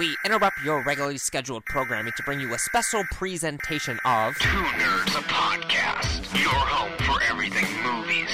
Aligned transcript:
we 0.00 0.16
interrupt 0.24 0.56
your 0.64 0.82
regularly 0.82 1.18
scheduled 1.18 1.62
programming 1.66 2.10
to 2.16 2.22
bring 2.22 2.40
you 2.40 2.54
a 2.54 2.58
special 2.58 3.04
presentation 3.12 3.98
of 4.06 4.34
Two 4.38 4.48
Nerds, 4.48 5.08
a 5.08 5.22
podcast. 5.24 6.40
Your 6.40 6.54
home 6.54 6.96
for 7.04 7.22
everything 7.24 7.66
movies, 7.84 8.30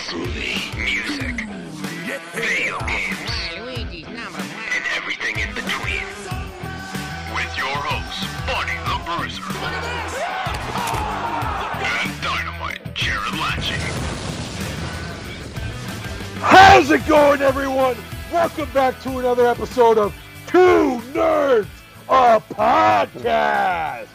music, 0.76 1.34
video 2.36 2.78
games, 2.86 4.06
and 4.06 4.84
everything 4.94 5.40
in 5.40 5.52
between. 5.56 6.06
With 7.34 7.50
your 7.58 7.74
hosts, 7.82 8.22
Buddy 8.46 8.78
the 8.86 9.02
Bruiser. 9.02 9.42
And 11.82 12.22
Dynamite, 12.22 12.94
Jared 12.94 13.34
Latching. 13.40 13.82
How's 16.42 16.92
it 16.92 17.04
going, 17.08 17.42
everyone? 17.42 17.96
Welcome 18.32 18.70
back 18.72 19.00
to 19.02 19.18
another 19.18 19.48
episode 19.48 19.98
of 19.98 20.14
Two 20.46 20.85
Nerds, 21.16 21.66
a 22.10 22.42
podcast. 22.54 24.08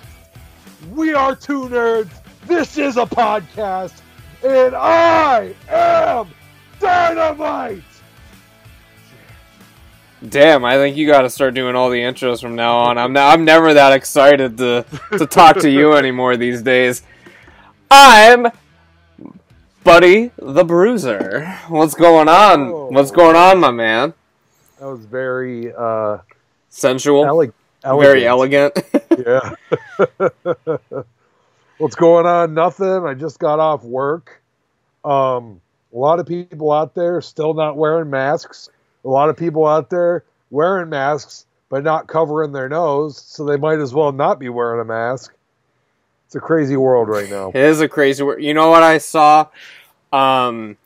We 0.92 1.16
are 1.16 1.36
Two 1.36 1.64
Nerds. 1.64 2.12
This 2.46 2.78
is 2.78 2.96
a 2.96 3.08
podcast, 3.08 4.02
and 4.46 4.76
I 4.76 5.56
am 5.68 6.28
Dynamite. 6.80 7.82
Damn, 10.30 10.64
I 10.64 10.76
think 10.76 10.96
you 10.96 11.08
got 11.08 11.24
to 11.24 11.32
start 11.32 11.56
doing 11.56 11.76
all 11.76 11.90
the 11.90 11.98
intros 11.98 12.40
from 12.40 12.54
now 12.54 12.78
on. 12.78 13.00
I'm 13.00 13.18
I'm 13.18 13.46
never 13.46 13.74
that 13.74 13.94
excited 13.94 14.60
to 14.60 14.86
to 15.18 15.26
talk 15.26 15.58
to 15.62 15.72
you 15.72 15.94
anymore 15.94 16.38
these 16.38 16.62
days. 16.62 17.02
I'm 17.90 18.52
Buddy 19.84 20.30
the 20.38 20.64
Bruiser. 20.64 21.48
What's 21.68 21.96
going 21.96 22.30
on? 22.30 22.94
What's 22.94 23.10
going 23.10 23.36
on, 23.36 23.60
my 23.60 23.72
man? 23.72 24.14
That 24.80 24.86
was 24.86 25.04
very 25.06 25.74
uh, 25.74 26.20
Sensual, 26.72 27.26
ele- 27.26 27.54
very 27.84 28.26
elegant. 28.26 28.76
elegant. 28.78 29.08
Yeah. 29.28 29.56
What's 31.78 31.96
going 31.96 32.26
on? 32.26 32.54
Nothing. 32.54 33.06
I 33.06 33.14
just 33.14 33.40
got 33.40 33.60
off 33.60 33.84
work. 33.84 34.42
Um, 35.04 35.62
a 35.94 35.98
lot 35.98 36.20
of 36.20 36.26
people 36.26 36.72
out 36.72 36.96
there 36.96 37.22
still 37.22 37.54
not 37.54 37.76
wearing 37.76 38.10
masks. 38.10 38.70
A 39.04 39.10
lot 39.10 39.30
of 39.30 39.38
people 39.38 39.68
out 39.68 39.90
there 39.90 40.24
wearing 40.50 40.90
masks 40.90 41.46
but 41.70 41.84
not 41.84 42.08
covering 42.08 42.52
their 42.52 42.68
nose, 42.68 43.18
so 43.18 43.46
they 43.46 43.56
might 43.56 43.80
as 43.80 43.94
well 43.94 44.12
not 44.12 44.40
be 44.40 44.50
wearing 44.50 44.82
a 44.82 44.86
mask. 44.86 45.34
It's 46.26 46.36
a 46.36 46.40
crazy 46.40 46.76
world 46.76 47.08
right 47.08 47.30
now. 47.30 47.50
It 47.50 47.56
is 47.56 47.80
a 47.80 47.88
crazy 47.88 48.24
world. 48.24 48.42
You 48.44 48.54
know 48.54 48.70
what 48.70 48.84
I 48.84 48.98
saw? 48.98 49.48
Um, 50.12 50.78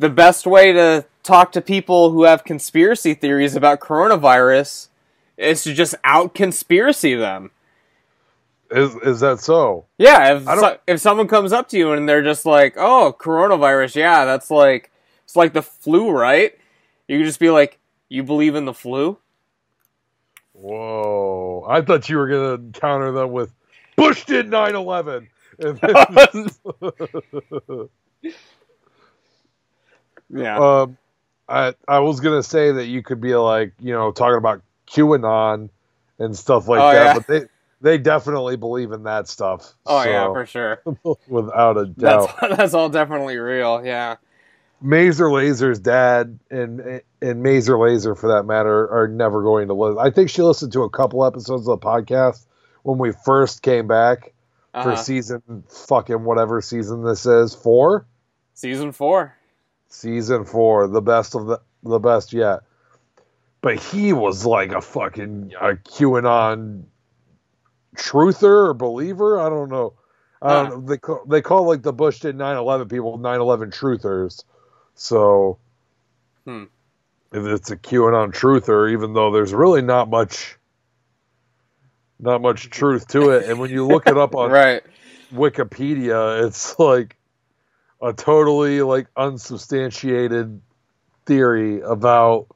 the 0.00 0.08
best 0.08 0.46
way 0.46 0.72
to 0.72 1.04
talk 1.22 1.52
to 1.52 1.60
people 1.60 2.10
who 2.10 2.24
have 2.24 2.42
conspiracy 2.44 3.14
theories 3.14 3.54
about 3.54 3.80
coronavirus 3.80 4.88
is 5.40 5.62
to 5.64 5.74
just 5.74 5.94
out 6.04 6.34
conspiracy 6.34 7.14
them. 7.14 7.50
Is 8.70 8.94
is 8.96 9.20
that 9.20 9.40
so? 9.40 9.86
Yeah, 9.98 10.36
if 10.36 10.44
so, 10.44 10.78
if 10.86 11.00
someone 11.00 11.26
comes 11.26 11.52
up 11.52 11.68
to 11.70 11.78
you 11.78 11.92
and 11.92 12.08
they're 12.08 12.22
just 12.22 12.46
like, 12.46 12.74
"Oh, 12.76 13.14
coronavirus, 13.18 13.96
yeah, 13.96 14.24
that's 14.24 14.50
like 14.50 14.92
it's 15.24 15.34
like 15.34 15.52
the 15.52 15.62
flu, 15.62 16.10
right?" 16.10 16.56
You 17.08 17.18
can 17.18 17.26
just 17.26 17.40
be 17.40 17.50
like, 17.50 17.78
"You 18.08 18.22
believe 18.22 18.54
in 18.54 18.66
the 18.66 18.74
flu?" 18.74 19.18
Whoa! 20.52 21.66
I 21.68 21.80
thought 21.80 22.08
you 22.08 22.16
were 22.16 22.28
gonna 22.28 22.70
counter 22.72 23.10
them 23.10 23.32
with 23.32 23.52
Bush 23.96 24.24
did 24.24 24.46
9/11. 24.46 25.26
Yeah. 30.32 30.58
Um, 30.58 30.96
I 31.48 31.74
I 31.88 31.98
was 31.98 32.20
gonna 32.20 32.42
say 32.42 32.72
that 32.72 32.86
you 32.86 33.02
could 33.02 33.20
be 33.20 33.34
like 33.34 33.72
you 33.80 33.92
know 33.92 34.12
talking 34.12 34.38
about 34.38 34.62
QAnon 34.90 35.70
and 36.18 36.36
stuff 36.36 36.68
like 36.68 36.80
Oh, 36.80 36.92
that, 36.92 37.04
yeah. 37.04 37.14
but 37.14 37.26
they 37.26 37.42
they 37.82 37.96
definitely 37.98 38.56
believe 38.56 38.92
in 38.92 39.04
that 39.04 39.26
stuff. 39.28 39.72
oh 39.86 40.02
yeah, 40.04 40.26
for 40.26 40.44
sure. 40.46 40.82
without 41.28 41.78
a 41.78 41.86
doubt. 41.86 42.30
that's 42.56 42.74
all 42.74 42.88
definitely 42.88 43.36
real. 43.38 43.84
Yeah. 43.84 44.16
Mazer 44.82 45.30
Laser's 45.30 45.78
dad 45.78 46.38
and 46.50 47.02
and 47.22 47.42
Mazer 47.42 47.78
Laser, 47.78 48.14
for 48.14 48.28
that 48.34 48.44
matter, 48.44 48.88
are 48.90 49.08
never 49.08 49.42
going 49.42 49.68
to 49.68 49.74
listen. 49.74 49.98
I 50.00 50.10
think 50.10 50.30
she 50.30 50.42
listened 50.42 50.72
to 50.72 50.82
a 50.82 50.90
couple 50.90 51.24
episodes 51.24 51.68
of 51.68 51.80
the 51.80 51.86
podcast 51.86 52.46
when 52.82 52.98
we 52.98 53.12
first 53.24 53.62
came 53.62 53.86
back 53.86 54.32
for 54.72 54.78
Uh-huh. 54.92 54.96
season 54.96 55.42
fucking 55.68 56.24
whatever 56.24 56.62
season 56.62 57.02
this 57.04 57.26
is 57.26 57.54
four. 57.54 58.06
Season 58.54 58.92
four. 58.92 59.34
season 59.88 60.44
four, 60.44 60.86
the 60.88 61.00
best 61.02 61.34
of 61.34 61.46
the 61.46 61.60
the 61.82 61.98
best 61.98 62.32
yet. 62.32 62.60
But 63.62 63.78
he 63.80 64.12
was 64.12 64.46
like 64.46 64.72
a 64.72 64.80
fucking 64.80 65.52
a 65.60 65.74
QAnon 65.74 66.84
truther 67.96 68.68
or 68.68 68.74
believer. 68.74 69.40
I 69.40 69.48
don't 69.48 69.70
know. 69.70 69.94
I 70.42 70.54
don't 70.54 70.68
know. 70.70 70.80
They 70.80 70.98
call, 70.98 71.24
they 71.26 71.42
call 71.42 71.64
like 71.66 71.82
the 71.82 71.92
Bush 71.92 72.20
did 72.20 72.36
9/11 72.36 72.88
people 72.90 73.18
9/11 73.18 73.70
truthers. 73.72 74.44
So 74.94 75.58
Hmm. 76.46 76.64
if 77.32 77.44
it's 77.44 77.70
a 77.70 77.76
QAnon 77.76 78.32
truther, 78.32 78.92
even 78.92 79.12
though 79.14 79.30
there's 79.32 79.54
really 79.54 79.82
not 79.82 80.08
much 80.10 80.58
not 82.18 82.42
much 82.42 82.70
truth 82.70 83.08
to 83.08 83.30
it, 83.30 83.46
and 83.46 83.58
when 83.58 83.70
you 83.70 83.86
look 83.86 84.08
it 84.08 84.16
up 84.16 84.34
on 84.36 84.52
Right. 84.52 84.82
Wikipedia, 85.32 86.46
it's 86.46 86.78
like 86.78 87.16
a 88.02 88.12
totally 88.12 88.82
like 88.82 89.08
unsubstantiated 89.16 90.60
theory 91.26 91.80
about 91.80 92.48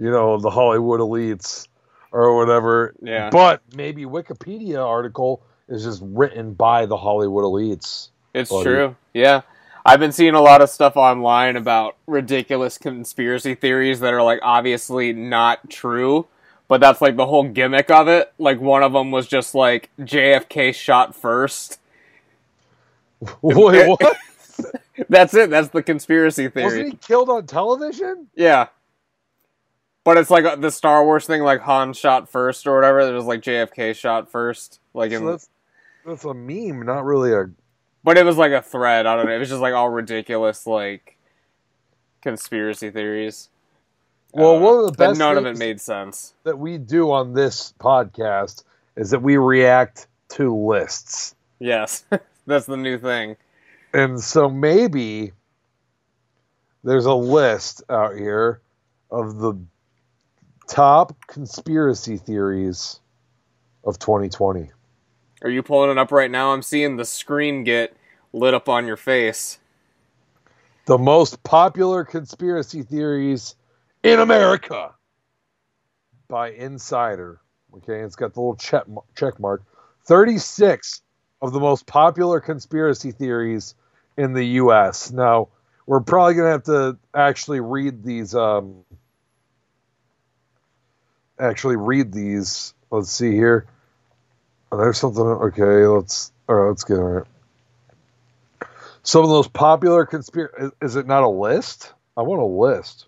you 0.00 0.10
know 0.10 0.38
the 0.38 0.50
Hollywood 0.50 1.00
elites 1.00 1.68
or 2.10 2.36
whatever. 2.36 2.94
Yeah. 3.02 3.30
But 3.30 3.62
maybe 3.76 4.04
Wikipedia 4.04 4.84
article 4.84 5.42
is 5.68 5.84
just 5.84 6.02
written 6.02 6.54
by 6.54 6.86
the 6.86 6.96
Hollywood 6.96 7.44
elites. 7.44 8.08
It's 8.34 8.50
buddy. 8.50 8.64
true. 8.64 8.96
Yeah. 9.12 9.42
I've 9.84 10.00
been 10.00 10.12
seeing 10.12 10.34
a 10.34 10.40
lot 10.40 10.62
of 10.62 10.70
stuff 10.70 10.96
online 10.96 11.56
about 11.56 11.96
ridiculous 12.06 12.78
conspiracy 12.78 13.54
theories 13.54 14.00
that 14.00 14.12
are 14.12 14.22
like 14.22 14.40
obviously 14.42 15.12
not 15.12 15.70
true, 15.70 16.26
but 16.68 16.80
that's 16.80 17.00
like 17.00 17.16
the 17.16 17.26
whole 17.26 17.44
gimmick 17.44 17.90
of 17.90 18.08
it. 18.08 18.32
Like 18.38 18.60
one 18.60 18.82
of 18.82 18.92
them 18.92 19.10
was 19.10 19.26
just 19.26 19.54
like 19.54 19.90
JFK 20.00 20.74
shot 20.74 21.14
first. 21.14 21.78
Wait, 23.42 23.88
what? 24.00 24.16
That's 25.08 25.34
it. 25.34 25.50
That's 25.50 25.68
the 25.68 25.82
conspiracy 25.82 26.48
theory. 26.48 26.64
Wasn't 26.64 26.88
he 26.88 26.96
killed 26.96 27.30
on 27.30 27.46
television? 27.46 28.28
Yeah. 28.34 28.68
But 30.10 30.18
it's 30.18 30.28
like 30.28 30.60
the 30.60 30.72
Star 30.72 31.04
Wars 31.04 31.24
thing, 31.24 31.42
like 31.42 31.60
Han 31.60 31.92
shot 31.92 32.28
first 32.28 32.66
or 32.66 32.74
whatever. 32.74 33.06
There's 33.06 33.26
like 33.26 33.42
JFK 33.42 33.94
shot 33.94 34.28
first, 34.28 34.80
like 34.92 35.12
in 35.12 35.20
So 35.20 35.26
that's 35.30 35.48
that's 36.04 36.24
a 36.24 36.34
meme, 36.34 36.84
not 36.84 37.04
really 37.04 37.32
a. 37.32 37.48
But 38.02 38.18
it 38.18 38.26
was 38.26 38.36
like 38.36 38.50
a 38.50 38.60
thread. 38.60 39.06
I 39.06 39.14
don't 39.14 39.26
know. 39.26 39.32
It 39.32 39.38
was 39.38 39.50
just 39.50 39.60
like 39.60 39.72
all 39.72 39.88
ridiculous, 39.88 40.66
like 40.66 41.16
conspiracy 42.22 42.90
theories. 42.90 43.50
Well, 44.32 44.56
Uh, 44.56 44.58
one 44.58 44.78
of 44.80 44.86
the 44.86 44.98
best 44.98 45.16
none 45.16 45.38
of 45.38 45.46
it 45.46 45.56
made 45.56 45.80
sense. 45.80 46.34
that 46.42 46.58
we 46.58 46.76
do 46.76 47.12
on 47.12 47.32
this 47.32 47.72
podcast 47.78 48.64
is 48.96 49.10
that 49.12 49.22
we 49.22 49.36
react 49.36 50.08
to 50.30 50.52
lists. 50.52 51.36
Yes, 51.60 52.02
that's 52.48 52.66
the 52.66 52.76
new 52.76 52.98
thing. 52.98 53.36
And 53.94 54.18
so 54.18 54.50
maybe 54.50 55.30
there's 56.82 57.06
a 57.06 57.14
list 57.14 57.84
out 57.88 58.16
here 58.16 58.60
of 59.12 59.38
the 59.38 59.54
top 60.70 61.16
conspiracy 61.26 62.16
theories 62.16 63.00
of 63.84 63.98
2020. 63.98 64.70
Are 65.42 65.50
you 65.50 65.62
pulling 65.64 65.90
it 65.90 65.98
up 65.98 66.12
right 66.12 66.30
now? 66.30 66.52
I'm 66.52 66.62
seeing 66.62 66.96
the 66.96 67.04
screen 67.04 67.64
get 67.64 67.96
lit 68.32 68.54
up 68.54 68.68
on 68.68 68.86
your 68.86 68.96
face. 68.96 69.58
The 70.86 70.96
most 70.96 71.42
popular 71.42 72.04
conspiracy 72.04 72.82
theories 72.82 73.56
in 74.04 74.20
America 74.20 74.94
by 76.28 76.52
Insider. 76.52 77.40
Okay, 77.78 78.00
it's 78.00 78.16
got 78.16 78.34
the 78.34 78.40
little 78.40 78.56
check, 78.56 78.84
check 79.16 79.40
mark. 79.40 79.64
36 80.06 81.02
of 81.42 81.52
the 81.52 81.60
most 81.60 81.86
popular 81.86 82.38
conspiracy 82.40 83.10
theories 83.10 83.74
in 84.16 84.34
the 84.34 84.44
US. 84.44 85.10
Now, 85.10 85.48
we're 85.86 86.00
probably 86.00 86.34
going 86.34 86.46
to 86.46 86.52
have 86.52 86.62
to 86.64 86.98
actually 87.12 87.58
read 87.58 88.04
these 88.04 88.34
um 88.34 88.84
actually 91.40 91.76
read 91.76 92.12
these. 92.12 92.74
Let's 92.90 93.10
see 93.10 93.32
here. 93.32 93.66
There's 94.70 94.98
something 94.98 95.22
okay, 95.22 95.86
let's 95.86 96.32
all 96.48 96.54
right, 96.54 96.68
let's 96.68 96.84
get 96.84 96.94
right. 96.94 97.26
Some 99.02 99.24
of 99.24 99.30
those 99.30 99.48
popular 99.48 100.06
conspiracy 100.06 100.74
is 100.80 100.96
it 100.96 101.06
not 101.06 101.22
a 101.22 101.28
list? 101.28 101.92
I 102.16 102.22
want 102.22 102.40
a 102.40 102.44
list. 102.44 103.06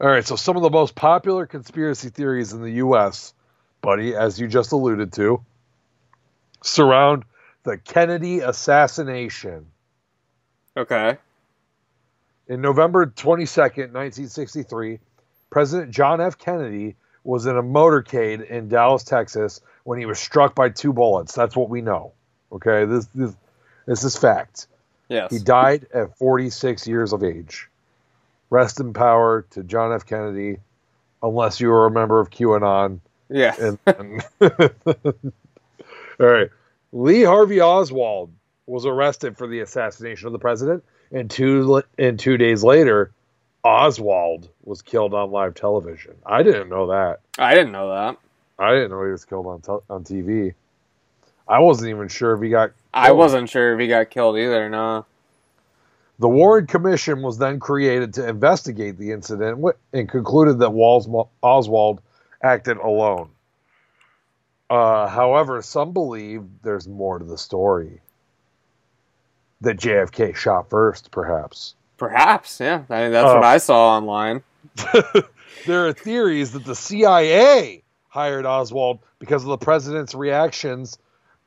All 0.00 0.08
right, 0.08 0.26
so 0.26 0.36
some 0.36 0.56
of 0.56 0.62
the 0.62 0.70
most 0.70 0.94
popular 0.94 1.46
conspiracy 1.46 2.10
theories 2.10 2.52
in 2.52 2.62
the 2.62 2.72
US, 2.72 3.32
buddy, 3.80 4.14
as 4.14 4.38
you 4.38 4.46
just 4.46 4.72
alluded 4.72 5.12
to, 5.14 5.42
surround 6.62 7.24
the 7.62 7.78
Kennedy 7.78 8.40
assassination. 8.40 9.66
Okay. 10.76 11.16
In 12.48 12.60
November 12.60 13.06
22nd, 13.06 13.92
1963, 13.92 15.00
President 15.50 15.90
John 15.90 16.20
F. 16.20 16.38
Kennedy 16.38 16.94
was 17.24 17.46
in 17.46 17.56
a 17.56 17.62
motorcade 17.62 18.48
in 18.48 18.68
Dallas, 18.68 19.02
Texas, 19.02 19.60
when 19.84 19.98
he 19.98 20.06
was 20.06 20.18
struck 20.18 20.54
by 20.54 20.68
two 20.68 20.92
bullets. 20.92 21.34
That's 21.34 21.56
what 21.56 21.68
we 21.68 21.82
know. 21.82 22.12
Okay, 22.52 22.84
this 22.84 23.06
this 23.06 23.34
this 23.86 24.04
is 24.04 24.16
fact. 24.16 24.68
Yes. 25.08 25.32
He 25.32 25.38
died 25.38 25.86
at 25.94 26.16
46 26.18 26.86
years 26.86 27.12
of 27.12 27.22
age. 27.22 27.68
Rest 28.50 28.80
in 28.80 28.92
power 28.92 29.44
to 29.50 29.62
John 29.62 29.92
F. 29.92 30.06
Kennedy, 30.06 30.58
unless 31.22 31.60
you 31.60 31.68
were 31.68 31.86
a 31.86 31.90
member 31.90 32.20
of 32.20 32.30
QAnon. 32.30 33.00
yeah. 33.28 33.54
And, 33.60 33.78
and 33.86 34.24
all 36.20 36.26
right, 36.26 36.50
Lee 36.92 37.22
Harvey 37.22 37.60
Oswald 37.60 38.30
was 38.66 38.86
arrested 38.86 39.36
for 39.36 39.46
the 39.46 39.60
assassination 39.60 40.26
of 40.26 40.32
the 40.32 40.38
president, 40.38 40.84
and 41.12 41.30
two 41.30 41.82
and 41.98 42.18
two 42.18 42.36
days 42.36 42.62
later, 42.64 43.10
Oswald 43.64 44.48
was 44.64 44.82
killed 44.82 45.14
on 45.14 45.30
live 45.30 45.54
television. 45.54 46.14
I 46.24 46.42
didn't 46.42 46.68
know 46.68 46.88
that. 46.88 47.20
I 47.38 47.54
didn't 47.54 47.72
know 47.72 47.90
that. 47.90 48.16
I 48.58 48.72
didn't 48.72 48.90
know 48.90 49.04
he 49.04 49.10
was 49.10 49.24
killed 49.24 49.46
on 49.46 49.60
tel- 49.60 49.84
on 49.90 50.04
TV. 50.04 50.54
I 51.48 51.60
wasn't 51.60 51.90
even 51.90 52.08
sure 52.08 52.34
if 52.34 52.42
he 52.42 52.48
got. 52.48 52.72
I 52.92 53.12
wasn't 53.12 53.48
sure 53.48 53.74
if 53.74 53.80
he 53.80 53.86
got 53.86 54.10
killed 54.10 54.36
either. 54.36 54.68
No. 54.68 55.04
The 56.18 56.28
Warren 56.28 56.66
Commission 56.66 57.20
was 57.20 57.36
then 57.36 57.60
created 57.60 58.14
to 58.14 58.26
investigate 58.26 58.96
the 58.96 59.12
incident 59.12 59.62
and 59.92 60.08
concluded 60.08 60.58
that 60.60 60.70
Oswald 61.42 62.00
acted 62.42 62.78
alone. 62.78 63.28
Uh, 64.70 65.06
however, 65.08 65.60
some 65.60 65.92
believe 65.92 66.42
there's 66.62 66.88
more 66.88 67.18
to 67.18 67.24
the 67.24 67.36
story. 67.38 68.00
That 69.62 69.78
JFK 69.78 70.34
shot 70.36 70.68
first, 70.70 71.10
perhaps. 71.10 71.74
Perhaps. 71.96 72.60
Yeah. 72.60 72.82
I 72.90 73.02
mean, 73.04 73.12
that's 73.12 73.30
Oh. 73.30 73.34
what 73.36 73.44
I 73.44 73.58
saw 73.58 73.96
online. 73.96 74.42
there 75.66 75.86
are 75.86 75.92
theories 75.92 76.52
that 76.52 76.64
the 76.64 76.74
CIA 76.74 77.82
hired 78.08 78.44
Oswald 78.46 78.98
because 79.18 79.42
of 79.42 79.48
the 79.48 79.56
president's 79.58 80.14
reactions 80.14 80.98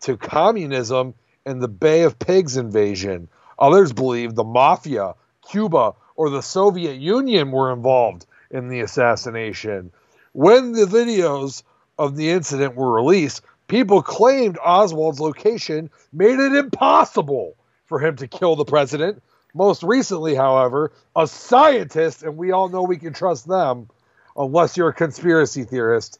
to 0.02 0.18
communism 0.18 1.14
and 1.46 1.62
the 1.62 1.68
Bay 1.68 2.04
of 2.04 2.18
Pigs 2.20 2.58
invasion. 2.58 3.28
Others 3.60 3.94
believe 3.94 4.34
the 4.36 4.44
mafia, 4.44 5.14
Cuba, 5.50 5.94
or 6.16 6.30
the 6.30 6.42
Soviet 6.42 6.96
Union 6.96 7.52
were 7.52 7.72
involved 7.72 8.26
in 8.52 8.70
the 8.70 8.80
assassination. 8.82 9.92
When 10.34 10.72
the 10.72 10.86
videos 10.86 11.64
of 11.98 12.16
the 12.16 12.30
incident 12.32 12.76
were 12.76 12.92
released, 12.92 13.42
people 13.68 14.02
claimed 14.02 14.58
Oswald's 14.64 15.20
location 15.20 15.90
made 16.14 16.40
it 16.40 16.56
impossible 16.56 17.56
for 17.90 18.00
him 18.00 18.16
to 18.18 18.28
kill 18.28 18.56
the 18.56 18.64
president. 18.64 19.22
Most 19.54 19.84
recently, 19.84 20.36
however, 20.36 20.94
a 21.16 21.28
scientist, 21.28 22.24
and 22.24 22.38
we 22.38 22.52
all 22.52 22.70
know 22.70 22.84
we 22.84 22.98
can 22.98 23.14
trust 23.14 23.48
them, 23.48 23.90
unless 24.38 24.78
you're 24.78 24.90
a 24.90 24.94
conspiracy 24.94 25.64
theorist, 25.64 26.20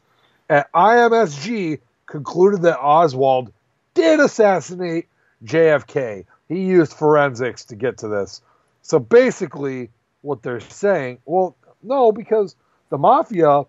at 0.50 0.70
IMSG 0.72 1.78
concluded 2.06 2.62
that 2.62 2.80
Oswald 2.80 3.52
did 3.94 4.18
assassinate 4.18 5.06
JFK. 5.44 6.26
He 6.48 6.60
used 6.66 6.92
forensics 6.92 7.64
to 7.66 7.76
get 7.76 7.98
to 7.98 8.08
this. 8.08 8.42
So 8.82 8.98
basically, 8.98 9.90
what 10.22 10.42
they're 10.42 10.60
saying, 10.60 11.18
well, 11.24 11.56
no, 11.82 12.10
because 12.10 12.56
the 12.90 12.98
mafia 12.98 13.62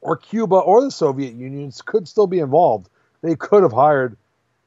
or 0.00 0.16
Cuba 0.16 0.54
or 0.54 0.82
the 0.82 0.90
Soviet 0.90 1.34
Union 1.34 1.72
could 1.84 2.06
still 2.06 2.28
be 2.28 2.38
involved. 2.38 2.88
They 3.22 3.34
could 3.34 3.64
have 3.64 3.72
hired 3.72 4.16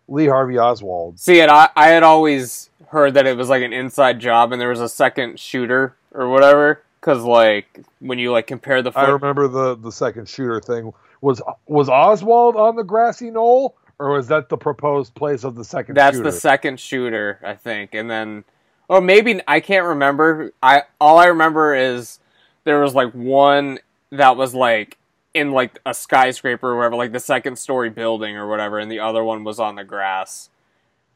Lee 0.08 0.28
Harvey 0.28 0.58
Oswald. 0.58 1.20
See, 1.20 1.42
and 1.42 1.50
I, 1.50 1.70
I 1.76 1.88
had 1.90 2.04
always 2.04 2.70
heard 2.88 3.16
that 3.16 3.26
it 3.26 3.38
was 3.38 3.50
like 3.50 3.64
an 3.64 3.74
inside 3.74 4.20
job 4.20 4.52
and 4.52 4.62
there 4.62 4.70
was 4.70 4.82
a 4.82 4.90
second 4.90 5.40
shooter 5.40 5.96
or 6.14 6.30
whatever. 6.30 6.82
Because, 7.00 7.24
like, 7.24 7.82
when 8.00 8.18
you, 8.18 8.32
like, 8.32 8.48
compare 8.48 8.82
the 8.82 8.92
I 8.96 9.10
remember 9.10 9.50
the 9.50 9.76
the 9.76 9.92
second 9.92 10.30
shooter 10.30 10.62
thing. 10.62 10.94
Was 11.20 11.42
was 11.66 11.90
Oswald 11.90 12.56
on 12.56 12.78
the 12.78 12.84
grassy 12.84 13.30
knoll, 13.30 13.76
or 14.00 14.12
was 14.12 14.28
that 14.30 14.48
the 14.48 14.56
proposed 14.56 15.14
place 15.14 15.44
of 15.44 15.56
the 15.56 15.66
second 15.66 15.96
That's 15.96 16.16
shooter? 16.16 16.32
the 16.32 16.38
second 16.38 16.80
shooter, 16.80 17.40
I 17.44 17.56
think, 17.56 17.94
and 17.94 18.10
then, 18.10 18.46
or 18.88 19.02
maybe 19.02 19.42
I 19.48 19.60
can't 19.60 19.86
remember. 19.86 20.54
I 20.62 20.84
all 21.02 21.18
I 21.18 21.26
remember 21.26 21.76
is 21.76 22.20
there 22.64 22.80
was 22.80 22.96
like 22.96 23.12
one 23.12 23.80
that 24.12 24.38
was 24.38 24.56
like 24.56 24.98
in 25.34 25.52
like 25.52 25.80
a 25.86 25.94
skyscraper 25.94 26.70
or 26.72 26.78
whatever, 26.78 26.96
like 26.96 27.12
the 27.12 27.20
second 27.20 27.58
story 27.58 27.90
building 27.90 28.36
or 28.38 28.48
whatever, 28.48 28.80
and 28.80 28.92
the 28.92 29.00
other 29.00 29.24
one 29.24 29.44
was 29.44 29.60
on 29.60 29.76
the 29.76 29.84
grass. 29.84 30.50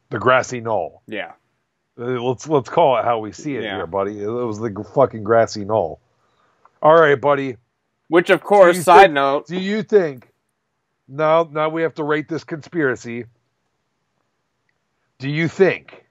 the 0.09 0.17
grassy 0.19 0.61
knoll. 0.61 1.01
Yeah, 1.07 1.33
Uh, 1.99 2.05
Let's 2.21 2.47
let's 2.47 2.69
call 2.69 2.97
it 2.97 3.03
how 3.03 3.19
we 3.19 3.31
see 3.33 3.55
it 3.57 3.63
Yeah. 3.63 3.75
here, 3.75 3.87
buddy. 3.87 4.21
It 4.23 4.27
was 4.27 4.57
the 4.59 4.71
fucking 4.95 5.23
grassy 5.23 5.65
knoll. 5.65 5.99
All 6.81 6.95
right, 6.99 7.19
buddy. 7.19 7.57
which 8.07 8.29
of 8.29 8.41
course, 8.41 8.83
side 8.83 9.01
think- 9.07 9.13
note, 9.15 9.47
Do 9.47 9.59
you 9.59 9.83
think 9.83 10.29
now 11.09 11.47
now 11.51 11.67
we 11.69 11.81
have 11.81 11.93
to 11.95 12.03
rate 12.05 12.29
this 12.29 12.43
conspiracy? 12.45 13.25
Do 15.19 15.29
you 15.29 15.47
think 15.49 16.05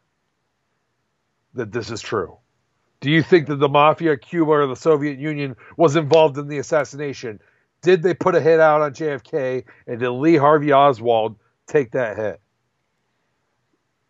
that 1.54 1.72
this 1.72 1.90
is 1.90 2.02
true? 2.02 2.36
Do 3.00 3.10
you 3.10 3.22
think 3.22 3.46
that 3.46 3.56
the 3.56 3.68
mafia, 3.68 4.16
Cuba, 4.18 4.50
or 4.50 4.66
the 4.66 4.76
Soviet 4.76 5.18
Union 5.18 5.56
was 5.76 5.96
involved 5.96 6.36
in 6.38 6.48
the 6.48 6.58
assassination? 6.58 7.40
Did 7.82 8.02
they 8.02 8.14
put 8.14 8.34
a 8.34 8.40
hit 8.40 8.58
out 8.60 8.80
on 8.82 8.92
JFK, 8.92 9.64
and 9.86 10.00
did 10.00 10.10
Lee 10.10 10.36
Harvey 10.36 10.72
Oswald 10.72 11.36
take 11.66 11.92
that 11.92 12.16
hit? 12.16 12.40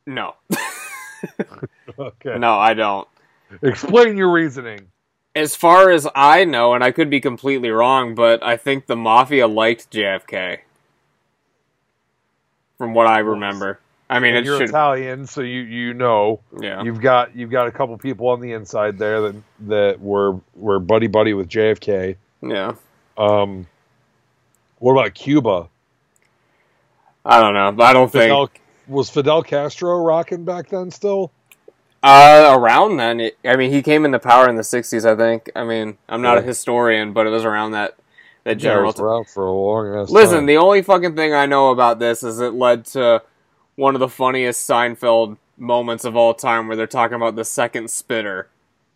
no, 0.06 0.34
Okay. 1.98 2.38
no, 2.38 2.54
I 2.58 2.74
don't. 2.74 3.08
Explain 3.62 4.16
your 4.16 4.30
reasoning. 4.30 4.88
As 5.34 5.54
far 5.56 5.90
as 5.90 6.06
I 6.14 6.44
know, 6.44 6.74
and 6.74 6.82
I 6.84 6.92
could 6.92 7.10
be 7.10 7.20
completely 7.20 7.70
wrong, 7.70 8.14
but 8.14 8.42
I 8.42 8.56
think 8.56 8.86
the 8.86 8.96
mafia 8.96 9.46
liked 9.46 9.90
JFK. 9.90 10.58
From 12.78 12.94
what 12.94 13.06
I 13.06 13.18
remember, 13.20 13.80
I 14.08 14.18
mean, 14.20 14.42
you're 14.44 14.58
should. 14.58 14.68
Italian, 14.68 15.26
so 15.26 15.40
you 15.40 15.60
you 15.62 15.94
know 15.94 16.40
Yeah. 16.60 16.82
you've 16.82 17.00
got 17.00 17.34
you've 17.34 17.50
got 17.50 17.66
a 17.66 17.70
couple 17.72 17.96
people 17.98 18.28
on 18.28 18.40
the 18.40 18.52
inside 18.52 18.98
there 18.98 19.20
that 19.22 19.34
that 19.60 20.00
were 20.00 20.38
were 20.54 20.78
buddy 20.78 21.06
buddy 21.06 21.32
with 21.34 21.48
JFK. 21.48 22.16
Yeah. 22.42 22.74
Um, 23.18 23.66
what 24.78 24.92
about 24.92 25.14
Cuba? 25.14 25.68
I 27.24 27.40
don't 27.40 27.54
know. 27.54 27.84
I 27.84 27.92
don't 27.92 28.10
think 28.10 28.60
was 28.86 29.10
Fidel 29.10 29.42
Castro 29.42 29.98
rocking 30.02 30.44
back 30.44 30.68
then 30.68 30.90
still? 30.90 31.32
uh, 32.02 32.56
around 32.56 32.96
then. 32.98 33.30
I 33.44 33.56
mean, 33.56 33.72
he 33.72 33.82
came 33.82 34.04
into 34.04 34.18
power 34.18 34.48
in 34.48 34.56
the 34.56 34.62
'60s. 34.62 35.04
I 35.04 35.16
think. 35.16 35.50
I 35.56 35.64
mean, 35.64 35.98
I'm 36.08 36.22
not 36.22 36.38
a 36.38 36.42
historian, 36.42 37.12
but 37.12 37.26
it 37.26 37.30
was 37.30 37.44
around 37.44 37.72
that 37.72 37.96
that 38.44 38.58
Yeah, 38.58 38.62
general. 38.62 38.86
was 38.86 39.00
around 39.00 39.28
for 39.28 39.44
a 39.46 39.52
long 39.52 39.94
ass 40.02 40.10
Listen, 40.12 40.38
time. 40.38 40.46
the 40.46 40.56
only 40.56 40.82
fucking 40.82 41.16
thing 41.16 41.34
I 41.34 41.46
know 41.46 41.70
about 41.70 41.98
this 41.98 42.22
is 42.22 42.38
it 42.40 42.54
led 42.54 42.84
to 42.86 43.22
one 43.74 43.94
of 43.94 44.00
the 44.00 44.08
funniest 44.08 44.68
Seinfeld 44.68 45.36
moments 45.58 46.04
of 46.04 46.16
all 46.16 46.32
time, 46.34 46.68
where 46.68 46.76
they're 46.76 46.86
talking 46.86 47.16
about 47.16 47.34
the 47.34 47.44
second 47.44 47.90
spitter. 47.90 48.48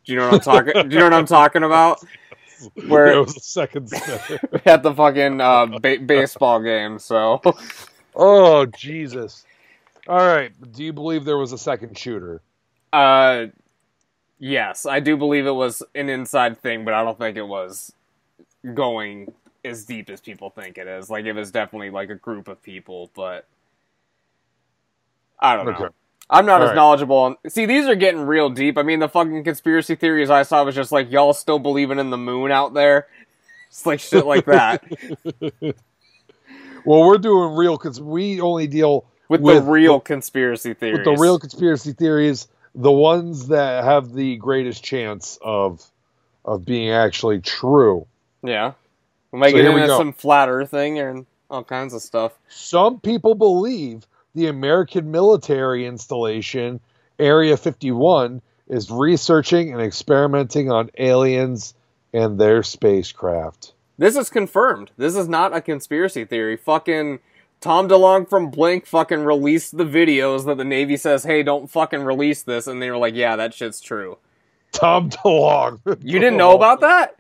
Do 0.05 0.13
you 0.13 0.19
know 0.19 0.27
what 0.27 0.35
I'm 0.35 0.41
talking? 0.41 0.89
do 0.89 0.95
you 0.95 0.99
know 1.01 1.07
what 1.07 1.15
I'm 1.15 1.27
talking 1.27 1.63
about? 1.65 1.99
Where 2.87 3.09
it 3.09 3.19
was 3.19 3.37
a 3.37 3.41
second 3.41 3.93
at 4.67 4.83
the 4.83 4.95
fucking 4.95 5.41
uh, 5.41 5.67
ba- 5.67 5.99
baseball 5.99 6.61
game. 6.63 6.99
So 6.99 7.41
oh 8.15 8.67
Jesus! 8.67 9.45
All 10.07 10.19
right, 10.19 10.53
do 10.73 10.85
you 10.85 10.93
believe 10.93 11.25
there 11.25 11.39
was 11.39 11.53
a 11.53 11.59
second 11.59 11.97
shooter? 11.97 12.41
Uh, 12.93 13.47
yes, 14.39 14.87
I 14.87 15.01
do 15.01 15.17
believe 15.17 15.47
it 15.47 15.53
was 15.53 15.83
an 15.95 16.09
inside 16.09 16.61
thing, 16.61 16.85
but 16.85 16.95
I 16.95 17.05
don't 17.05 17.19
think 17.19 17.37
it 17.37 17.47
was 17.47 17.93
going 18.75 19.33
as 19.65 19.85
deep 19.85 20.11
as 20.11 20.21
people 20.21 20.51
think 20.51 20.79
it 20.79 20.87
is. 20.87 21.11
Like 21.11 21.25
it 21.27 21.33
was 21.35 21.51
definitely 21.51 21.91
like 21.91 22.11
a 22.11 22.15
group 22.15 22.49
of 22.49 22.63
people, 22.63 23.11
but 23.15 23.47
I 25.39 25.57
don't 25.57 25.67
know. 25.67 25.91
Okay. 26.31 26.39
I'm 26.39 26.47
not 26.47 26.61
All 26.61 26.67
as 26.67 26.69
right. 26.69 26.75
knowledgeable 26.75 27.17
on. 27.17 27.37
See, 27.49 27.67
these 27.67 27.87
are 27.87 27.97
getting 27.97 28.23
real 28.23 28.51
deep. 28.51 28.79
I 28.79 28.83
mean, 28.83 29.01
the 29.01 29.09
fucking 29.09 29.45
conspiracy 29.45 29.97
theories 29.97 30.31
I 30.31 30.45
saw 30.45 30.65
was 30.65 30.75
just 30.75 30.93
like 30.93 31.11
y'all 31.11 31.33
still 31.33 31.59
believing 31.59 31.99
in 31.99 32.11
the 32.11 32.19
moon 32.19 32.53
out 32.53 32.75
there. 32.75 33.09
It's 33.71 33.87
like 33.87 34.01
shit 34.01 34.27
like 34.27 34.47
that 34.47 34.83
Well, 36.85 37.05
we're 37.05 37.19
doing 37.19 37.55
real 37.57 37.77
because 37.77 38.01
we 38.01 38.41
only 38.41 38.67
deal 38.67 39.07
with, 39.29 39.41
With 39.43 39.65
the 39.65 39.71
real 39.71 40.01
conspiracy 40.01 40.75
theories. 40.75 40.99
with 40.99 41.05
the 41.05 41.21
real 41.23 41.39
conspiracy 41.39 41.93
theories, 41.93 42.49
the 42.75 42.91
ones 42.91 43.49
that 43.49 43.85
have 43.85 44.13
the 44.13 44.37
greatest 44.37 44.83
chance 44.85 45.39
of 45.43 45.85
of 46.45 46.65
being 46.65 46.91
actually 46.91 47.41
true. 47.41 48.07
yeah. 48.43 48.73
We 49.33 49.39
might 49.39 49.51
So 49.51 49.57
get 49.59 49.67
into 49.67 49.89
some 49.97 50.13
flat 50.13 50.49
Earth 50.49 50.71
thing 50.71 50.99
and 50.99 51.27
all 51.51 51.63
kinds 51.63 51.95
of 51.95 52.03
stuff. 52.03 52.33
Some 52.49 52.99
people 53.01 53.35
believe 53.37 54.07
the 54.35 54.47
American 54.47 55.11
military 55.11 55.87
installation, 55.87 56.81
Area 57.19 57.57
51, 57.57 58.41
is 58.69 58.91
researching 58.91 59.73
and 59.73 59.83
experimenting 59.83 60.71
on 60.71 60.91
aliens 60.99 61.75
and 62.13 62.39
their 62.39 62.63
spacecraft. 62.63 63.73
This 63.99 64.17
is 64.17 64.31
confirmed. 64.31 64.91
This 64.97 65.15
is 65.17 65.29
not 65.29 65.55
a 65.55 65.61
conspiracy 65.61 66.25
theory. 66.25 66.57
Fucking 66.57 67.19
Tom 67.61 67.89
DeLonge 67.89 68.29
from 68.31 68.51
Blink 68.51 68.87
fucking 68.87 69.25
released 69.25 69.77
the 69.77 69.85
videos 69.85 70.47
that 70.47 70.57
the 70.57 70.65
Navy 70.65 70.97
says, 70.97 71.25
hey, 71.25 71.43
don't 71.43 71.71
fucking 71.71 72.03
release 72.03 72.43
this. 72.43 72.67
And 72.67 72.81
they 72.81 72.91
were 72.91 72.97
like, 72.97 73.15
yeah, 73.15 73.37
that 73.37 73.53
shit's 73.53 73.81
true. 73.81 74.17
Tom 74.73 75.11
DeLonge. 75.11 75.99
You 76.03 76.19
didn't 76.19 76.39
know 76.39 76.55
about 76.55 76.81
that? 76.81 77.17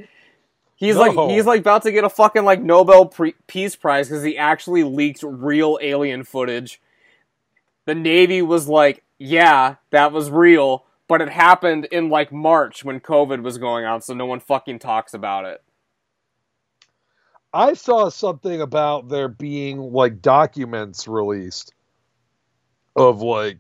He's 0.76 0.94
No. 0.96 1.02
like 1.02 1.30
he's 1.30 1.44
like 1.44 1.60
about 1.60 1.82
to 1.82 1.92
get 1.92 2.04
a 2.04 2.08
fucking 2.08 2.44
like 2.44 2.62
Nobel 2.62 3.04
pre- 3.06 3.34
Peace 3.46 3.76
Prize 3.76 4.08
because 4.08 4.22
he 4.24 4.38
actually 4.38 4.82
leaked 4.82 5.22
real 5.22 5.78
alien 5.82 6.24
footage. 6.24 6.80
The 7.90 7.96
Navy 7.96 8.40
was 8.40 8.68
like, 8.68 9.02
"Yeah, 9.18 9.74
that 9.90 10.12
was 10.12 10.30
real," 10.30 10.86
but 11.08 11.20
it 11.20 11.28
happened 11.28 11.86
in 11.86 12.08
like 12.08 12.30
March 12.30 12.84
when 12.84 13.00
COVID 13.00 13.42
was 13.42 13.58
going 13.58 13.84
on, 13.84 14.00
so 14.00 14.14
no 14.14 14.26
one 14.26 14.38
fucking 14.38 14.78
talks 14.78 15.12
about 15.12 15.44
it. 15.44 15.60
I 17.52 17.74
saw 17.74 18.08
something 18.08 18.60
about 18.60 19.08
there 19.08 19.26
being 19.26 19.80
like 19.80 20.22
documents 20.22 21.08
released 21.08 21.74
of 22.94 23.22
like 23.22 23.58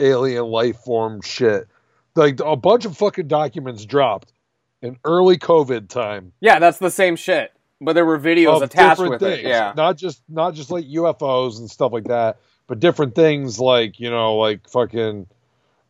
alien 0.00 0.46
life 0.46 0.78
form 0.78 1.20
shit. 1.20 1.68
Like 2.16 2.40
a 2.40 2.56
bunch 2.56 2.86
of 2.86 2.96
fucking 2.96 3.28
documents 3.28 3.84
dropped 3.84 4.32
in 4.80 4.96
early 5.04 5.36
COVID 5.36 5.90
time 5.90 6.32
Yeah, 6.40 6.58
that's 6.58 6.78
the 6.78 6.90
same 6.90 7.16
shit, 7.16 7.52
but 7.82 7.92
there 7.92 8.06
were 8.06 8.18
videos 8.18 8.62
attached 8.62 9.02
with 9.02 9.20
things. 9.20 9.40
it. 9.40 9.44
Yeah, 9.44 9.74
Not 9.76 9.98
just 9.98 10.22
not 10.26 10.54
just 10.54 10.70
like 10.70 10.86
UFOs 10.86 11.58
and 11.58 11.70
stuff 11.70 11.92
like 11.92 12.04
that, 12.04 12.38
but 12.68 12.78
different 12.78 13.16
things 13.16 13.58
like, 13.58 13.98
you 13.98 14.10
know, 14.10 14.36
like 14.36 14.68
fucking 14.68 15.26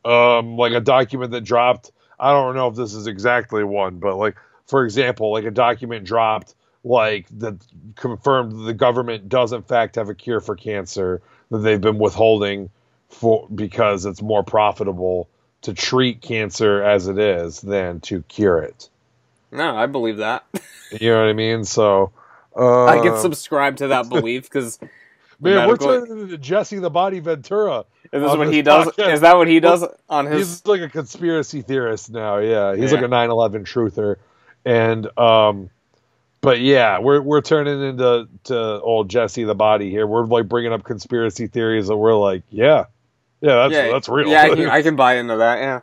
um 0.04 0.56
like 0.56 0.72
a 0.72 0.80
document 0.80 1.32
that 1.32 1.42
dropped. 1.42 1.92
I 2.18 2.32
don't 2.32 2.56
know 2.56 2.68
if 2.68 2.74
this 2.74 2.94
is 2.94 3.06
exactly 3.06 3.62
one, 3.62 3.98
but 3.98 4.16
like 4.16 4.36
for 4.66 4.84
example, 4.84 5.32
like 5.32 5.44
a 5.44 5.50
document 5.50 6.04
dropped 6.04 6.54
like 6.84 7.26
that 7.38 7.56
confirmed 7.96 8.66
the 8.66 8.72
government 8.72 9.28
does 9.28 9.52
in 9.52 9.62
fact 9.62 9.96
have 9.96 10.08
a 10.08 10.14
cure 10.14 10.40
for 10.40 10.56
cancer 10.56 11.20
that 11.50 11.58
they've 11.58 11.80
been 11.80 11.98
withholding 11.98 12.70
for 13.08 13.48
because 13.54 14.06
it's 14.06 14.22
more 14.22 14.42
profitable 14.42 15.28
to 15.62 15.74
treat 15.74 16.20
cancer 16.20 16.82
as 16.82 17.08
it 17.08 17.18
is 17.18 17.60
than 17.60 18.00
to 18.00 18.22
cure 18.22 18.60
it. 18.60 18.88
no, 19.50 19.76
I 19.76 19.86
believe 19.86 20.18
that. 20.18 20.44
You 20.90 21.10
know 21.10 21.20
what 21.20 21.28
I 21.28 21.32
mean? 21.32 21.64
So 21.64 22.12
uh, 22.56 22.84
I 22.84 23.00
can 23.00 23.18
subscribe 23.18 23.76
to 23.78 23.88
that 23.88 24.08
belief 24.10 24.44
because 24.44 24.78
Man, 25.40 25.54
we're 25.68 25.72
medical- 25.74 25.86
turning 26.06 26.20
into 26.22 26.38
Jesse 26.38 26.78
the 26.78 26.90
Body 26.90 27.20
Ventura. 27.20 27.84
is 28.12 28.22
this 28.22 28.36
what 28.36 28.52
he 28.52 28.62
does? 28.62 28.86
podcast. 28.88 29.12
Is 29.14 29.20
that 29.20 29.36
what 29.36 29.46
he 29.48 29.60
does 29.60 29.84
on 30.08 30.26
his? 30.26 30.48
He's 30.48 30.66
like 30.66 30.80
a 30.80 30.88
conspiracy 30.88 31.62
theorist 31.62 32.10
now. 32.10 32.38
Yeah, 32.38 32.74
he's 32.74 32.90
Yeah. 32.92 32.96
like 33.00 33.04
a 33.06 33.08
9/11 33.08 33.64
truther, 33.64 34.16
and 34.64 35.06
um, 35.18 35.70
but 36.40 36.60
yeah, 36.60 36.98
we're 36.98 37.20
we're 37.20 37.40
turning 37.40 37.80
into 37.82 38.28
to 38.44 38.80
old 38.80 39.08
Jesse 39.08 39.44
the 39.44 39.54
Body 39.54 39.90
here. 39.90 40.06
We're 40.06 40.24
like 40.26 40.48
bringing 40.48 40.72
up 40.72 40.82
conspiracy 40.84 41.46
theories 41.46 41.86
that 41.88 41.96
we're 41.96 42.14
like, 42.14 42.42
yeah, 42.50 42.86
yeah, 43.40 43.54
that's 43.68 43.72
yeah, 43.72 43.92
that's 43.92 44.08
real. 44.08 44.28
Yeah, 44.28 44.42
I 44.42 44.48
can, 44.54 44.68
I 44.70 44.82
can 44.82 44.96
buy 44.96 45.16
into 45.16 45.36
that. 45.36 45.58
Yeah. 45.60 45.80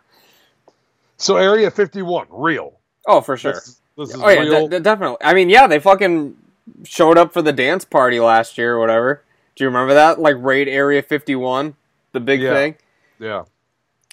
so 1.18 1.38
Area 1.38 1.72
51, 1.72 2.28
real. 2.30 2.74
Oh, 3.08 3.22
for 3.22 3.38
sure. 3.38 3.54
This, 3.54 3.80
this 3.98 4.10
is 4.10 4.22
Oh 4.22 4.28
yeah, 4.30 4.68
de- 4.68 4.80
definitely. 4.82 5.18
I 5.22 5.34
mean, 5.34 5.50
yeah, 5.50 5.68
they 5.68 5.80
fucking 5.80 6.36
showed 6.84 7.18
up 7.18 7.32
for 7.32 7.42
the 7.42 7.54
dance 7.54 7.86
party 7.86 8.20
last 8.20 8.58
year 8.58 8.76
or 8.76 8.80
whatever. 8.80 9.22
Do 9.56 9.64
you 9.64 9.70
remember 9.70 9.94
that? 9.96 10.20
Like 10.20 10.36
raid 10.40 10.68
Area 10.68 11.02
51, 11.02 11.76
the 12.12 12.20
big 12.20 12.42
Yeah. 12.42 12.54
thing. 12.54 12.76
yeah, 13.20 13.44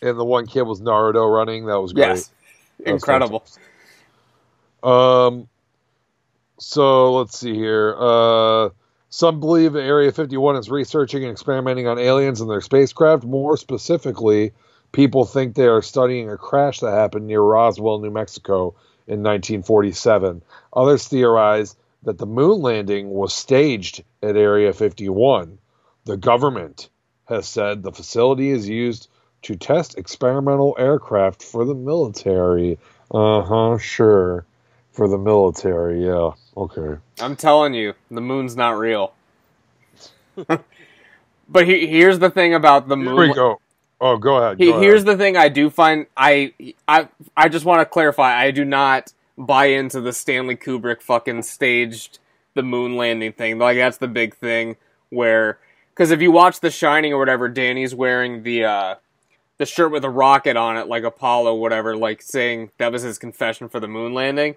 and 0.02 0.18
the 0.18 0.24
one 0.24 0.46
kid 0.46 0.62
was 0.62 0.80
Naruto 0.80 1.32
running. 1.34 1.66
That 1.66 1.80
was 1.80 1.92
great. 1.92 2.06
Yes, 2.08 2.30
That 2.78 2.92
was 2.92 3.02
incredible. 3.02 3.44
Um, 4.82 5.48
so 6.58 7.14
let's 7.14 7.38
see 7.38 7.54
here. 7.54 7.94
Uh, 7.98 8.70
some 9.10 9.40
believe 9.40 9.76
Area 9.76 10.10
51 10.12 10.56
is 10.56 10.70
researching 10.70 11.22
and 11.24 11.32
experimenting 11.32 11.86
on 11.86 11.98
aliens 11.98 12.40
and 12.40 12.48
their 12.50 12.60
spacecraft. 12.60 13.24
More 13.24 13.56
specifically, 13.56 14.52
people 14.92 15.24
think 15.24 15.54
they 15.54 15.66
are 15.66 15.82
studying 15.82 16.30
a 16.30 16.36
crash 16.36 16.80
that 16.80 16.92
happened 16.92 17.26
near 17.26 17.42
Roswell, 17.42 17.98
New 17.98 18.10
Mexico 18.10 18.74
in 19.06 19.22
1947. 19.22 20.42
Others 20.74 21.08
theorize 21.08 21.76
that 22.02 22.18
the 22.18 22.26
moon 22.26 22.60
landing 22.60 23.10
was 23.10 23.34
staged 23.34 24.02
at 24.22 24.36
Area 24.36 24.72
51. 24.72 25.58
The 26.04 26.16
government 26.16 26.88
has 27.26 27.46
said 27.46 27.82
the 27.82 27.92
facility 27.92 28.50
is 28.50 28.68
used 28.68 29.08
to 29.42 29.56
test 29.56 29.98
experimental 29.98 30.76
aircraft 30.78 31.42
for 31.42 31.64
the 31.64 31.74
military. 31.74 32.78
Uh 33.10 33.42
huh, 33.42 33.78
sure. 33.78 34.44
For 34.92 35.08
the 35.08 35.18
military, 35.18 36.04
yeah. 36.04 36.32
Okay. 36.56 37.00
I'm 37.20 37.36
telling 37.36 37.72
you, 37.72 37.94
the 38.10 38.20
moon's 38.20 38.56
not 38.56 38.78
real. 38.78 39.14
but 40.46 41.66
he, 41.66 41.86
here's 41.86 42.18
the 42.18 42.30
thing 42.30 42.52
about 42.54 42.88
the 42.88 42.96
moon. 42.96 43.16
Here 43.16 43.28
we 43.28 43.34
go. 43.34 43.60
Oh, 44.00 44.16
go 44.16 44.36
ahead. 44.36 44.58
He, 44.58 44.66
go 44.66 44.80
here's 44.80 45.04
ahead. 45.04 45.18
the 45.18 45.22
thing 45.22 45.36
I 45.36 45.48
do 45.48 45.70
find 45.70 46.06
I 46.16 46.52
I 46.88 47.08
I 47.36 47.48
just 47.48 47.64
want 47.64 47.80
to 47.80 47.86
clarify 47.86 48.36
I 48.36 48.50
do 48.50 48.64
not 48.64 49.12
buy 49.46 49.66
into 49.66 50.00
the 50.00 50.12
Stanley 50.12 50.56
Kubrick 50.56 51.02
fucking 51.02 51.42
staged 51.42 52.18
the 52.54 52.62
moon 52.62 52.96
landing 52.96 53.32
thing. 53.32 53.58
Like 53.58 53.76
that's 53.76 53.98
the 53.98 54.08
big 54.08 54.34
thing 54.34 54.76
where 55.10 55.58
cuz 55.94 56.10
if 56.10 56.22
you 56.22 56.30
watch 56.30 56.60
The 56.60 56.70
Shining 56.70 57.12
or 57.12 57.18
whatever 57.18 57.48
Danny's 57.48 57.94
wearing 57.94 58.42
the 58.42 58.64
uh 58.64 58.94
the 59.58 59.66
shirt 59.66 59.92
with 59.92 60.04
a 60.04 60.10
rocket 60.10 60.56
on 60.56 60.76
it 60.76 60.88
like 60.88 61.04
Apollo 61.04 61.54
whatever 61.54 61.96
like 61.96 62.22
saying 62.22 62.70
that 62.78 62.92
was 62.92 63.02
his 63.02 63.18
confession 63.18 63.68
for 63.68 63.80
the 63.80 63.88
moon 63.88 64.14
landing. 64.14 64.56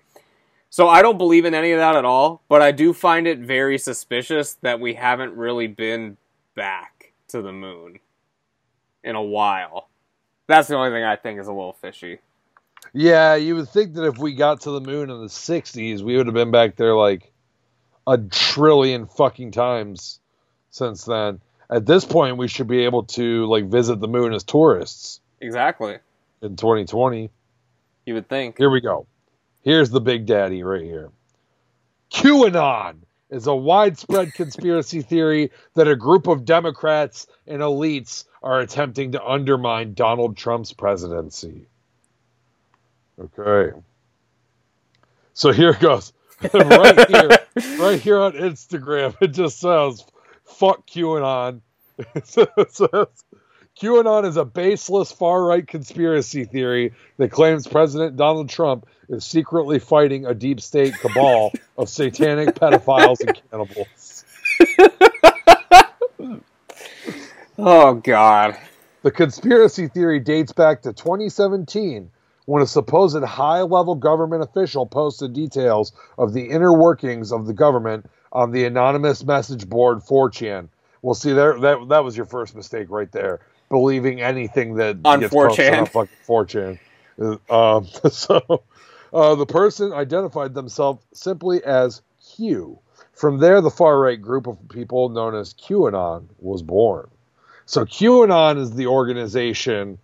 So 0.69 0.89
I 0.89 1.01
don't 1.01 1.17
believe 1.17 1.45
in 1.45 1.53
any 1.53 1.71
of 1.71 1.79
that 1.79 1.95
at 1.95 2.05
all, 2.05 2.41
but 2.49 2.61
I 2.61 2.71
do 2.71 2.91
find 2.91 3.27
it 3.27 3.39
very 3.39 3.77
suspicious 3.77 4.55
that 4.61 4.79
we 4.79 4.95
haven't 4.95 5.33
really 5.35 5.67
been 5.67 6.17
back 6.53 7.13
to 7.29 7.41
the 7.41 7.53
moon 7.53 7.99
in 9.03 9.15
a 9.15 9.21
while. 9.21 9.87
That's 10.47 10.67
the 10.67 10.75
only 10.75 10.89
thing 10.89 11.03
I 11.03 11.15
think 11.15 11.39
is 11.39 11.47
a 11.47 11.53
little 11.53 11.73
fishy. 11.73 12.19
Yeah, 12.97 13.35
you 13.35 13.55
would 13.55 13.67
think 13.67 13.95
that 13.95 14.05
if 14.05 14.17
we 14.17 14.33
got 14.35 14.61
to 14.61 14.71
the 14.71 14.79
moon 14.79 15.09
in 15.09 15.19
the 15.19 15.27
60s, 15.27 16.01
we 16.01 16.15
would 16.15 16.27
have 16.27 16.33
been 16.33 16.51
back 16.51 16.77
there 16.77 16.95
like 16.95 17.33
a 18.07 18.17
trillion 18.17 19.05
fucking 19.05 19.51
times 19.51 20.21
since 20.69 21.03
then. 21.03 21.41
At 21.69 21.85
this 21.85 22.05
point, 22.05 22.37
we 22.37 22.47
should 22.47 22.67
be 22.67 22.85
able 22.85 23.03
to 23.03 23.47
like 23.47 23.65
visit 23.65 23.99
the 23.99 24.07
moon 24.07 24.33
as 24.33 24.45
tourists 24.45 25.19
Exactly. 25.41 25.97
in 26.41 26.55
2020. 26.55 27.29
You 28.05 28.13
would 28.13 28.29
think. 28.29 28.57
Here 28.57 28.69
we 28.69 28.79
go. 28.79 29.07
Here's 29.61 29.89
the 29.89 29.99
big 29.99 30.25
daddy 30.25 30.63
right 30.63 30.83
here. 30.83 31.09
QAnon 32.11 32.99
is 33.29 33.47
a 33.47 33.55
widespread 33.55 34.33
conspiracy 34.35 35.01
theory 35.01 35.51
that 35.73 35.89
a 35.89 35.97
group 35.97 36.27
of 36.27 36.45
Democrats 36.45 37.27
and 37.45 37.61
elites 37.61 38.23
are 38.41 38.61
attempting 38.61 39.11
to 39.11 39.25
undermine 39.25 39.95
Donald 39.95 40.37
Trump's 40.37 40.71
presidency. 40.71 41.67
Okay. 43.19 43.77
So 45.33 45.51
here 45.51 45.71
it 45.71 45.79
goes. 45.79 46.13
right 46.53 47.09
here, 47.09 47.29
right 47.79 47.99
here 47.99 48.19
on 48.19 48.33
Instagram, 48.33 49.15
it 49.21 49.27
just 49.27 49.59
says, 49.59 50.03
fuck 50.43 50.85
QAnon. 50.87 51.61
It 52.13 52.27
says, 52.27 53.23
QAnon 53.79 54.25
is 54.25 54.35
a 54.35 54.43
baseless 54.43 55.13
far 55.13 55.45
right 55.45 55.65
conspiracy 55.65 56.43
theory 56.43 56.93
that 57.17 57.31
claims 57.31 57.67
President 57.67 58.17
Donald 58.17 58.49
Trump 58.49 58.85
is 59.07 59.25
secretly 59.25 59.79
fighting 59.79 60.25
a 60.25 60.33
deep 60.33 60.59
state 60.59 60.93
cabal 60.95 61.53
of 61.77 61.87
satanic 61.87 62.55
pedophiles 62.55 63.21
and 63.21 63.41
cannibals. 63.49 64.25
Oh 67.57 67.93
God. 67.95 68.57
The 69.03 69.11
conspiracy 69.11 69.87
theory 69.87 70.19
dates 70.19 70.51
back 70.51 70.81
to 70.81 70.93
2017 70.93 72.11
when 72.45 72.61
a 72.61 72.67
supposed 72.67 73.23
high 73.23 73.61
level 73.61 73.95
government 73.95 74.43
official 74.43 74.85
posted 74.85 75.33
details 75.33 75.91
of 76.17 76.33
the 76.33 76.49
inner 76.49 76.73
workings 76.73 77.31
of 77.31 77.47
the 77.47 77.53
government 77.53 78.09
on 78.31 78.51
the 78.51 78.65
anonymous 78.65 79.23
message 79.23 79.67
board 79.67 79.99
4chan. 79.99 80.67
Well, 81.01 81.15
see, 81.15 81.33
there 81.33 81.59
that 81.59 81.87
that 81.89 82.03
was 82.03 82.17
your 82.17 82.25
first 82.25 82.55
mistake 82.55 82.87
right 82.89 83.11
there. 83.11 83.39
Believing 83.69 84.21
anything 84.21 84.75
that 84.75 84.97
On 85.05 85.19
gets 85.19 85.33
4chan. 85.33 85.79
on 85.79 85.85
fucking 85.87 86.17
4chan. 86.27 86.79
Uh, 87.19 87.37
Um, 87.49 87.85
so 88.11 88.63
uh, 89.13 89.35
the 89.35 89.45
person 89.45 89.93
identified 89.93 90.53
themselves 90.53 91.05
simply 91.13 91.63
as 91.63 92.01
Q. 92.35 92.79
From 93.13 93.39
there, 93.39 93.61
the 93.61 93.69
far 93.71 93.99
right 93.99 94.21
group 94.21 94.45
of 94.45 94.57
people 94.69 95.09
known 95.09 95.35
as 95.35 95.53
QAnon 95.53 96.25
was 96.39 96.61
born. 96.61 97.07
So 97.65 97.85
QAnon 97.85 98.57
is 98.59 98.73
the 98.73 98.87
organization 98.87 99.97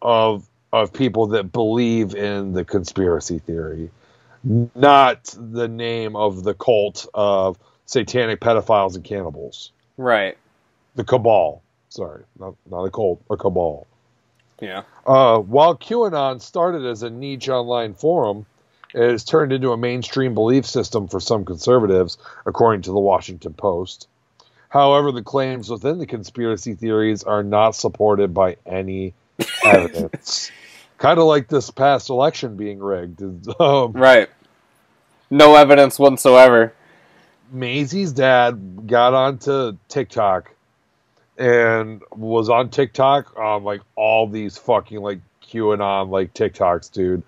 of 0.00 0.48
of 0.74 0.92
people 0.92 1.28
that 1.28 1.52
believe 1.52 2.16
in 2.16 2.52
the 2.52 2.64
conspiracy 2.64 3.38
theory, 3.38 3.90
not 4.42 5.32
the 5.38 5.68
name 5.68 6.16
of 6.16 6.42
the 6.42 6.52
cult 6.52 7.06
of 7.14 7.56
satanic 7.86 8.40
pedophiles 8.40 8.96
and 8.96 9.04
cannibals. 9.04 9.70
Right. 9.96 10.36
The 10.96 11.04
cabal. 11.04 11.62
Sorry, 11.90 12.24
not 12.40 12.56
not 12.68 12.82
a 12.82 12.90
cult, 12.90 13.22
a 13.30 13.36
cabal. 13.36 13.86
Yeah. 14.60 14.82
Uh, 15.06 15.38
while 15.38 15.76
QAnon 15.76 16.40
started 16.40 16.84
as 16.84 17.04
a 17.04 17.10
niche 17.10 17.48
online 17.48 17.94
forum, 17.94 18.44
it 18.92 19.08
has 19.10 19.22
turned 19.22 19.52
into 19.52 19.70
a 19.70 19.76
mainstream 19.76 20.34
belief 20.34 20.66
system 20.66 21.06
for 21.06 21.20
some 21.20 21.44
conservatives, 21.44 22.18
according 22.46 22.82
to 22.82 22.90
the 22.90 22.98
Washington 22.98 23.54
Post. 23.54 24.08
However, 24.68 25.12
the 25.12 25.22
claims 25.22 25.70
within 25.70 25.98
the 25.98 26.06
conspiracy 26.06 26.74
theories 26.74 27.22
are 27.22 27.44
not 27.44 27.76
supported 27.76 28.34
by 28.34 28.56
any 28.66 29.14
evidence. 29.64 30.50
Kind 31.04 31.18
of 31.18 31.24
like 31.26 31.48
this 31.48 31.70
past 31.70 32.10
election 32.10 32.56
being 32.56 32.78
rigged. 32.80 33.20
Um, 33.60 33.92
Right. 33.92 34.28
no 35.30 35.54
evidence 35.56 35.98
whatsoever. 35.98 36.72
Maisie's 37.52 38.12
dad 38.12 38.86
got 38.86 39.14
onto 39.14 39.76
TikTok 39.88 40.50
and 41.38 42.02
was 42.16 42.48
on 42.48 42.70
TikTok 42.70 43.36
on 43.38 43.64
like 43.64 43.80
all 43.96 44.26
these 44.28 44.56
fucking 44.58 44.98
like 45.00 45.20
QAnon 45.46 46.08
like 46.10 46.32
TikToks, 46.34 46.90
dude. 46.92 47.22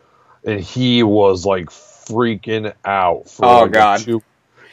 And 0.44 0.60
he 0.60 1.02
was 1.02 1.44
like 1.44 1.66
freaking 1.66 2.72
out. 2.84 3.28
For, 3.28 3.44
Oh, 3.44 3.62
like, 3.62 3.72
God. 3.72 4.00
two- 4.00 4.22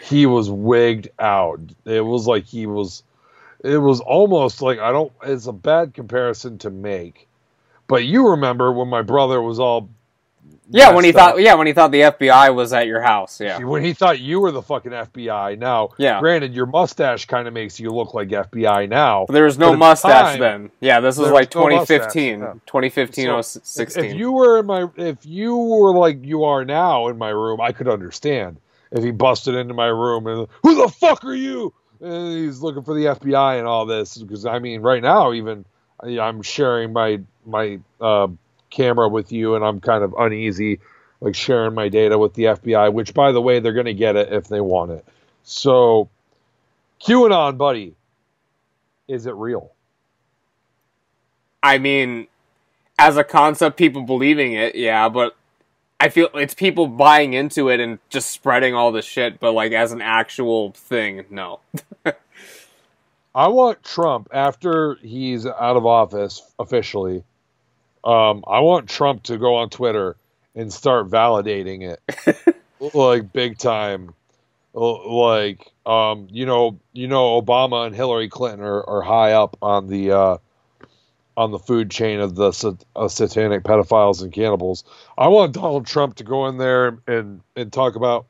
he 0.08 0.26
was 0.26 0.50
wigged 0.50 1.12
out. 1.18 1.60
It 1.86 2.02
was 2.02 2.28
like 2.28 2.44
he 2.46 2.66
was. 2.68 3.04
It 3.64 3.78
was 3.78 4.02
almost 4.02 4.62
like 4.62 4.80
I 4.80 4.92
don't. 4.92 5.12
It's 5.24 5.48
a 5.48 5.54
bad 5.54 5.94
comparison 5.94 6.58
to 6.60 6.70
make, 6.70 7.28
but 7.94 8.06
you 8.06 8.30
remember 8.30 8.72
when 8.72 8.88
my 8.88 9.04
brother 9.04 9.40
was 9.40 9.60
all. 9.60 9.88
Yeah, 10.68 10.96
when 10.96 11.04
he 11.04 11.12
up? 11.12 11.16
thought 11.16 11.40
yeah, 11.40 11.54
when 11.54 11.68
he 11.68 11.74
thought 11.74 11.92
the 11.92 12.02
FBI 12.02 12.56
was 12.56 12.74
at 12.74 12.88
your 12.88 13.02
house. 13.02 13.40
Yeah. 13.40 13.60
When 13.60 13.84
he 13.84 13.94
thought 13.94 14.20
you 14.20 14.40
were 14.40 14.52
the 14.52 14.64
fucking 14.64 14.92
FBI. 14.92 15.60
Now, 15.60 15.90
Yeah. 16.00 16.20
granted, 16.20 16.56
your 16.56 16.66
mustache 16.66 17.26
kind 17.28 17.48
of 17.48 17.54
makes 17.54 17.80
you 17.80 17.92
look 17.92 18.16
like 18.16 18.30
FBI 18.30 18.90
now. 18.90 19.28
There 19.30 19.44
was 19.44 19.60
no 19.60 19.68
at 19.68 19.72
the 19.74 19.78
mustache 19.78 20.32
time, 20.32 20.40
then. 20.40 20.72
Yeah, 20.80 21.02
this 21.02 21.20
was 21.20 21.30
like 21.30 21.54
was 21.54 21.70
no 21.70 21.70
2015. 21.70 22.40
yeah. 22.40 22.54
2015 22.66 23.26
So, 23.26 23.38
If, 23.38 23.46
16. 23.46 24.06
if 24.06 24.16
you 24.16 24.32
were 24.32 24.58
in 24.58 24.66
my, 24.66 24.90
if 24.98 25.24
you 25.24 25.56
were 25.56 25.94
like 25.96 26.26
you 26.26 26.46
are 26.46 26.66
now 26.66 27.10
in 27.10 27.20
my 27.20 27.30
room, 27.30 27.62
I 27.62 27.74
could 27.74 27.88
understand. 27.88 28.58
If 28.92 29.04
he 29.04 29.12
busted 29.12 29.54
into 29.54 29.76
my 29.76 29.86
room 29.90 30.26
and 30.26 30.48
who 30.64 30.74
the 30.82 30.88
fuck 30.88 31.24
are 31.26 31.36
you? 31.36 31.72
And 32.02 32.34
he's 32.36 32.60
looking 32.62 32.82
for 32.82 32.96
the 32.96 33.06
FBI 33.06 33.60
and 33.60 33.68
all 33.68 33.86
this 33.86 34.18
because 34.18 34.48
I 34.48 34.58
mean, 34.58 34.82
right 34.82 35.04
now 35.04 35.32
even 35.34 35.66
I'm 36.04 36.42
sharing 36.42 36.92
my 36.94 37.20
my 37.46 37.80
uh, 38.02 38.28
camera 38.70 39.08
with 39.10 39.32
you, 39.32 39.56
and 39.56 39.64
I'm 39.64 39.80
kind 39.80 40.04
of 40.04 40.14
uneasy, 40.18 40.80
like 41.22 41.36
sharing 41.36 41.74
my 41.74 41.90
data 41.90 42.18
with 42.18 42.34
the 42.34 42.44
FBI. 42.44 42.92
Which, 42.94 43.14
by 43.14 43.32
the 43.32 43.42
way, 43.42 43.60
they're 43.60 43.74
going 43.74 43.86
to 43.86 43.94
get 43.94 44.16
it 44.16 44.32
if 44.32 44.48
they 44.48 44.62
want 44.62 44.92
it. 44.92 45.06
So, 45.44 46.10
QAnon, 47.02 47.58
buddy, 47.58 47.96
is 49.08 49.26
it 49.26 49.36
real? 49.36 49.72
I 51.62 51.78
mean, 51.78 52.28
as 53.00 53.18
a 53.18 53.24
concept, 53.24 53.78
people 53.78 54.04
believing 54.04 54.54
it, 54.54 54.76
yeah, 54.76 55.10
but 55.10 55.36
I 56.00 56.10
feel 56.10 56.28
it's 56.34 56.54
people 56.54 56.88
buying 56.88 57.34
into 57.34 57.70
it 57.70 57.80
and 57.80 58.00
just 58.10 58.30
spreading 58.30 58.74
all 58.74 58.92
this 58.92 59.06
shit, 59.06 59.40
but 59.40 59.54
like 59.54 59.72
as 59.72 59.94
an 59.94 60.02
actual 60.02 60.72
thing, 60.72 61.24
no. 61.30 61.62
I 63.36 63.48
want 63.48 63.84
Trump 63.84 64.28
after 64.32 64.96
he's 64.96 65.46
out 65.46 65.78
of 65.78 65.86
office 65.86 66.42
officially. 66.60 67.24
Um, 68.04 68.44
I 68.48 68.60
want 68.60 68.90
Trump 68.90 69.24
to 69.24 69.38
go 69.38 69.56
on 69.56 69.70
Twitter 69.70 70.16
and 70.56 70.72
start 70.72 71.10
validating 71.10 71.96
it, 71.96 72.56
like 72.94 73.32
big 73.32 73.58
time. 73.58 74.14
Like, 74.74 75.72
um, 75.86 76.28
you 76.32 76.46
know, 76.46 76.80
you 76.94 77.08
know, 77.08 77.40
Obama 77.42 77.86
and 77.86 77.96
Hillary 77.96 78.30
Clinton 78.30 78.62
are, 78.62 78.84
are 78.84 79.02
high 79.02 79.34
up 79.34 79.56
on 79.62 79.88
the 79.88 80.12
uh, 80.12 80.38
on 81.38 81.52
the 81.52 81.60
food 81.60 81.92
chain 81.92 82.20
of 82.20 82.36
the 82.36 82.52
sat- 82.52 82.84
uh, 82.96 83.08
satanic 83.08 83.64
pedophiles 83.64 84.22
and 84.22 84.34
cannibals. 84.34 84.84
I 85.18 85.28
want 85.28 85.54
Donald 85.54 85.86
Trump 85.86 86.16
to 86.16 86.24
go 86.24 86.48
in 86.48 86.58
there 86.58 87.00
and 87.08 87.42
and 87.56 87.72
talk 87.72 87.96
about 87.96 88.26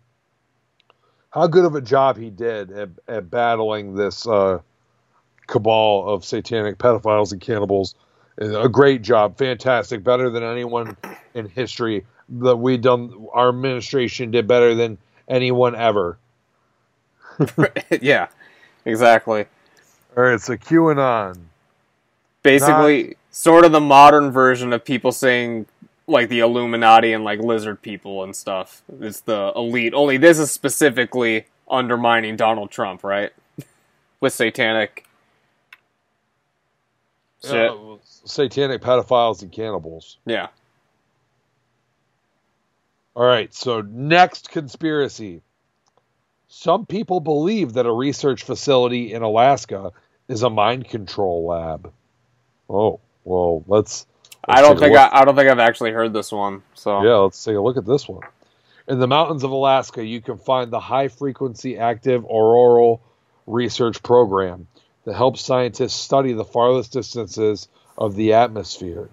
how 1.30 1.48
good 1.48 1.66
of 1.66 1.76
a 1.76 1.82
job 1.82 2.18
he 2.18 2.30
did 2.30 2.72
at, 2.72 2.90
at 3.08 3.30
battling 3.30 3.96
this. 3.96 4.28
Uh, 4.28 4.60
cabal 5.48 6.08
of 6.08 6.26
satanic 6.26 6.78
pedophiles 6.78 7.32
and 7.32 7.42
cannibals. 7.42 7.96
A 8.38 8.68
great 8.68 9.02
job, 9.04 9.38
fantastic, 9.38 10.04
better 10.04 10.30
than 10.30 10.44
anyone 10.44 10.98
in 11.34 11.48
history 11.48 12.06
that 12.30 12.56
we 12.56 12.78
done. 12.78 13.28
Our 13.34 13.50
administration 13.50 14.32
did 14.32 14.48
better 14.48 14.74
than 14.74 14.98
anyone 15.28 15.76
ever. 15.76 16.18
yeah, 18.02 18.28
exactly. 18.86 19.46
All 20.18 20.24
right, 20.24 20.40
so 20.40 20.56
QAnon. 20.56 21.38
Basically, 22.42 23.16
sort 23.32 23.66
of 23.66 23.72
the 23.72 23.80
modern 23.80 24.32
version 24.32 24.74
of 24.74 24.84
people 24.84 25.12
saying 25.12 25.66
like 26.08 26.30
the 26.30 26.40
Illuminati 26.40 27.14
and 27.14 27.24
like 27.24 27.40
lizard 27.40 27.82
people 27.82 28.24
and 28.24 28.36
stuff. 28.36 28.82
It's 29.00 29.22
the 29.22 29.54
elite. 29.56 29.94
Only 29.94 30.18
this 30.18 30.40
is 30.40 30.52
specifically 30.52 31.46
undermining 31.70 32.36
Donald 32.36 32.72
Trump, 32.72 33.04
right? 33.04 33.32
With 34.20 34.34
satanic 34.34 35.06
satanic 38.26 38.82
pedophiles 38.82 39.42
and 39.42 39.52
cannibals. 39.52 40.18
yeah. 40.26 40.48
All 43.16 43.26
right, 43.26 43.54
so 43.54 43.82
next 43.82 44.50
conspiracy. 44.50 45.42
Some 46.48 46.86
people 46.88 47.20
believe 47.20 47.74
that 47.74 47.86
a 47.86 47.92
research 47.92 48.44
facility 48.44 49.14
in 49.14 49.22
Alaska 49.22 49.92
is 50.28 50.42
a 50.42 50.50
mind 50.50 50.88
control 50.88 51.46
lab. 51.46 51.92
Oh, 52.70 53.00
well, 53.24 53.64
let's. 53.68 54.08
I 54.48 54.56
let's 54.56 54.68
don't 54.68 54.80
think. 54.80 54.98
I, 54.98 55.10
I 55.12 55.26
don't 55.26 55.36
think 55.36 55.50
I've 55.50 55.60
actually 55.60 55.92
heard 55.92 56.12
this 56.14 56.32
one. 56.32 56.64
So 56.74 57.04
Yeah, 57.04 57.16
let's 57.16 57.44
take 57.44 57.56
a 57.56 57.62
look 57.62 57.78
at 57.78 57.86
this 57.86 58.08
one. 58.08 58.24
In 58.88 59.00
the 59.00 59.08
mountains 59.08 59.44
of 59.44 59.52
Alaska, 59.52 60.04
you 60.04 60.20
can 60.20 60.38
find 60.38 60.72
the 60.72 60.80
high 60.80 61.08
frequency 61.08 61.78
active 61.78 62.26
auroral 62.26 63.02
research 63.46 64.02
program 64.04 64.68
that 65.06 65.16
helps 65.16 65.42
scientists 65.42 65.94
study 65.96 66.34
the 66.34 66.46
farthest 66.46 66.92
distances 66.94 67.68
of 67.98 68.16
the 68.16 68.34
atmosphere. 68.34 69.10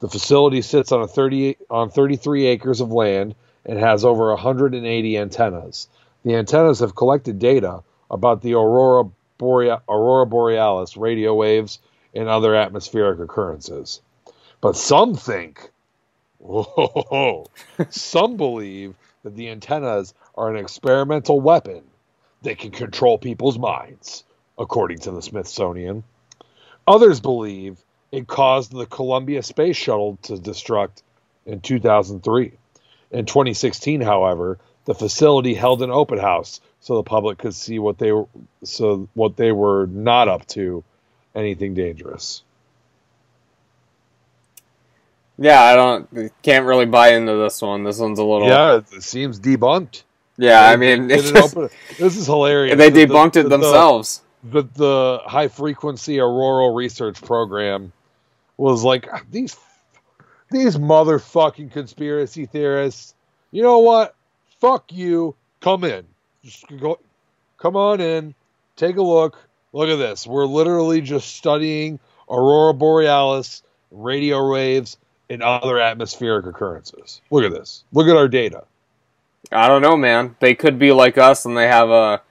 The 0.00 0.08
facility 0.08 0.62
sits 0.62 0.92
on 0.92 1.02
a 1.02 1.08
30 1.08 1.56
on 1.70 1.90
33 1.90 2.46
acres 2.46 2.80
of 2.80 2.92
land 2.92 3.34
and 3.64 3.78
has 3.78 4.04
over 4.04 4.28
180 4.30 5.18
antennas. 5.18 5.88
The 6.24 6.34
antennas 6.34 6.80
have 6.80 6.94
collected 6.94 7.38
data 7.38 7.82
about 8.10 8.42
the 8.42 8.54
aurora 8.54 9.04
boreal, 9.38 9.82
aurora 9.88 10.26
borealis 10.26 10.96
radio 10.96 11.34
waves 11.34 11.78
and 12.14 12.28
other 12.28 12.54
atmospheric 12.54 13.18
occurrences. 13.18 14.00
But 14.60 14.76
some 14.76 15.14
think 15.14 15.70
Whoa. 16.44 17.46
Some 17.88 18.36
believe 18.36 18.94
that 19.22 19.34
the 19.34 19.48
antennas 19.48 20.12
are 20.34 20.50
an 20.50 20.62
experimental 20.62 21.40
weapon 21.40 21.82
that 22.42 22.58
can 22.58 22.70
control 22.70 23.16
people's 23.16 23.58
minds, 23.58 24.24
according 24.58 24.98
to 25.00 25.10
the 25.10 25.22
Smithsonian. 25.22 26.04
Others 26.86 27.20
believe 27.20 27.78
it 28.12 28.26
caused 28.26 28.72
the 28.72 28.86
Columbia 28.86 29.42
Space 29.42 29.76
Shuttle 29.76 30.18
to 30.22 30.34
destruct 30.34 31.02
in 31.46 31.60
2003. 31.60 32.52
In 33.10 33.26
2016, 33.26 34.00
however, 34.00 34.58
the 34.84 34.94
facility 34.94 35.54
held 35.54 35.82
an 35.82 35.90
open 35.90 36.18
house 36.18 36.60
so 36.80 36.96
the 36.96 37.02
public 37.02 37.38
could 37.38 37.54
see 37.54 37.78
what 37.78 37.98
they 37.98 38.12
were 38.12 38.26
so 38.64 39.08
what 39.14 39.36
they 39.36 39.50
were 39.52 39.86
not 39.86 40.28
up 40.28 40.46
to 40.48 40.84
anything 41.34 41.72
dangerous. 41.74 42.42
yeah, 45.38 45.60
I 45.62 45.74
don't 45.74 46.32
can't 46.42 46.66
really 46.66 46.86
buy 46.86 47.14
into 47.14 47.34
this 47.36 47.60
one. 47.62 47.82
This 47.84 47.98
one's 47.98 48.18
a 48.18 48.24
little 48.24 48.46
Yeah, 48.48 48.76
it, 48.76 49.02
seems 49.02 49.40
debunked. 49.40 50.02
Yeah, 50.36 50.64
I 50.68 50.76
mean, 50.76 51.10
it's 51.10 51.28
an 51.30 51.34
just- 51.36 51.56
open- 51.56 51.70
this 51.98 52.16
is 52.16 52.26
hilarious. 52.26 52.76
they 52.76 52.90
The- 52.90 53.06
the- 53.06 53.12
debunked 53.12 53.36
it 53.36 53.44
the- 53.44 53.48
themselves. 53.50 54.22
The, 54.44 54.62
the 54.62 55.20
high 55.24 55.48
frequency 55.48 56.20
auroral 56.20 56.74
research 56.74 57.22
program 57.22 57.92
was 58.56 58.84
like 58.84 59.08
ah, 59.12 59.22
these 59.30 59.56
these 60.50 60.76
motherfucking 60.76 61.72
conspiracy 61.72 62.46
theorists. 62.46 63.14
You 63.50 63.62
know 63.62 63.78
what? 63.78 64.14
Fuck 64.60 64.92
you. 64.92 65.34
Come 65.60 65.84
in. 65.84 66.04
Just 66.44 66.64
go. 66.78 66.98
Come 67.58 67.76
on 67.76 68.00
in. 68.00 68.34
Take 68.76 68.96
a 68.96 69.02
look. 69.02 69.38
Look 69.72 69.88
at 69.88 69.96
this. 69.96 70.26
We're 70.26 70.46
literally 70.46 71.00
just 71.00 71.36
studying 71.36 71.98
aurora 72.28 72.74
borealis, 72.74 73.62
radio 73.90 74.48
waves, 74.50 74.98
and 75.30 75.42
other 75.42 75.78
atmospheric 75.78 76.46
occurrences. 76.46 77.20
Look 77.30 77.44
at 77.44 77.52
this. 77.52 77.84
Look 77.92 78.08
at 78.08 78.16
our 78.16 78.28
data. 78.28 78.64
I 79.50 79.68
don't 79.68 79.82
know, 79.82 79.96
man. 79.96 80.36
They 80.40 80.54
could 80.54 80.78
be 80.78 80.92
like 80.92 81.18
us, 81.18 81.44
and 81.44 81.56
they 81.56 81.66
have 81.66 81.90
a 81.90 82.22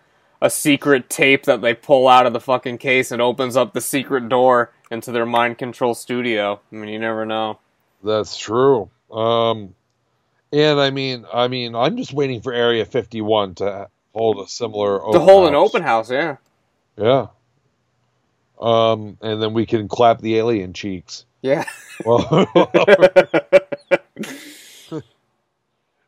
a 0.43 0.49
secret 0.49 1.09
tape 1.09 1.45
that 1.45 1.61
they 1.61 1.73
pull 1.73 2.09
out 2.09 2.25
of 2.25 2.33
the 2.33 2.39
fucking 2.39 2.77
case 2.77 3.11
and 3.11 3.21
opens 3.21 3.55
up 3.55 3.73
the 3.73 3.79
secret 3.79 4.27
door 4.27 4.73
into 4.91 5.13
their 5.13 5.25
mind 5.25 5.57
control 5.57 5.95
studio. 5.95 6.59
I 6.69 6.75
mean, 6.75 6.89
you 6.89 6.99
never 6.99 7.25
know. 7.25 7.59
That's 8.03 8.37
true. 8.37 8.89
Um, 9.09 9.73
and 10.51 10.81
I 10.81 10.89
mean, 10.89 11.25
I 11.33 11.47
mean, 11.47 11.75
I'm 11.75 11.95
just 11.95 12.11
waiting 12.11 12.41
for 12.41 12.51
Area 12.51 12.83
51 12.83 13.55
to 13.55 13.87
hold 14.13 14.45
a 14.45 14.49
similar 14.49 14.99
To 15.13 15.19
hold 15.19 15.47
an 15.47 15.55
open 15.55 15.81
house, 15.81 16.11
yeah. 16.11 16.35
Yeah. 16.97 17.27
Um, 18.59 19.17
and 19.21 19.41
then 19.41 19.53
we 19.53 19.65
can 19.65 19.87
clap 19.87 20.19
the 20.19 20.37
alien 20.37 20.73
cheeks. 20.73 21.25
Yeah. 21.41 21.63
Well, 22.03 22.25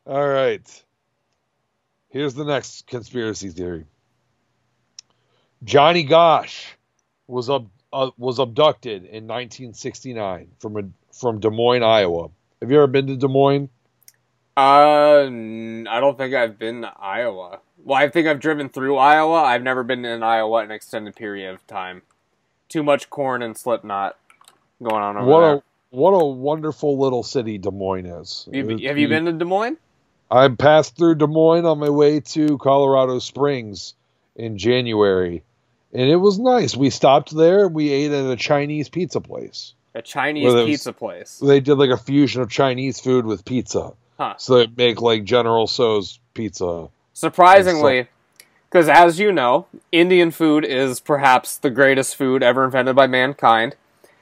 all 0.08 0.28
right. 0.28 0.84
Here's 2.10 2.34
the 2.34 2.44
next 2.44 2.88
conspiracy 2.88 3.52
theory. 3.52 3.86
Johnny 5.66 6.04
Gosch 6.04 6.74
was 7.28 7.50
up 7.50 7.66
uh, 7.92 8.12
was 8.18 8.40
abducted 8.40 9.04
in 9.06 9.26
1969 9.28 10.48
from 10.60 10.78
a, 10.78 10.84
from 11.14 11.40
Des 11.40 11.50
Moines, 11.50 11.84
Iowa. 11.84 12.30
Have 12.62 12.70
you 12.72 12.78
ever 12.78 12.88
been 12.88 13.08
to 13.08 13.16
Des 13.16 13.28
Moines? 13.28 13.70
Uh, 14.58 15.24
I 15.26 16.00
don't 16.00 16.18
think 16.18 16.34
I've 16.34 16.58
been 16.60 16.82
to 16.84 16.94
Iowa. 16.98 17.60
Well, 17.84 17.98
I 17.98 18.10
think 18.10 18.28
I've 18.28 18.40
driven 18.40 18.70
through 18.70 18.98
Iowa. 18.98 19.44
I've 19.44 19.64
never 19.64 19.84
been 19.84 20.06
in 20.06 20.24
Iowa 20.24 20.60
in 20.60 20.66
an 20.66 20.76
extended 20.76 21.16
period 21.16 21.54
of 21.54 21.66
time. 21.68 22.04
Too 22.70 22.84
much 22.84 23.10
corn 23.10 23.42
and 23.42 23.58
Slipknot 23.58 24.18
going 24.82 25.02
on 25.04 25.18
over 25.18 25.26
what 25.26 25.40
there. 25.42 25.54
a 25.56 25.64
what 25.92 26.12
a 26.12 26.26
wonderful 26.26 27.00
little 27.00 27.24
city 27.24 27.58
Des 27.58 27.72
Moines 27.72 28.06
is. 28.06 28.48
You, 28.52 28.70
It- 28.70 28.84
have 28.86 28.98
you 28.98 29.08
been 29.08 29.26
to 29.26 29.34
Des 29.34 29.46
Moines? 29.46 29.78
I 30.30 30.48
passed 30.50 30.98
through 30.98 31.16
Des 31.16 31.28
Moines 31.28 31.66
on 31.66 31.80
my 31.80 31.90
way 31.90 32.20
to 32.20 32.58
Colorado 32.58 33.20
Springs 33.20 33.94
in 34.36 34.58
January, 34.58 35.44
and 35.96 36.10
it 36.10 36.18
was 36.18 36.38
nice. 36.38 36.76
We 36.76 36.90
stopped 36.90 37.36
there. 37.36 37.68
We 37.68 37.90
ate 37.90 38.12
at 38.12 38.30
a 38.30 38.36
Chinese 38.36 38.90
pizza 38.90 39.22
place. 39.22 39.74
A 39.96 40.02
Chinese 40.02 40.54
was- 40.54 40.66
pizza 40.66 40.92
place. 40.94 41.40
They 41.40 41.62
did 41.62 41.76
like 41.76 41.90
a 41.90 41.98
fusion 41.98 42.42
of 42.42 42.50
Chinese 42.50 43.00
food 43.00 43.26
with 43.26 43.46
pizza. 43.46 43.94
Huh. 44.18 44.36
So 44.38 44.60
they 44.60 44.68
make 44.76 45.02
like 45.02 45.24
General 45.24 45.68
Tso's 45.68 46.20
pizza. 46.34 46.90
Surprisingly, 47.14 48.08
because 48.70 48.90
as 48.90 49.20
you 49.20 49.32
know, 49.32 49.68
Indian 49.92 50.32
food 50.32 50.66
is 50.66 51.00
perhaps 51.00 51.58
the 51.58 51.70
greatest 51.70 52.18
food 52.18 52.44
ever 52.44 52.66
invented 52.66 52.96
by 52.96 53.08
mankind. 53.08 53.76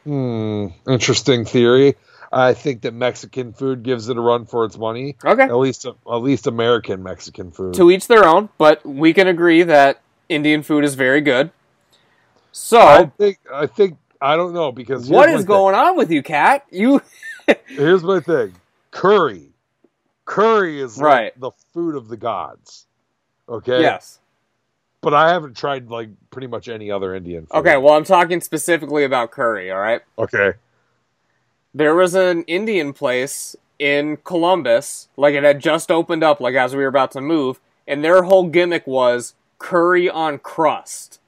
Hmm, 0.03 0.67
interesting 0.87 1.45
theory. 1.45 1.95
I 2.31 2.53
think 2.53 2.81
that 2.81 2.93
Mexican 2.93 3.53
food 3.53 3.83
gives 3.83 4.09
it 4.09 4.17
a 4.17 4.21
run 4.21 4.45
for 4.45 4.65
its 4.65 4.77
money. 4.77 5.15
Okay. 5.23 5.43
At 5.43 5.55
least, 5.55 5.85
at 5.85 6.17
least 6.17 6.47
American 6.47 7.03
Mexican 7.03 7.51
food. 7.51 7.75
To 7.75 7.89
each 7.91 8.07
their 8.07 8.25
own, 8.25 8.49
but 8.57 8.83
we 8.85 9.13
can 9.13 9.27
agree 9.27 9.63
that 9.63 10.01
Indian 10.29 10.63
food 10.63 10.83
is 10.83 10.95
very 10.95 11.21
good. 11.21 11.51
So, 12.53 12.79
I 12.79 13.05
think. 13.17 13.39
I 13.51 13.65
think. 13.65 13.97
I 14.21 14.37
don't 14.37 14.53
know 14.53 14.71
because 14.71 15.09
what 15.09 15.27
is 15.27 15.31
here's 15.31 15.41
is 15.41 15.47
my 15.47 15.53
going 15.55 15.75
on 15.75 15.97
with 15.97 16.09
you, 16.09 16.23
Cat? 16.23 16.65
You. 16.71 17.01
Here's 17.67 18.03
my 18.03 18.21
thing. 18.21 18.53
Curry. 18.91 19.49
Curry 20.23 20.79
is 20.79 20.97
like 20.97 21.05
Right. 21.05 21.39
the 21.41 21.51
food 21.73 21.95
of 21.95 22.07
the 22.07 22.15
gods. 22.15 22.85
Okay. 23.49 23.81
yes. 23.81 24.19
But 25.01 25.13
I 25.13 25.33
haven't 25.33 25.57
tried 25.57 25.89
like 25.89 26.07
pretty 26.29 26.47
much 26.47 26.69
any 26.69 26.89
other 26.89 27.13
Indian. 27.13 27.47
Food. 27.47 27.57
Okay, 27.57 27.75
well, 27.75 27.95
I'm 27.95 28.05
talking 28.05 28.39
specifically 28.39 29.03
about 29.03 29.31
curry. 29.31 29.69
All 29.69 29.79
right. 29.79 30.01
Okay. 30.17 30.53
There 31.73 31.95
was 31.95 32.15
an 32.15 32.43
Indian 32.43 32.93
place 32.93 33.57
in 33.79 34.15
Columbus, 34.23 35.09
like 35.17 35.33
it 35.33 35.43
had 35.43 35.59
just 35.59 35.91
opened 35.91 36.23
up, 36.23 36.39
like 36.39 36.55
as 36.55 36.73
we 36.73 36.83
were 36.83 36.87
about 36.87 37.11
to 37.11 37.19
move, 37.21 37.59
and 37.85 38.01
their 38.01 38.23
whole 38.23 38.47
gimmick 38.47 38.87
was 38.87 39.33
curry 39.59 40.09
on 40.09 40.39
crust. 40.39 41.19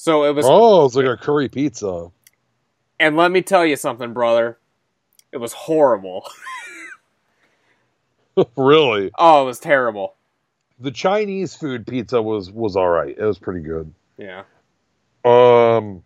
So 0.00 0.22
it 0.26 0.34
was, 0.36 0.46
Oh, 0.48 0.84
it's 0.86 0.94
like 0.94 1.06
a 1.06 1.16
curry 1.16 1.48
pizza. 1.48 2.12
and 3.00 3.16
let 3.16 3.32
me 3.32 3.42
tell 3.42 3.66
you 3.66 3.74
something, 3.74 4.12
brother. 4.12 4.56
It 5.32 5.38
was 5.38 5.52
horrible. 5.52 6.24
really. 8.56 9.10
Oh, 9.18 9.42
it 9.42 9.46
was 9.46 9.58
terrible. 9.58 10.14
The 10.78 10.92
Chinese 10.92 11.56
food 11.56 11.84
pizza 11.84 12.22
was 12.22 12.48
was 12.52 12.76
all 12.76 12.88
right. 12.88 13.12
It 13.18 13.24
was 13.24 13.38
pretty 13.38 13.60
good. 13.60 13.92
Yeah. 14.16 14.44
Um. 15.24 16.04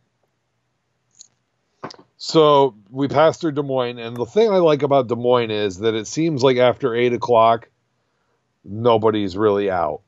So 2.16 2.74
we 2.90 3.08
passed 3.08 3.42
through 3.42 3.52
Des 3.52 3.62
Moines, 3.62 3.98
and 3.98 4.16
the 4.16 4.24
thing 4.24 4.50
I 4.50 4.56
like 4.56 4.82
about 4.82 5.08
Des 5.08 5.16
Moines 5.16 5.50
is 5.50 5.78
that 5.80 5.94
it 5.94 6.06
seems 6.06 6.42
like 6.42 6.56
after 6.56 6.94
eight 6.94 7.12
o'clock, 7.12 7.68
nobody's 8.64 9.36
really 9.36 9.70
out. 9.70 10.00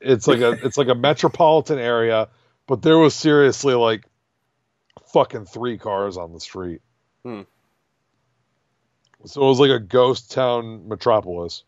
It's 0.00 0.26
like 0.26 0.40
a 0.40 0.52
it's 0.64 0.76
like 0.76 0.88
a 0.88 0.94
metropolitan 0.96 1.78
area, 1.78 2.28
but 2.66 2.82
there 2.82 2.98
was 2.98 3.14
seriously 3.14 3.74
like 3.74 4.04
fucking 5.12 5.46
three 5.46 5.78
cars 5.78 6.16
on 6.16 6.32
the 6.32 6.40
street. 6.40 6.80
Hmm. 7.24 7.42
So 9.26 9.42
it 9.42 9.48
was 9.48 9.60
like 9.60 9.70
a 9.70 9.80
ghost 9.80 10.32
town 10.32 10.88
metropolis. 10.88 11.64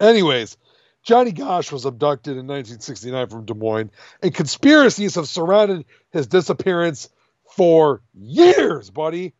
Anyways, 0.00 0.56
Johnny 1.02 1.32
Gosch 1.32 1.72
was 1.72 1.84
abducted 1.84 2.32
in 2.32 2.46
1969 2.46 3.28
from 3.28 3.44
Des 3.44 3.54
Moines, 3.54 3.90
and 4.22 4.34
conspiracies 4.34 5.14
have 5.14 5.28
surrounded 5.28 5.84
his 6.10 6.26
disappearance 6.26 7.08
for 7.56 8.02
years, 8.14 8.90
buddy. 8.90 9.34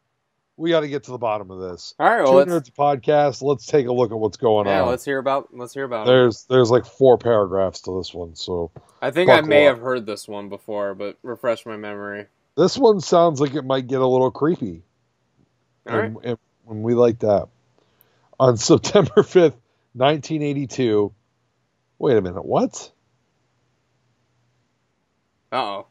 We 0.59 0.71
got 0.71 0.81
to 0.81 0.89
get 0.89 1.05
to 1.05 1.13
the 1.13 1.19
bottom 1.19 1.53
of 1.53 1.61
this. 1.61 1.95
All 2.01 2.07
right. 2.07 2.25
Well, 2.25 2.45
Two 2.45 2.51
let's, 2.51 2.71
podcast. 2.71 3.43
Let's 3.43 3.65
take 3.65 3.87
a 3.87 3.93
look 3.93 4.11
at 4.11 4.19
what's 4.19 4.39
going 4.39 4.67
yeah, 4.67 4.81
on. 4.81 4.85
Yeah, 4.87 4.91
let's 4.91 5.05
hear 5.05 5.19
about. 5.19 5.57
Let's 5.57 5.73
hear 5.73 5.85
about 5.85 6.03
it. 6.03 6.11
There's 6.11 6.47
there's 6.51 6.69
like 6.69 6.85
four 6.85 7.17
paragraphs 7.17 7.83
to 7.83 7.97
this 7.97 8.13
one, 8.13 8.35
so 8.35 8.73
I 9.01 9.13
think 9.13 9.31
I 9.31 9.41
may 9.43 9.69
up. 9.69 9.77
have 9.77 9.85
heard 9.85 10.05
this 10.05 10.27
one 10.27 10.49
before, 10.49 10.97
but 10.97 11.17
refresh 11.23 11.65
my 11.65 11.77
memory. 11.77 12.27
this 12.57 12.77
one 12.77 13.01
sounds 13.01 13.41
like 13.41 13.55
it 13.55 13.65
might 13.65 13.87
get 13.87 14.01
a 14.01 14.07
little 14.07 14.33
creepy. 14.33 14.83
All 15.89 15.97
right. 15.97 16.07
and, 16.07 16.19
and, 16.25 16.39
and 16.69 16.83
we 16.83 16.95
like 16.95 17.21
that. 17.21 17.47
On 18.41 18.57
September 18.57 19.23
5th, 19.23 19.55
1982. 19.95 21.13
Wait 22.01 22.17
a 22.17 22.21
minute, 22.21 22.45
what? 22.45 22.91
Uh 25.53 25.57
oh. 25.57 25.87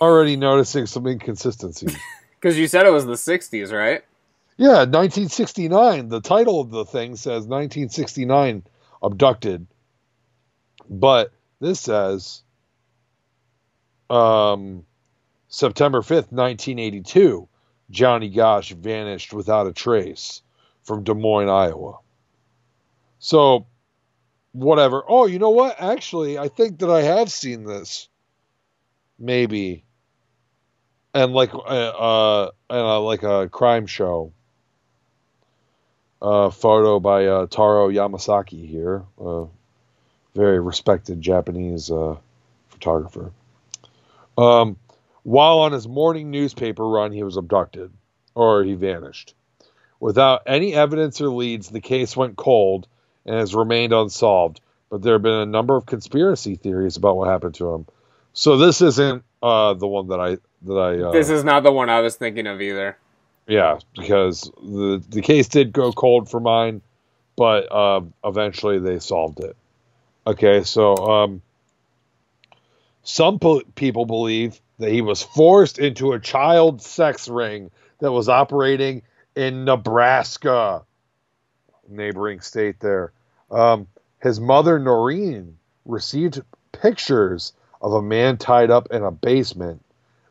Already 0.00 0.36
noticing 0.36 0.86
some 0.86 1.06
inconsistencies. 1.08 1.96
Because 2.40 2.58
you 2.58 2.68
said 2.68 2.86
it 2.86 2.92
was 2.92 3.06
the 3.06 3.12
'60s, 3.14 3.72
right? 3.72 4.02
yeah, 4.58 4.84
1969. 4.84 6.08
The 6.08 6.20
title 6.20 6.60
of 6.60 6.70
the 6.70 6.84
thing 6.84 7.14
says 7.14 7.46
1969 7.46 8.64
abducted, 9.02 9.66
but 10.90 11.32
this 11.60 11.80
says 11.80 12.42
um, 14.10 14.84
September 15.48 16.00
5th, 16.00 16.32
1982. 16.32 17.48
Johnny 17.90 18.28
Gosch 18.28 18.72
vanished 18.72 19.32
without 19.32 19.66
a 19.66 19.72
trace 19.72 20.42
from 20.82 21.04
Des 21.04 21.14
Moines, 21.14 21.48
Iowa. 21.48 21.98
So, 23.18 23.66
whatever. 24.52 25.04
Oh, 25.08 25.26
you 25.26 25.38
know 25.38 25.50
what? 25.50 25.80
Actually, 25.80 26.36
I 26.36 26.48
think 26.48 26.80
that 26.80 26.90
I 26.90 27.02
have 27.02 27.30
seen 27.30 27.64
this. 27.64 28.08
Maybe. 29.18 29.84
And 31.14 31.32
like 31.32 31.54
uh, 31.54 31.58
uh, 31.58 32.50
uh 32.70 33.00
like 33.00 33.22
a 33.22 33.48
crime 33.48 33.86
show. 33.86 34.32
Uh, 36.20 36.50
photo 36.50 36.98
by 36.98 37.26
uh, 37.26 37.46
Taro 37.46 37.88
Yamasaki 37.90 38.68
here, 38.68 39.04
a 39.20 39.44
very 40.34 40.58
respected 40.58 41.20
Japanese 41.20 41.92
uh, 41.92 42.16
photographer. 42.70 43.30
Um, 44.36 44.76
while 45.22 45.60
on 45.60 45.72
his 45.72 45.86
morning 45.86 46.30
newspaper 46.30 46.86
run, 46.88 47.12
he 47.12 47.22
was 47.22 47.36
abducted, 47.36 47.92
or 48.34 48.64
he 48.64 48.74
vanished. 48.74 49.34
Without 50.00 50.42
any 50.46 50.74
evidence 50.74 51.20
or 51.20 51.28
leads, 51.28 51.68
the 51.68 51.80
case 51.80 52.16
went 52.16 52.36
cold 52.36 52.86
and 53.26 53.36
has 53.36 53.54
remained 53.54 53.92
unsolved. 53.92 54.60
But 54.90 55.02
there 55.02 55.14
have 55.14 55.22
been 55.22 55.32
a 55.32 55.46
number 55.46 55.76
of 55.76 55.86
conspiracy 55.86 56.56
theories 56.56 56.96
about 56.96 57.16
what 57.16 57.28
happened 57.28 57.56
to 57.56 57.74
him. 57.74 57.86
So 58.32 58.56
this 58.56 58.80
isn't 58.80 59.22
uh, 59.42 59.74
the 59.74 59.86
one 59.86 60.08
that 60.08 60.20
I 60.20 60.38
that 60.62 60.74
I. 60.74 61.02
Uh, 61.02 61.12
This 61.12 61.30
is 61.30 61.44
not 61.44 61.62
the 61.62 61.72
one 61.72 61.88
I 61.90 62.00
was 62.00 62.16
thinking 62.16 62.46
of 62.46 62.60
either. 62.60 62.96
yeah, 63.46 63.78
because 63.96 64.50
the 64.62 65.02
the 65.08 65.22
case 65.22 65.48
did 65.48 65.72
go 65.72 65.92
cold 65.92 66.30
for 66.30 66.40
mine, 66.40 66.82
but 67.36 67.70
um, 67.72 68.12
eventually 68.24 68.78
they 68.78 68.98
solved 68.98 69.40
it. 69.40 69.56
Okay, 70.26 70.62
so 70.64 70.94
um, 70.96 71.42
some 73.02 73.38
po- 73.38 73.62
people 73.74 74.04
believe 74.04 74.60
that 74.78 74.90
he 74.92 75.00
was 75.00 75.22
forced 75.22 75.78
into 75.78 76.12
a 76.12 76.20
child 76.20 76.82
sex 76.82 77.28
ring 77.28 77.70
that 78.00 78.12
was 78.12 78.28
operating 78.28 79.02
in 79.34 79.64
Nebraska, 79.64 80.84
neighboring 81.88 82.40
state 82.40 82.78
there. 82.80 83.12
Um, 83.50 83.86
his 84.22 84.38
mother 84.40 84.78
Noreen 84.78 85.56
received 85.84 86.42
pictures 86.72 87.52
of 87.80 87.92
a 87.92 88.02
man 88.02 88.36
tied 88.36 88.70
up 88.70 88.88
in 88.90 89.02
a 89.02 89.10
basement, 89.10 89.84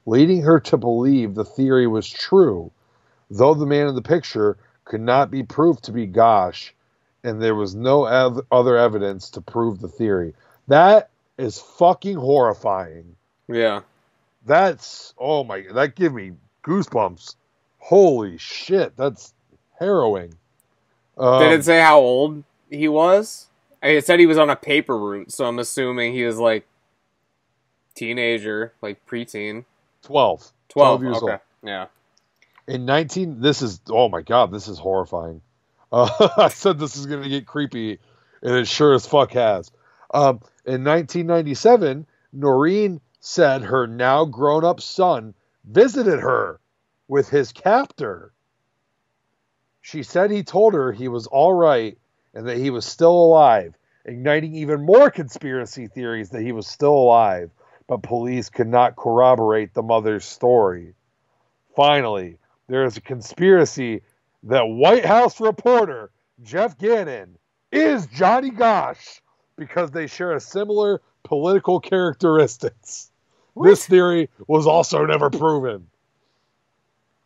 leading 0.06 0.42
her 0.44 0.60
to 0.62 0.78
believe 0.78 1.36
the 1.36 1.46
theory 1.46 1.88
was 1.88 2.10
true 2.10 2.72
though 3.30 3.54
the 3.54 3.66
man 3.66 3.88
in 3.88 3.96
the 3.96 4.02
picture 4.02 4.58
could 4.86 5.02
not 5.02 5.32
be 5.32 5.44
proved 5.44 5.84
to 5.86 5.92
be 5.92 6.06
Gosch, 6.06 6.72
and 7.24 7.42
there 7.42 7.56
was 7.56 7.76
no 7.76 8.06
ev- 8.06 8.46
other 8.52 8.78
evidence 8.78 9.30
to 9.32 9.42
prove 9.42 9.80
the 9.80 9.88
theory. 9.88 10.34
That 10.68 11.10
is 11.38 11.60
fucking 11.60 12.18
horrifying. 12.18 13.16
Yeah. 13.48 13.82
That's 14.46 15.14
oh 15.18 15.44
my, 15.44 15.66
that 15.74 15.96
give 15.96 16.14
me 16.14 16.34
goosebumps. 16.64 17.36
Holy 17.80 18.38
shit, 18.38 18.96
that's 18.96 19.34
harrowing. 19.78 20.34
Um, 21.18 21.42
Did 21.42 21.60
it 21.60 21.66
say 21.66 21.82
how 21.82 22.00
old 22.00 22.44
he 22.70 22.88
was? 22.88 23.48
I 23.82 23.88
mean, 23.88 23.98
It 23.98 24.06
said 24.06 24.20
he 24.20 24.26
was 24.26 24.38
on 24.38 24.50
a 24.50 24.56
paper 24.56 24.98
route, 24.98 25.32
so 25.32 25.46
I'm 25.46 25.60
assuming 25.60 26.14
he 26.14 26.24
was 26.24 26.38
like 26.38 26.66
teenager, 27.98 28.74
like 28.82 29.06
preteen. 29.06 29.66
12. 30.04 30.52
12, 30.70 31.00
12 31.00 31.04
years 31.04 31.18
okay. 31.18 31.32
old. 31.32 31.42
Yeah. 31.64 31.88
In 32.68 32.86
19, 32.86 33.42
this 33.42 33.62
is, 33.62 33.82
oh 33.90 34.10
my 34.10 34.22
God, 34.22 34.52
this 34.52 34.68
is 34.68 34.78
horrifying. 34.78 35.42
Uh, 35.92 36.30
I 36.38 36.50
said 36.50 36.80
this 36.80 36.96
is 36.96 37.06
going 37.06 37.24
to 37.24 37.30
get 37.30 37.48
creepy, 37.48 38.00
and 38.42 38.56
it 38.56 38.68
sure 38.68 38.94
as 38.94 39.06
fuck 39.06 39.32
has. 39.32 39.72
Um, 40.14 40.42
in 40.66 40.84
1997, 40.84 42.06
Noreen 42.34 43.02
said 43.20 43.64
her 43.64 43.88
now 43.88 44.26
grown 44.26 44.64
up 44.64 44.80
son 44.80 45.34
visited 45.66 46.20
her 46.20 46.60
with 47.08 47.30
his 47.30 47.52
captor. 47.52 48.32
She 49.82 50.04
said 50.04 50.32
he 50.32 50.44
told 50.44 50.74
her 50.74 50.92
he 50.92 51.08
was 51.08 51.28
all 51.28 51.54
right 51.54 51.98
and 52.34 52.48
that 52.48 52.58
he 52.58 52.70
was 52.70 52.86
still 52.86 53.12
alive, 53.12 53.76
igniting 54.06 54.56
even 54.56 54.86
more 54.86 55.10
conspiracy 55.10 55.88
theories 55.88 56.30
that 56.30 56.42
he 56.42 56.52
was 56.52 56.68
still 56.68 56.94
alive, 56.94 57.50
but 57.88 58.04
police 58.04 58.50
could 58.50 58.67
not 58.67 58.95
corroborate 58.95 59.73
the 59.73 59.82
mother's 59.82 60.26
story. 60.26 60.93
Finally, 61.76 62.38
there 62.67 62.84
is 62.84 62.97
a 62.97 63.02
conspiracy 63.02 64.02
that 64.43 64.63
White 64.63 65.06
House 65.06 65.39
reporter 65.39 66.12
Jeff 66.43 66.78
Gannon 66.78 67.38
is 67.71 68.06
Johnny 68.08 68.50
Gosch 68.50 69.21
because 69.56 69.91
they 69.91 70.08
share 70.08 70.34
a 70.34 70.39
similar 70.39 71.02
political 71.23 71.80
characteristics. 71.80 73.12
This 73.56 73.86
theory 73.88 74.30
was 74.47 74.67
also 74.67 75.06
never 75.06 75.30
proven. 75.30 75.88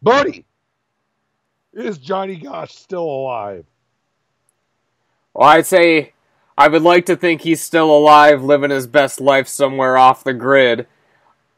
Buddy, 0.01 0.45
is 1.73 1.97
Johnny 1.97 2.37
Gosch 2.37 2.73
still 2.73 3.03
alive? 3.03 3.65
Well, 5.33 5.49
I'd 5.49 5.65
say 5.65 6.13
I 6.57 6.67
would 6.67 6.81
like 6.83 7.05
to 7.07 7.15
think 7.15 7.41
he's 7.41 7.61
still 7.61 7.95
alive, 7.95 8.43
living 8.43 8.69
his 8.71 8.87
best 8.87 9.19
life 9.19 9.47
somewhere 9.47 9.97
off 9.97 10.23
the 10.23 10.33
grid. 10.33 10.87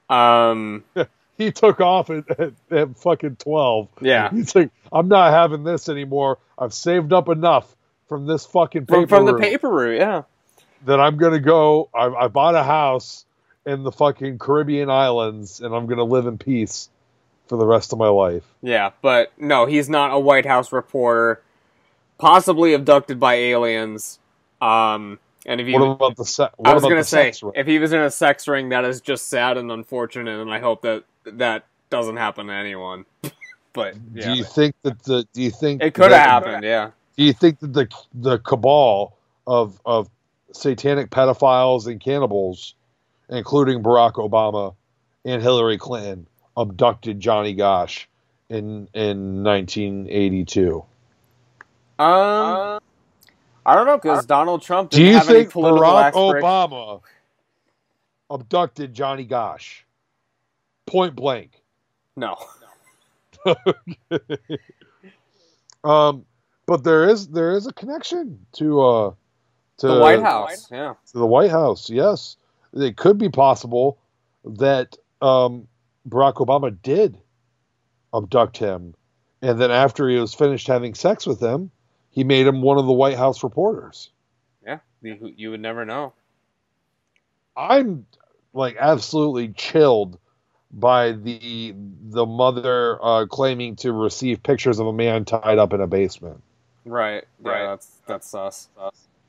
Um, 0.10 0.84
He 1.38 1.52
took 1.52 1.82
off 1.82 2.10
at, 2.10 2.30
at, 2.40 2.54
at 2.72 2.98
fucking 2.98 3.38
12. 3.38 3.88
yeah. 4.02 4.30
He's 4.30 4.56
like, 4.56 4.72
I'm 4.92 5.08
not 5.08 5.32
having 5.34 5.64
this 5.64 5.90
anymore. 5.90 6.38
I've 6.58 6.74
saved 6.74 7.12
up 7.12 7.28
enough 7.28 7.76
from 8.08 8.28
this 8.28 8.46
fucking 8.46 8.86
From, 8.86 9.02
paper 9.02 9.16
from 9.16 9.26
the 9.26 9.38
paper 9.38 9.70
route, 9.70 10.00
yeah. 10.00 10.24
that 10.86 11.00
I'm 11.00 11.18
going 11.18 11.34
to 11.34 11.40
go. 11.40 11.90
I, 11.94 12.06
I 12.08 12.28
bought 12.28 12.56
a 12.56 12.64
house 12.64 13.26
in 13.66 13.84
the 13.84 13.92
fucking 13.92 14.38
Caribbean 14.38 14.90
islands 14.90 15.60
and 15.60 15.74
I'm 15.74 15.88
going 15.88 15.98
to 15.98 16.04
live 16.04 16.28
in 16.28 16.38
peace 16.38 16.90
for 17.48 17.58
the 17.58 17.66
rest 17.66 17.94
of 17.94 18.00
my 18.00 18.10
life. 18.10 18.44
Yeah, 18.62 18.92
but 19.02 19.32
no, 19.38 19.66
he's 19.66 19.90
not 19.90 20.14
a 20.14 20.20
White 20.20 20.46
House 20.46 20.72
reporter, 20.72 21.42
possibly 22.20 22.74
abducted 22.74 23.20
by 23.20 23.36
aliens. 23.36 24.20
Um, 24.64 25.20
and 25.46 25.60
if 25.60 25.68
you, 25.68 25.74
What 25.74 25.84
about 25.84 26.16
the 26.16 26.26
se- 26.26 26.50
I 26.64 26.74
was 26.74 26.84
gonna 26.84 27.04
say, 27.04 27.34
if 27.56 27.68
he 27.68 27.80
was 27.80 27.92
in 27.92 28.00
a 28.00 28.10
sex 28.10 28.48
ring, 28.48 28.70
that 28.70 28.86
is 28.86 29.02
just 29.02 29.28
sad 29.28 29.58
and 29.58 29.70
unfortunate, 29.72 30.40
and 30.40 30.54
I 30.54 30.60
hope 30.60 30.84
that 30.84 31.04
that 31.26 31.66
doesn't 31.90 32.16
happen 32.16 32.48
to 32.48 32.54
anyone. 32.54 33.06
but 33.74 33.96
Do 34.14 34.34
you 34.34 34.46
think 34.46 34.76
that 34.84 35.04
the 35.04 35.28
do 35.34 35.42
you 35.42 35.52
think 35.52 35.84
it 35.84 35.94
could 35.94 36.12
have 36.12 36.26
happened. 36.26 36.64
Yeah, 36.64 36.92
Do 37.18 37.26
you 37.26 37.34
think 37.34 37.60
that 37.60 37.74
the 37.74 37.90
the 38.14 38.40
cabal 38.40 39.18
of 39.46 39.82
of 39.86 40.10
satanic 40.54 41.10
pedophiles 41.10 41.88
and 41.88 42.00
cannibals, 42.00 42.76
including 43.28 43.84
Barack 43.84 44.14
Obama 44.14 44.76
and 45.26 45.42
Hillary 45.42 45.78
Clinton, 45.78 46.26
abducted 46.56 47.20
Johnny 47.20 47.54
Gosch 47.54 48.08
in 48.50 48.88
in 48.94 49.44
1982? 49.44 50.86
um, 52.00 52.80
I 53.66 53.76
don't 53.76 53.88
know 53.88 53.98
because 53.98 54.26
Donald 54.26 54.62
Trump 54.64 54.92
Do 54.92 55.04
didn't 55.04 55.14
you 55.14 55.20
have 55.20 55.30
any 55.30 55.46
think 55.46 55.52
political 55.52 55.96
Barack 55.96 56.08
aspirations. 56.08 56.44
Obama 56.44 57.02
abducted 58.30 58.94
Johnny 58.94 59.26
Gosch? 59.26 59.84
Point 60.88 61.16
blank. 61.16 61.62
No, 62.16 62.38
Um, 65.84 66.26
but 66.68 66.84
there 66.84 67.10
is 67.10 67.28
there 67.30 67.56
is 67.56 67.68
a 67.68 67.74
connection 67.74 68.46
to 68.54 68.82
uh 68.82 69.12
to 69.80 69.88
the 69.88 69.96
White 69.96 70.22
House. 70.22 70.68
Yeah, 70.72 70.94
to 71.12 71.18
the 71.20 71.28
White 71.28 71.52
House. 71.52 71.90
Yes, 71.90 72.38
it 72.74 72.98
could 72.98 73.18
be 73.18 73.30
possible 73.30 74.00
that 74.46 74.98
um, 75.22 75.68
Barack 76.08 76.36
Obama 76.36 76.76
did 76.84 77.18
abduct 78.14 78.58
him, 78.58 78.96
and 79.42 79.60
then 79.60 79.72
after 79.72 80.10
he 80.10 80.18
was 80.18 80.34
finished 80.34 80.68
having 80.68 80.94
sex 80.96 81.26
with 81.26 81.42
him, 81.42 81.72
he 82.14 82.24
made 82.24 82.48
him 82.48 82.62
one 82.62 82.78
of 82.78 82.86
the 82.86 82.94
White 82.94 83.18
House 83.18 83.44
reporters. 83.44 84.10
yeah. 84.66 84.80
You, 85.02 85.34
you 85.36 85.52
would 85.52 85.60
never 85.60 85.84
know. 85.84 86.14
I'm 87.58 88.06
like 88.54 88.78
absolutely 88.80 89.50
chilled 89.50 90.18
by 90.72 91.12
the 91.12 91.74
the 92.10 92.26
mother 92.26 92.98
uh, 93.04 93.26
claiming 93.28 93.76
to 93.78 93.92
receive 93.92 94.42
pictures 94.42 94.80
of 94.80 94.88
a 94.88 94.94
man 94.94 95.26
tied 95.26 95.58
up 95.60 95.74
in 95.74 95.82
a 95.82 95.88
basement, 95.88 96.42
Right. 96.86 97.24
Yeah, 97.44 97.52
Right. 97.52 97.66
that's 97.66 97.88
that's 98.08 98.28
sus. 98.28 98.70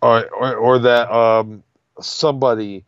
or 0.00 0.26
or, 0.30 0.54
or 0.54 0.78
that 0.80 1.10
um, 1.12 1.62
somebody 2.00 2.84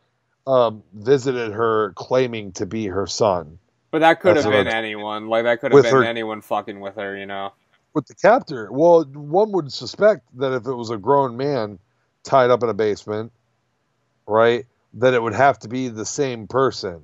um, 0.47 0.81
visited 0.93 1.51
her 1.51 1.91
claiming 1.95 2.51
to 2.53 2.65
be 2.65 2.87
her 2.87 3.05
son. 3.05 3.59
But 3.91 3.99
that 3.99 4.21
could 4.21 4.35
That's 4.35 4.45
have 4.45 4.53
been 4.53 4.67
I'm- 4.67 4.75
anyone. 4.75 5.27
Like 5.27 5.43
that 5.43 5.59
could 5.61 5.71
have 5.73 5.83
been 5.83 5.93
her- 5.93 6.03
anyone 6.03 6.41
fucking 6.41 6.79
with 6.79 6.95
her. 6.95 7.15
You 7.15 7.25
know. 7.25 7.53
With 7.97 8.05
the 8.05 8.13
captor. 8.13 8.69
Well, 8.71 9.05
one 9.05 9.51
would 9.53 9.73
suspect 9.73 10.21
that 10.37 10.53
if 10.53 10.67
it 10.67 10.73
was 10.73 10.91
a 10.91 10.97
grown 10.97 11.35
man 11.35 11.79
tied 12.23 12.51
up 12.51 12.61
in 12.61 12.69
a 12.69 12.73
basement, 12.75 13.31
right, 14.27 14.67
that 14.93 15.15
it 15.15 15.21
would 15.21 15.33
have 15.33 15.57
to 15.59 15.67
be 15.67 15.87
the 15.87 16.05
same 16.05 16.47
person. 16.47 17.01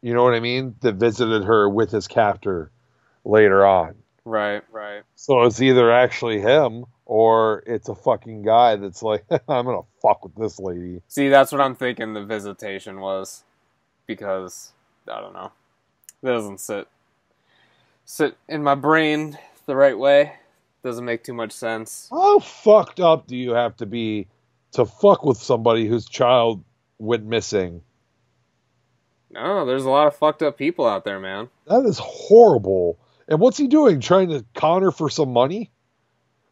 You 0.00 0.14
know 0.14 0.24
what 0.24 0.32
I 0.32 0.40
mean? 0.40 0.76
That 0.80 0.94
visited 0.94 1.44
her 1.44 1.68
with 1.68 1.90
his 1.90 2.08
captor 2.08 2.72
later 3.22 3.66
on. 3.66 3.96
Right. 4.24 4.62
Right. 4.72 5.02
So 5.14 5.42
it's 5.42 5.60
either 5.60 5.92
actually 5.92 6.40
him 6.40 6.86
or 7.04 7.62
it's 7.66 7.90
a 7.90 7.94
fucking 7.94 8.44
guy 8.44 8.76
that's 8.76 9.02
like, 9.02 9.26
I'm 9.30 9.66
gonna 9.66 9.82
fuck 10.00 10.24
with 10.24 10.36
this 10.36 10.58
lady. 10.58 11.02
See, 11.06 11.28
that's 11.28 11.52
what 11.52 11.60
I'm 11.60 11.74
thinking. 11.74 12.14
The 12.14 12.24
visitation 12.24 13.00
was 13.00 13.44
because 14.06 14.72
I 15.06 15.20
don't 15.20 15.34
know. 15.34 15.52
It 16.22 16.26
doesn't 16.28 16.60
sit 16.60 16.88
sit 18.10 18.36
in 18.48 18.62
my 18.62 18.74
brain 18.74 19.38
the 19.66 19.76
right 19.76 19.96
way. 19.96 20.32
Doesn't 20.82 21.04
make 21.04 21.22
too 21.22 21.34
much 21.34 21.52
sense. 21.52 22.08
How 22.10 22.40
fucked 22.40 23.00
up 23.00 23.26
do 23.26 23.36
you 23.36 23.52
have 23.52 23.76
to 23.76 23.86
be 23.86 24.26
to 24.72 24.84
fuck 24.84 25.24
with 25.24 25.36
somebody 25.36 25.86
whose 25.86 26.08
child 26.08 26.64
went 26.98 27.24
missing? 27.24 27.82
No, 29.30 29.64
there's 29.64 29.84
a 29.84 29.90
lot 29.90 30.08
of 30.08 30.16
fucked 30.16 30.42
up 30.42 30.58
people 30.58 30.86
out 30.86 31.04
there, 31.04 31.20
man. 31.20 31.48
That 31.66 31.84
is 31.84 32.00
horrible. 32.02 32.98
And 33.28 33.38
what's 33.38 33.58
he 33.58 33.68
doing? 33.68 34.00
Trying 34.00 34.30
to 34.30 34.44
con 34.54 34.82
her 34.82 34.90
for 34.90 35.08
some 35.08 35.32
money? 35.32 35.70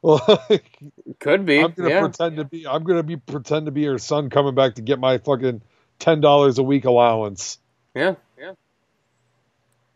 Like, 0.00 0.78
Could 1.18 1.44
be. 1.44 1.58
I'm 1.58 1.72
gonna 1.72 1.90
yeah. 1.90 1.98
pretend 1.98 2.36
to 2.36 2.44
be. 2.44 2.68
I'm 2.68 2.84
gonna 2.84 3.02
be 3.02 3.16
pretend 3.16 3.66
to 3.66 3.72
be 3.72 3.84
her 3.86 3.98
son 3.98 4.30
coming 4.30 4.54
back 4.54 4.76
to 4.76 4.82
get 4.82 5.00
my 5.00 5.18
fucking 5.18 5.60
ten 5.98 6.20
dollars 6.20 6.58
a 6.58 6.62
week 6.62 6.84
allowance. 6.84 7.58
yeah. 7.96 8.14
Yeah. 8.38 8.52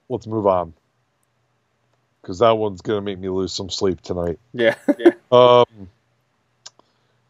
Let's 0.09 0.27
move 0.27 0.48
on, 0.48 0.75
because 2.22 2.38
that 2.38 2.52
one's 2.56 2.80
gonna 2.80 3.00
make 3.02 3.18
me 3.18 3.28
lose 3.28 3.52
some 3.52 3.68
sleep 3.70 4.00
tonight. 4.00 4.38
Yeah. 4.52 4.76
Um, 5.30 5.64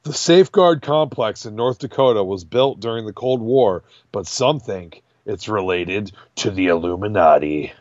the 0.04 0.12
Safeguard 0.12 0.82
Complex 0.82 1.46
in 1.46 1.54
North 1.56 1.78
Dakota 1.78 2.22
was 2.24 2.44
built 2.44 2.80
during 2.80 3.06
the 3.06 3.12
Cold 3.12 3.40
War, 3.40 3.84
but 4.10 4.26
some 4.26 4.58
think 4.60 5.02
it's 5.24 5.48
related 5.48 6.10
to 6.36 6.50
the 6.50 6.66
Illuminati. 6.68 7.72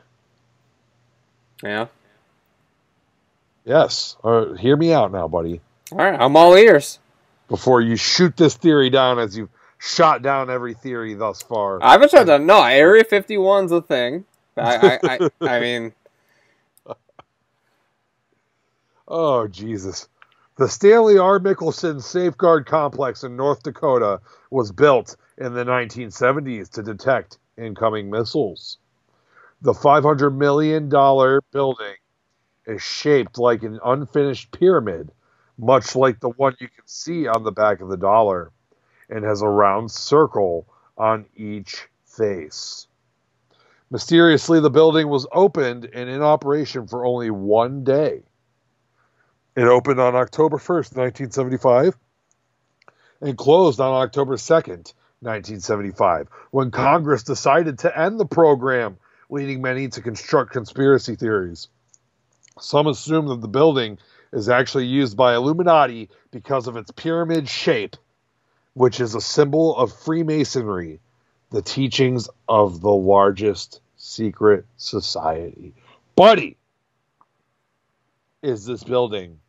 yeah. 1.63 1.88
Yes, 3.65 4.17
uh, 4.24 4.54
hear 4.54 4.76
me 4.76 4.91
out 4.91 5.12
now, 5.12 5.28
buddy. 5.28 5.62
All 5.91 5.97
right. 6.00 6.19
I'm 6.19 6.36
all 6.36 6.56
ears. 6.56 7.00
before 7.47 7.80
you 7.82 7.95
shoot 7.95 8.36
this 8.38 8.56
theory 8.56 8.89
down 8.89 9.19
as 9.19 9.38
you've 9.38 9.50
shot 9.78 10.21
down 10.24 10.50
every 10.50 10.74
theory 10.74 11.13
thus 11.13 11.41
far. 11.43 11.82
I 11.84 11.91
haven't 11.91 12.12
shut 12.12 12.26
down. 12.28 12.45
No, 12.45 12.63
Area 12.63 13.04
51's 13.04 13.71
a 13.71 13.82
thing. 13.82 14.26
I, 14.58 15.00
I, 15.04 15.17
I, 15.19 15.30
I 15.41 15.60
mean, 15.60 15.93
oh, 19.12 19.47
Jesus. 19.47 20.08
The 20.58 20.69
Stanley 20.69 21.17
R. 21.17 21.39
Mickelsen 21.39 22.02
Safeguard 22.02 22.65
Complex 22.65 23.24
in 23.24 23.36
North 23.36 23.62
Dakota 23.62 24.21
was 24.50 24.71
built 24.71 25.15
in 25.38 25.54
the 25.54 25.65
1970s 25.65 26.69
to 26.71 26.84
detect 26.84 27.38
incoming 27.58 28.10
missiles. 28.10 28.78
The 29.62 29.74
$500 29.74 30.36
million 30.36 30.89
building 30.89 31.95
is 32.65 32.82
shaped 32.82 33.38
like 33.38 33.63
an 33.63 33.80
unfinished 33.84 34.52
pyramid, 34.52 35.12
much 35.58 35.95
like 35.95 36.19
the 36.19 36.30
one 36.30 36.56
you 36.60 36.67
can 36.67 36.88
see 36.88 37.28
on 37.28 37.43
the 37.43 37.52
back 37.52 37.82
of 37.82 37.89
the 37.89 37.97
dollar, 37.97 38.52
and 39.10 39.26
has 39.26 39.41
a 39.41 39.47
round 39.47 39.91
circle 39.91 40.65
on 40.97 41.26
each 41.36 41.88
face. 42.06 42.88
Mysteriously, 43.89 44.62
the 44.62 44.69
building 44.69 45.10
was 45.10 45.28
opened 45.34 45.89
and 45.93 46.10
in 46.10 46.21
operation 46.21 46.88
for 46.88 47.06
only 47.06 47.30
one 47.30 47.84
day. 47.84 48.24
It 49.56 49.64
opened 49.64 50.00
on 50.00 50.16
October 50.16 50.58
1st, 50.58 50.96
1975, 50.96 51.98
and 53.20 53.38
closed 53.38 53.82
on 53.82 54.02
October 54.02 54.38
2nd, 54.38 54.94
1975, 55.20 56.30
when 56.52 56.72
Congress 56.72 57.24
decided 57.24 57.80
to 57.80 58.00
end 58.00 58.18
the 58.18 58.26
program, 58.26 58.98
leading 59.30 59.62
many 59.62 59.90
to 59.90 60.02
construct 60.02 60.54
conspiracy 60.54 61.16
theories. 61.18 61.68
Some 62.60 62.88
assume 62.88 63.28
that 63.28 63.42
the 63.42 63.48
building 63.50 63.98
is 64.32 64.48
actually 64.48 64.86
used 64.86 65.18
by 65.18 65.36
Illuminati 65.36 66.10
because 66.32 66.68
of 66.68 66.78
its 66.78 66.92
pyramid 66.92 67.50
shape, 67.50 67.98
which 68.74 69.02
is 69.02 69.16
a 69.16 69.22
symbol 69.22 69.76
of 69.76 69.92
Freemasonry, 69.92 71.02
the 71.50 71.62
teachings 71.62 72.30
of 72.48 72.80
the 72.80 72.90
largest 72.90 73.82
secret 73.98 74.66
society. 74.78 75.74
Buddy, 76.16 76.58
is 78.42 78.66
this 78.66 78.84
building 78.84 79.41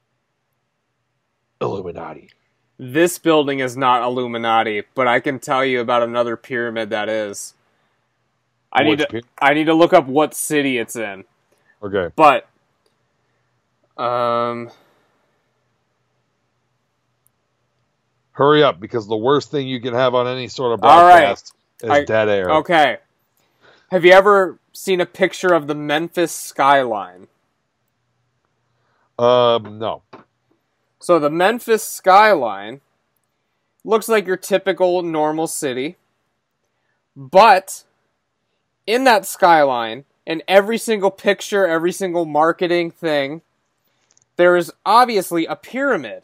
Illuminati? 1.62 2.30
This 2.78 3.18
building 3.18 3.60
is 3.60 3.76
not 3.76 4.02
Illuminati, 4.02 4.82
but 4.94 5.06
I 5.06 5.20
can 5.20 5.38
tell 5.38 5.64
you 5.64 5.80
about 5.80 6.02
another 6.02 6.36
pyramid 6.36 6.90
that 6.90 7.08
is. 7.08 7.54
I 8.72 8.82
need 8.84 8.98
to 8.98 9.06
pi- 9.06 9.20
I 9.40 9.54
need 9.54 9.64
to 9.66 9.74
look 9.74 9.92
up 9.92 10.06
what 10.06 10.34
city 10.34 10.78
it's 10.78 10.96
in. 10.96 11.24
Okay. 11.82 12.12
But 12.16 12.48
um 14.02 14.70
Hurry 18.32 18.62
up, 18.62 18.80
because 18.80 19.06
the 19.06 19.16
worst 19.16 19.50
thing 19.50 19.68
you 19.68 19.78
can 19.80 19.92
have 19.92 20.14
on 20.14 20.26
any 20.26 20.48
sort 20.48 20.72
of 20.72 20.82
All 20.82 21.04
right. 21.04 21.18
broadcast 21.20 21.54
is 21.82 21.90
I- 21.90 22.04
dead 22.04 22.28
air. 22.30 22.50
okay. 22.50 22.96
Have 23.90 24.06
you 24.06 24.12
ever 24.12 24.58
seen 24.72 25.02
a 25.02 25.06
picture 25.06 25.52
of 25.52 25.66
the 25.66 25.74
Memphis 25.74 26.32
skyline? 26.32 27.26
Um, 29.18 29.78
no. 29.78 30.00
So 31.02 31.18
the 31.18 31.30
Memphis 31.30 31.82
skyline 31.82 32.80
looks 33.84 34.08
like 34.08 34.24
your 34.24 34.36
typical 34.36 35.02
normal 35.02 35.48
city, 35.48 35.96
but 37.16 37.82
in 38.86 39.02
that 39.02 39.26
skyline, 39.26 40.04
in 40.24 40.44
every 40.46 40.78
single 40.78 41.10
picture, 41.10 41.66
every 41.66 41.90
single 41.90 42.24
marketing 42.24 42.92
thing, 42.92 43.42
there 44.36 44.56
is 44.56 44.72
obviously 44.86 45.44
a 45.44 45.56
pyramid 45.56 46.22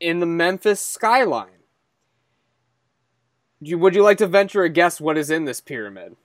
in 0.00 0.20
the 0.20 0.26
Memphis 0.26 0.80
skyline. 0.80 1.60
Would 3.60 3.94
you 3.94 4.02
like 4.02 4.18
to 4.18 4.26
venture 4.26 4.62
a 4.62 4.70
guess 4.70 5.02
what 5.02 5.18
is 5.18 5.28
in 5.28 5.44
this 5.44 5.60
pyramid? 5.60 6.16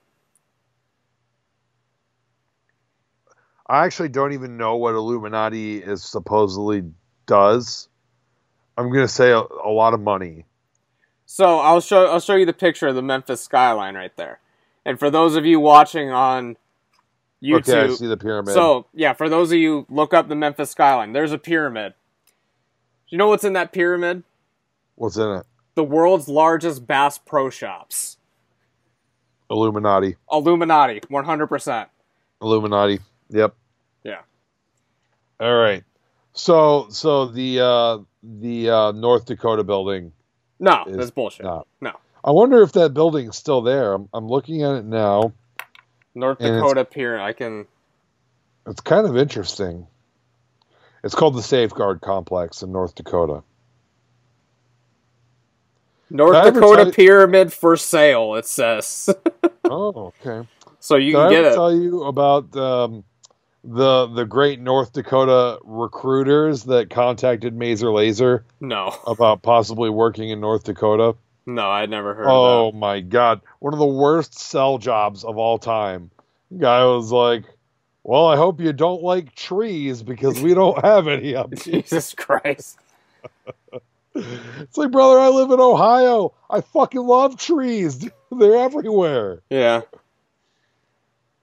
I 3.67 3.83
actually 3.83 4.07
don't 4.07 4.31
even 4.31 4.55
know 4.55 4.77
what 4.77 4.95
Illuminati 4.95 5.83
is 5.83 6.01
supposedly 6.01 6.83
does. 7.25 7.87
I'm 8.77 8.91
gonna 8.91 9.07
say 9.07 9.31
a, 9.31 9.39
a 9.39 9.69
lot 9.69 9.93
of 9.93 10.01
money. 10.01 10.45
So 11.25 11.59
I'll 11.59 11.81
show 11.81 12.07
I'll 12.07 12.19
show 12.19 12.35
you 12.35 12.45
the 12.45 12.53
picture 12.53 12.87
of 12.87 12.95
the 12.95 13.01
Memphis 13.01 13.41
skyline 13.41 13.95
right 13.95 14.15
there. 14.17 14.39
And 14.85 14.99
for 14.99 15.09
those 15.09 15.35
of 15.35 15.45
you 15.45 15.59
watching 15.59 16.09
on 16.11 16.57
YouTube, 17.41 17.69
Okay, 17.69 17.93
I 17.93 17.95
see 17.95 18.07
the 18.07 18.17
pyramid. 18.17 18.53
So, 18.53 18.85
yeah, 18.93 19.13
for 19.13 19.29
those 19.29 19.51
of 19.51 19.57
you 19.57 19.85
look 19.89 20.13
up 20.13 20.27
the 20.27 20.35
Memphis 20.35 20.71
skyline, 20.71 21.13
there's 21.13 21.31
a 21.31 21.37
pyramid. 21.37 21.93
Do 22.25 22.33
you 23.09 23.17
know 23.17 23.27
what's 23.27 23.43
in 23.43 23.53
that 23.53 23.71
pyramid? 23.71 24.23
what's 24.95 25.17
in 25.17 25.29
it? 25.29 25.45
The 25.75 25.83
world's 25.83 26.27
largest 26.27 26.85
Bass 26.85 27.17
Pro 27.17 27.49
Shops. 27.49 28.17
Illuminati. 29.49 30.15
Illuminati, 30.31 30.99
100%. 31.01 31.87
Illuminati. 32.41 32.99
Yep. 33.29 33.55
Yeah. 34.03 34.21
All 35.39 35.55
right. 35.55 35.83
So 36.33 36.87
so 36.89 37.27
the 37.27 37.59
uh 37.61 37.97
the 38.23 38.69
uh 38.69 38.91
North 38.93 39.25
Dakota 39.25 39.63
building. 39.63 40.11
No, 40.59 40.83
that's 40.87 41.11
bullshit. 41.11 41.45
not. 41.45 41.67
No. 41.81 41.93
I 42.23 42.31
wonder 42.31 42.61
if 42.61 42.71
that 42.73 42.93
building's 42.93 43.35
still 43.37 43.61
there. 43.61 43.93
I'm, 43.93 44.07
I'm 44.13 44.27
looking 44.27 44.63
at 44.63 44.75
it 44.75 44.85
now. 44.85 45.33
North 46.15 46.39
Dakota 46.39 46.85
pyramid. 46.85 47.21
I 47.25 47.33
can 47.33 47.65
It's 48.67 48.79
kind 48.81 49.05
of 49.07 49.17
interesting. 49.17 49.87
It's 51.03 51.15
called 51.15 51.35
the 51.35 51.43
Safeguard 51.43 51.99
Complex 52.01 52.61
in 52.63 52.71
North 52.71 52.95
Dakota. 52.95 53.43
North 56.09 56.43
Did 56.45 56.53
Dakota 56.53 56.85
you- 56.85 56.91
pyramid 56.91 57.51
for 57.51 57.75
sale, 57.75 58.35
it 58.35 58.45
says. 58.45 59.09
oh, 59.65 60.13
okay. 60.25 60.47
so 60.79 60.95
you 60.95 61.11
Did 61.11 61.17
can 61.17 61.27
I 61.27 61.29
get 61.29 61.45
it. 61.45 61.53
tell 61.55 61.73
you 61.75 62.03
about 62.03 62.55
um, 62.55 63.03
the 63.63 64.07
the 64.07 64.25
great 64.25 64.59
North 64.59 64.93
Dakota 64.93 65.59
recruiters 65.63 66.63
that 66.65 66.89
contacted 66.89 67.55
Mazer 67.55 67.91
Laser 67.91 68.45
No. 68.59 68.95
about 69.07 69.41
possibly 69.41 69.89
working 69.89 70.29
in 70.29 70.39
North 70.41 70.63
Dakota? 70.65 71.15
No, 71.45 71.69
I'd 71.69 71.89
never 71.89 72.13
heard 72.13 72.25
Oh 72.27 72.71
my 72.71 72.99
god. 73.01 73.41
One 73.59 73.73
of 73.73 73.79
the 73.79 73.85
worst 73.85 74.37
sell 74.37 74.77
jobs 74.77 75.23
of 75.23 75.37
all 75.37 75.57
time. 75.57 76.11
Guy 76.57 76.83
was 76.85 77.11
like, 77.11 77.45
Well, 78.03 78.27
I 78.27 78.35
hope 78.35 78.59
you 78.59 78.73
don't 78.73 79.01
like 79.01 79.35
trees 79.35 80.03
because 80.03 80.41
we 80.41 80.53
don't 80.53 80.83
have 80.83 81.07
any 81.07 81.35
up 81.35 81.53
here. 81.57 81.81
Jesus 81.81 82.13
Christ. 82.13 82.77
It's 84.15 84.77
like, 84.77 84.91
brother, 84.91 85.17
I 85.17 85.29
live 85.29 85.49
in 85.49 85.59
Ohio. 85.59 86.35
I 86.47 86.61
fucking 86.61 87.01
love 87.01 87.35
trees. 87.35 88.07
They're 88.31 88.57
everywhere. 88.57 89.41
Yeah. 89.49 89.81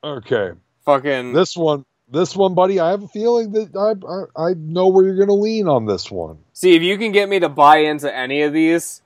Okay. 0.04 0.52
Fucking 0.84 1.32
This 1.32 1.56
one 1.56 1.84
this 2.10 2.34
one, 2.34 2.54
buddy, 2.54 2.80
I 2.80 2.90
have 2.90 3.02
a 3.02 3.08
feeling 3.08 3.52
that 3.52 3.76
I 3.76 4.42
I, 4.42 4.50
I 4.50 4.54
know 4.54 4.88
where 4.88 5.04
you're 5.04 5.16
gonna 5.16 5.34
lean 5.34 5.68
on 5.68 5.86
this 5.86 6.10
one. 6.10 6.38
See, 6.52 6.74
if 6.74 6.82
you 6.82 6.98
can 6.98 7.12
get 7.12 7.28
me 7.28 7.40
to 7.40 7.48
buy 7.48 7.78
into 7.78 8.14
any 8.14 8.42
of 8.42 8.52
these, 8.52 9.02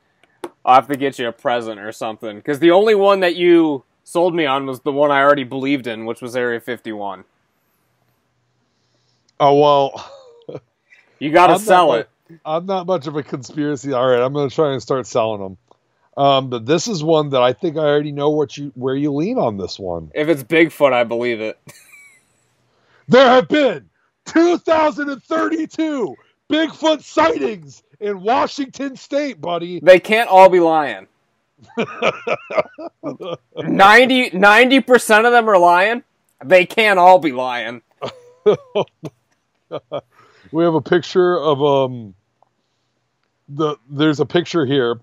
I'll 0.65 0.77
have 0.77 0.89
to 0.89 0.97
get 0.97 1.19
you 1.19 1.29
a 1.29 1.33
present 1.33 1.81
or 1.81 1.93
something. 1.93 2.37
Because 2.37 2.59
the 2.59 2.71
only 2.71 2.95
one 2.95 3.21
that 3.21 3.37
you 3.37 3.85
sold 4.05 4.35
me 4.35 4.47
on 4.47 4.67
was 4.67 4.81
the 4.81 4.93
one 4.93 5.11
I 5.11 5.21
already 5.23 5.45
believed 5.45 5.87
in, 5.87 6.05
which 6.05 6.21
was 6.21 6.37
Area 6.37 6.61
51. 6.61 7.25
Oh 9.41 9.59
well 9.61 10.11
You 11.19 11.31
got 11.33 11.49
to 11.49 11.59
sell 11.59 11.95
it. 11.95 12.09
I'm 12.45 12.67
not 12.67 12.87
much 12.87 13.07
of 13.07 13.17
a 13.17 13.23
conspiracy. 13.23 13.93
All 13.93 14.07
right, 14.07 14.21
I'm 14.21 14.33
going 14.33 14.49
to 14.49 14.55
try 14.55 14.73
and 14.73 14.83
start 14.83 15.07
selling 15.07 15.41
them. 15.41 15.57
Um, 16.17 16.49
but 16.49 16.65
this 16.65 16.87
is 16.87 17.03
one 17.03 17.31
that 17.31 17.43
I 17.43 17.53
think 17.53 17.77
I 17.77 17.81
already 17.81 18.13
know 18.13 18.31
what 18.31 18.57
you 18.57 18.73
where 18.75 18.95
you 18.95 19.13
lean 19.13 19.37
on 19.37 19.57
this 19.57 19.79
one. 19.79 20.11
If 20.15 20.29
it's 20.29 20.45
Bigfoot, 20.45 20.93
I 20.93 21.05
believe 21.05 21.41
it. 21.41 21.59
There 23.09 23.29
have 23.29 23.49
been 23.49 23.89
2,032 24.27 26.17
Bigfoot 26.51 27.03
sightings 27.03 27.83
in 28.01 28.21
Washington 28.21 28.97
State, 28.97 29.41
buddy. 29.41 29.81
They 29.81 30.01
can't 30.01 30.29
all 30.29 30.49
be 30.49 30.61
lying. 30.61 31.07
90 33.57 34.81
percent 34.81 35.27
of 35.27 35.33
them 35.33 35.49
are 35.49 35.59
lying. 35.59 36.03
They 36.45 36.67
can't 36.67 36.99
all 36.99 37.19
be 37.19 37.33
lying. 37.33 37.81
we 40.53 40.65
have 40.65 40.75
a 40.75 40.81
picture 40.83 41.39
of 41.39 41.63
um 41.63 42.15
the 43.49 43.77
there's 43.89 44.21
a 44.21 44.27
picture 44.27 44.67
here 44.67 45.01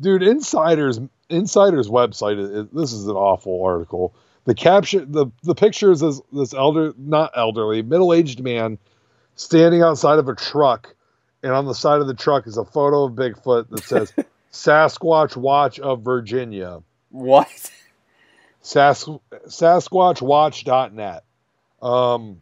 dude 0.00 0.22
insiders 0.22 1.00
insiders 1.30 1.88
website 1.88 2.38
is, 2.38 2.68
this 2.70 2.92
is 2.92 3.06
an 3.06 3.16
awful 3.16 3.62
article 3.64 4.14
the 4.46 4.54
caption 4.54 5.12
the 5.12 5.26
the 5.42 5.54
picture 5.54 5.90
is 5.90 6.00
this, 6.00 6.22
this 6.32 6.54
elder 6.54 6.94
not 6.96 7.32
elderly 7.36 7.82
middle-aged 7.82 8.42
man 8.42 8.78
standing 9.34 9.82
outside 9.82 10.18
of 10.18 10.28
a 10.28 10.34
truck 10.34 10.94
and 11.42 11.52
on 11.52 11.66
the 11.66 11.74
side 11.74 12.00
of 12.00 12.06
the 12.06 12.14
truck 12.14 12.46
is 12.46 12.56
a 12.56 12.64
photo 12.64 13.04
of 13.04 13.12
bigfoot 13.12 13.68
that 13.68 13.84
says 13.84 14.14
sasquatch 14.52 15.36
watch 15.36 15.78
of 15.78 16.00
virginia 16.02 16.80
What? 17.10 17.70
Sas- 18.62 19.04
sasquatchwatch.net 19.04 21.24
um 21.82 22.40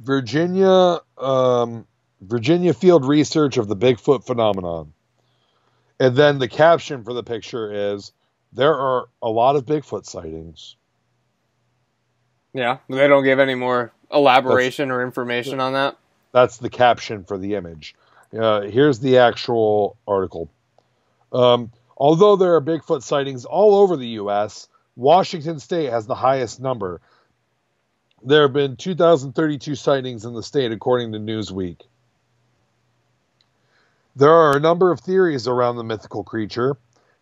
Virginia 0.00 0.98
um, 1.18 1.86
Virginia 2.22 2.74
Field 2.74 3.04
Research 3.04 3.58
of 3.58 3.68
the 3.68 3.76
Bigfoot 3.76 4.26
phenomenon. 4.26 4.92
And 5.98 6.16
then 6.16 6.38
the 6.38 6.48
caption 6.48 7.04
for 7.04 7.12
the 7.12 7.22
picture 7.22 7.94
is 7.94 8.12
there 8.52 8.74
are 8.74 9.08
a 9.22 9.28
lot 9.28 9.56
of 9.56 9.66
Bigfoot 9.66 10.06
sightings. 10.06 10.76
Yeah, 12.52 12.78
they 12.88 13.06
don't 13.06 13.24
give 13.24 13.38
any 13.38 13.54
more 13.54 13.92
elaboration 14.12 14.90
or 14.90 15.02
information 15.02 15.60
on 15.60 15.74
that. 15.74 15.96
That's 16.32 16.58
the 16.58 16.70
caption 16.70 17.24
for 17.24 17.38
the 17.38 17.54
image. 17.54 17.94
Uh, 18.36 18.62
here's 18.62 19.00
the 19.00 19.18
actual 19.18 19.96
article. 20.06 20.50
Um, 21.32 21.70
although 21.96 22.36
there 22.36 22.54
are 22.54 22.60
Bigfoot 22.60 23.02
sightings 23.02 23.44
all 23.44 23.76
over 23.76 23.96
the 23.96 24.08
U.S., 24.08 24.68
Washington 24.96 25.58
State 25.58 25.90
has 25.90 26.06
the 26.06 26.14
highest 26.14 26.60
number. 26.60 27.00
There 28.22 28.42
have 28.42 28.52
been 28.52 28.76
2,032 28.76 29.74
sightings 29.74 30.24
in 30.24 30.34
the 30.34 30.42
state, 30.42 30.72
according 30.72 31.12
to 31.12 31.18
Newsweek. 31.18 31.80
There 34.16 34.32
are 34.32 34.56
a 34.56 34.60
number 34.60 34.90
of 34.90 35.00
theories 35.00 35.48
around 35.48 35.76
the 35.76 35.84
mythical 35.84 36.24
creature. 36.24 36.76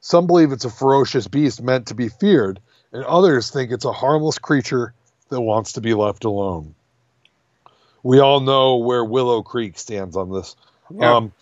Some 0.08 0.26
believe 0.26 0.52
it's 0.52 0.64
a 0.64 0.70
ferocious 0.70 1.28
beast 1.28 1.60
meant 1.60 1.88
to 1.88 1.94
be 1.94 2.08
feared, 2.08 2.60
and 2.94 3.04
others 3.04 3.50
think 3.50 3.70
it's 3.70 3.84
a 3.84 3.92
harmless 3.92 4.38
creature 4.38 4.94
that 5.28 5.38
wants 5.38 5.74
to 5.74 5.82
be 5.82 5.92
left 5.92 6.24
alone. 6.24 6.74
We 8.02 8.18
all 8.18 8.40
know 8.40 8.76
where 8.76 9.04
Willow 9.04 9.42
Creek 9.42 9.78
stands 9.78 10.16
on 10.16 10.32
this. 10.32 10.56
Yeah. 10.90 11.16
Um, 11.16 11.32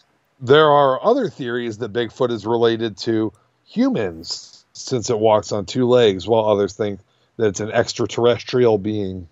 there 0.41 0.69
are 0.69 1.01
other 1.01 1.29
theories 1.29 1.79
that 1.79 1.93
Bigfoot 1.93 2.33
is 2.33 2.45
related 2.45 2.97
to 2.97 3.33
humans 3.65 4.65
since 4.73 5.11
it 5.11 5.21
walks 5.21 5.53
on 5.53 5.65
two 5.65 5.87
legs, 5.87 6.27
while 6.27 6.49
others 6.49 6.73
think 6.73 6.99
that 7.37 7.47
it's 7.47 7.61
an 7.61 7.71
extraterrestrial 7.71 8.79
being. 8.79 9.29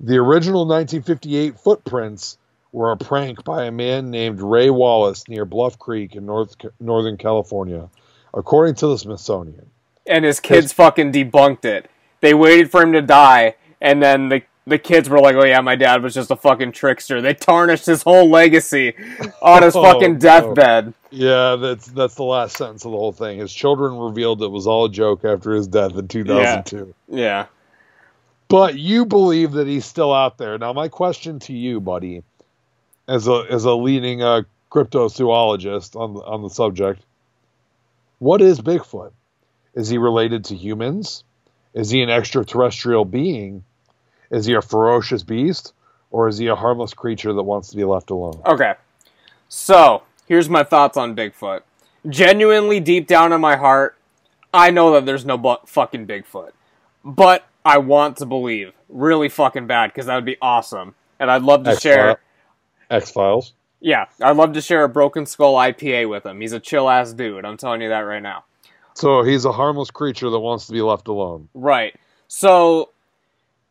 The 0.00 0.18
original 0.18 0.66
1958 0.66 1.58
footprints 1.58 2.36
were 2.72 2.90
a 2.90 2.96
prank 2.98 3.42
by 3.42 3.64
a 3.64 3.70
man 3.70 4.10
named 4.10 4.42
Ray 4.42 4.68
Wallace 4.68 5.28
near 5.28 5.46
Bluff 5.46 5.78
Creek 5.78 6.14
in 6.14 6.26
North 6.26 6.56
Northern 6.78 7.16
California, 7.16 7.88
according 8.34 8.74
to 8.76 8.86
the 8.88 8.98
Smithsonian. 8.98 9.70
and 10.06 10.24
his 10.24 10.40
kids 10.40 10.72
fucking 10.72 11.12
debunked 11.12 11.64
it. 11.64 11.88
They 12.20 12.34
waited 12.34 12.70
for 12.70 12.82
him 12.82 12.92
to 12.92 13.02
die, 13.02 13.54
and 13.80 14.02
then 14.02 14.28
the 14.28 14.42
the 14.64 14.78
kids 14.78 15.08
were 15.08 15.18
like, 15.20 15.34
"Oh 15.34 15.44
yeah, 15.44 15.60
my 15.60 15.74
dad 15.74 16.02
was 16.04 16.14
just 16.14 16.30
a 16.30 16.36
fucking 16.36 16.70
trickster." 16.72 17.20
They 17.20 17.34
tarnished 17.34 17.86
his 17.86 18.02
whole 18.04 18.30
legacy 18.30 18.94
on 19.42 19.62
his 19.64 19.74
Oh, 19.76 19.82
fucking 19.82 20.12
no. 20.14 20.18
deathbed. 20.18 20.94
Yeah, 21.10 21.56
that's 21.56 21.86
that's 21.88 22.14
the 22.14 22.22
last 22.22 22.56
sentence 22.56 22.84
of 22.84 22.92
the 22.92 22.96
whole 22.96 23.12
thing. 23.12 23.38
His 23.40 23.52
children 23.52 23.96
revealed 23.98 24.40
it 24.42 24.48
was 24.52 24.66
all 24.68 24.84
a 24.84 24.88
joke 24.90 25.24
after 25.24 25.52
his 25.52 25.66
death 25.66 25.96
in 25.96 26.06
2002. 26.08 26.94
Yeah. 27.08 27.46
But 28.48 28.78
you 28.78 29.04
believe 29.06 29.52
that 29.52 29.66
he's 29.66 29.84
still 29.86 30.12
out 30.12 30.36
there. 30.38 30.58
Now, 30.58 30.72
my 30.72 30.88
question 30.88 31.38
to 31.40 31.52
you, 31.52 31.80
buddy, 31.80 32.22
as 33.08 33.26
a 33.26 33.44
as 33.50 33.64
a 33.64 33.72
leading 33.74 34.22
uh, 34.22 34.42
cryptozoologist 34.70 35.96
on 35.96 36.16
on 36.18 36.42
the 36.42 36.50
subject, 36.50 37.02
what 38.22 38.40
is 38.40 38.60
Bigfoot? 38.60 39.10
Is 39.74 39.88
he 39.88 39.98
related 39.98 40.44
to 40.44 40.54
humans? 40.54 41.24
Is 41.74 41.90
he 41.90 42.02
an 42.02 42.08
extraterrestrial 42.08 43.04
being? 43.04 43.64
Is 44.30 44.46
he 44.46 44.54
a 44.54 44.62
ferocious 44.62 45.24
beast, 45.24 45.72
or 46.12 46.28
is 46.28 46.38
he 46.38 46.46
a 46.46 46.54
harmless 46.54 46.94
creature 46.94 47.32
that 47.32 47.42
wants 47.42 47.70
to 47.70 47.76
be 47.76 47.82
left 47.82 48.10
alone? 48.10 48.40
Okay. 48.46 48.74
So, 49.48 50.04
here's 50.26 50.48
my 50.48 50.62
thoughts 50.62 50.96
on 50.96 51.16
Bigfoot. 51.16 51.62
Genuinely, 52.08 52.78
deep 52.78 53.08
down 53.08 53.32
in 53.32 53.40
my 53.40 53.56
heart, 53.56 53.96
I 54.54 54.70
know 54.70 54.92
that 54.92 55.04
there's 55.04 55.24
no 55.24 55.36
bu- 55.36 55.66
fucking 55.66 56.06
Bigfoot. 56.06 56.52
But 57.04 57.44
I 57.64 57.78
want 57.78 58.18
to 58.18 58.26
believe 58.26 58.72
really 58.88 59.30
fucking 59.30 59.66
bad 59.66 59.88
because 59.88 60.06
that 60.06 60.14
would 60.14 60.24
be 60.24 60.36
awesome. 60.40 60.94
And 61.18 61.28
I'd 61.28 61.42
love 61.42 61.64
to 61.64 61.74
share. 61.74 62.20
X 62.88 63.10
Files. 63.10 63.52
Yeah, 63.84 64.06
I'd 64.20 64.36
love 64.36 64.52
to 64.52 64.60
share 64.60 64.84
a 64.84 64.88
Broken 64.88 65.26
Skull 65.26 65.54
IPA 65.56 66.08
with 66.08 66.24
him. 66.24 66.40
He's 66.40 66.52
a 66.52 66.60
chill 66.60 66.88
ass 66.88 67.12
dude. 67.12 67.44
I'm 67.44 67.56
telling 67.56 67.82
you 67.82 67.88
that 67.88 68.00
right 68.00 68.22
now. 68.22 68.44
So 68.94 69.22
he's 69.24 69.44
a 69.44 69.50
harmless 69.52 69.90
creature 69.90 70.30
that 70.30 70.38
wants 70.38 70.66
to 70.66 70.72
be 70.72 70.80
left 70.82 71.08
alone. 71.08 71.48
Right. 71.52 71.94
So 72.28 72.90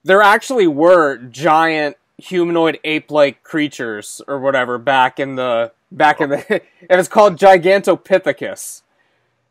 there 0.04 0.22
actually 0.22 0.68
were 0.68 1.18
giant 1.18 1.96
humanoid 2.18 2.78
ape-like 2.84 3.42
creatures 3.44 4.22
or 4.28 4.40
whatever 4.40 4.78
back 4.78 5.20
in 5.20 5.36
the 5.36 5.72
back 5.92 6.20
in 6.22 6.30
the 6.30 6.62
it 6.90 6.96
was 6.98 7.08
called 7.08 7.38
Gigantopithecus. 7.38 8.82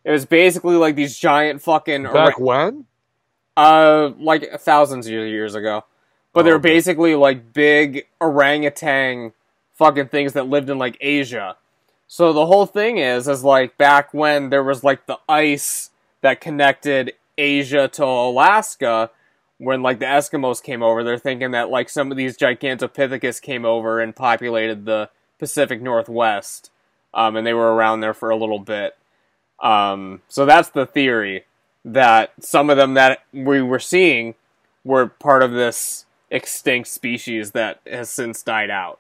It 0.04 0.10
was 0.10 0.26
basically 0.26 0.76
like 0.76 0.94
these 0.94 1.18
giant 1.18 1.62
fucking 1.62 2.02
Back 2.04 2.38
when? 2.38 2.84
uh 3.56 4.10
like 4.18 4.50
thousands 4.60 5.06
of 5.06 5.12
years 5.12 5.54
ago. 5.54 5.84
But 6.32 6.42
they 6.42 6.50
Oh, 6.50 6.54
were 6.54 6.58
okay. 6.58 6.68
basically 6.74 7.14
like 7.16 7.52
big 7.52 8.06
orangutan 8.20 9.32
fucking 9.80 10.08
things 10.08 10.34
that 10.34 10.46
lived 10.46 10.68
in 10.68 10.78
like 10.78 10.98
Asia. 11.00 11.56
So 12.06 12.32
the 12.32 12.46
whole 12.46 12.66
thing 12.66 12.98
is 12.98 13.26
is 13.26 13.42
like 13.42 13.78
back 13.78 14.12
when 14.12 14.50
there 14.50 14.62
was 14.62 14.84
like 14.84 15.06
the 15.06 15.18
ice 15.28 15.90
that 16.20 16.40
connected 16.40 17.14
Asia 17.38 17.88
to 17.88 18.04
Alaska 18.04 19.10
when 19.60 19.82
like 19.82 19.98
the 19.98 20.06
Eskimos 20.06 20.62
came 20.62 20.82
over, 20.82 21.04
they're 21.04 21.18
thinking 21.18 21.50
that 21.50 21.68
like 21.68 21.90
some 21.90 22.10
of 22.10 22.16
these 22.16 22.36
Gigantopithecus 22.36 23.42
came 23.42 23.66
over 23.66 24.00
and 24.00 24.16
populated 24.16 24.86
the 24.86 25.10
Pacific 25.38 25.82
Northwest. 25.82 26.70
Um, 27.12 27.36
and 27.36 27.46
they 27.46 27.52
were 27.52 27.74
around 27.74 28.00
there 28.00 28.14
for 28.14 28.30
a 28.30 28.36
little 28.36 28.58
bit. 28.58 28.96
Um, 29.62 30.22
so 30.28 30.46
that's 30.46 30.70
the 30.70 30.86
theory 30.86 31.44
that 31.84 32.32
some 32.40 32.70
of 32.70 32.78
them 32.78 32.94
that 32.94 33.24
we 33.34 33.60
were 33.60 33.78
seeing 33.78 34.34
were 34.82 35.06
part 35.06 35.42
of 35.42 35.52
this 35.52 36.06
extinct 36.30 36.88
species 36.88 37.50
that 37.50 37.80
has 37.86 38.08
since 38.08 38.42
died 38.42 38.70
out. 38.70 38.98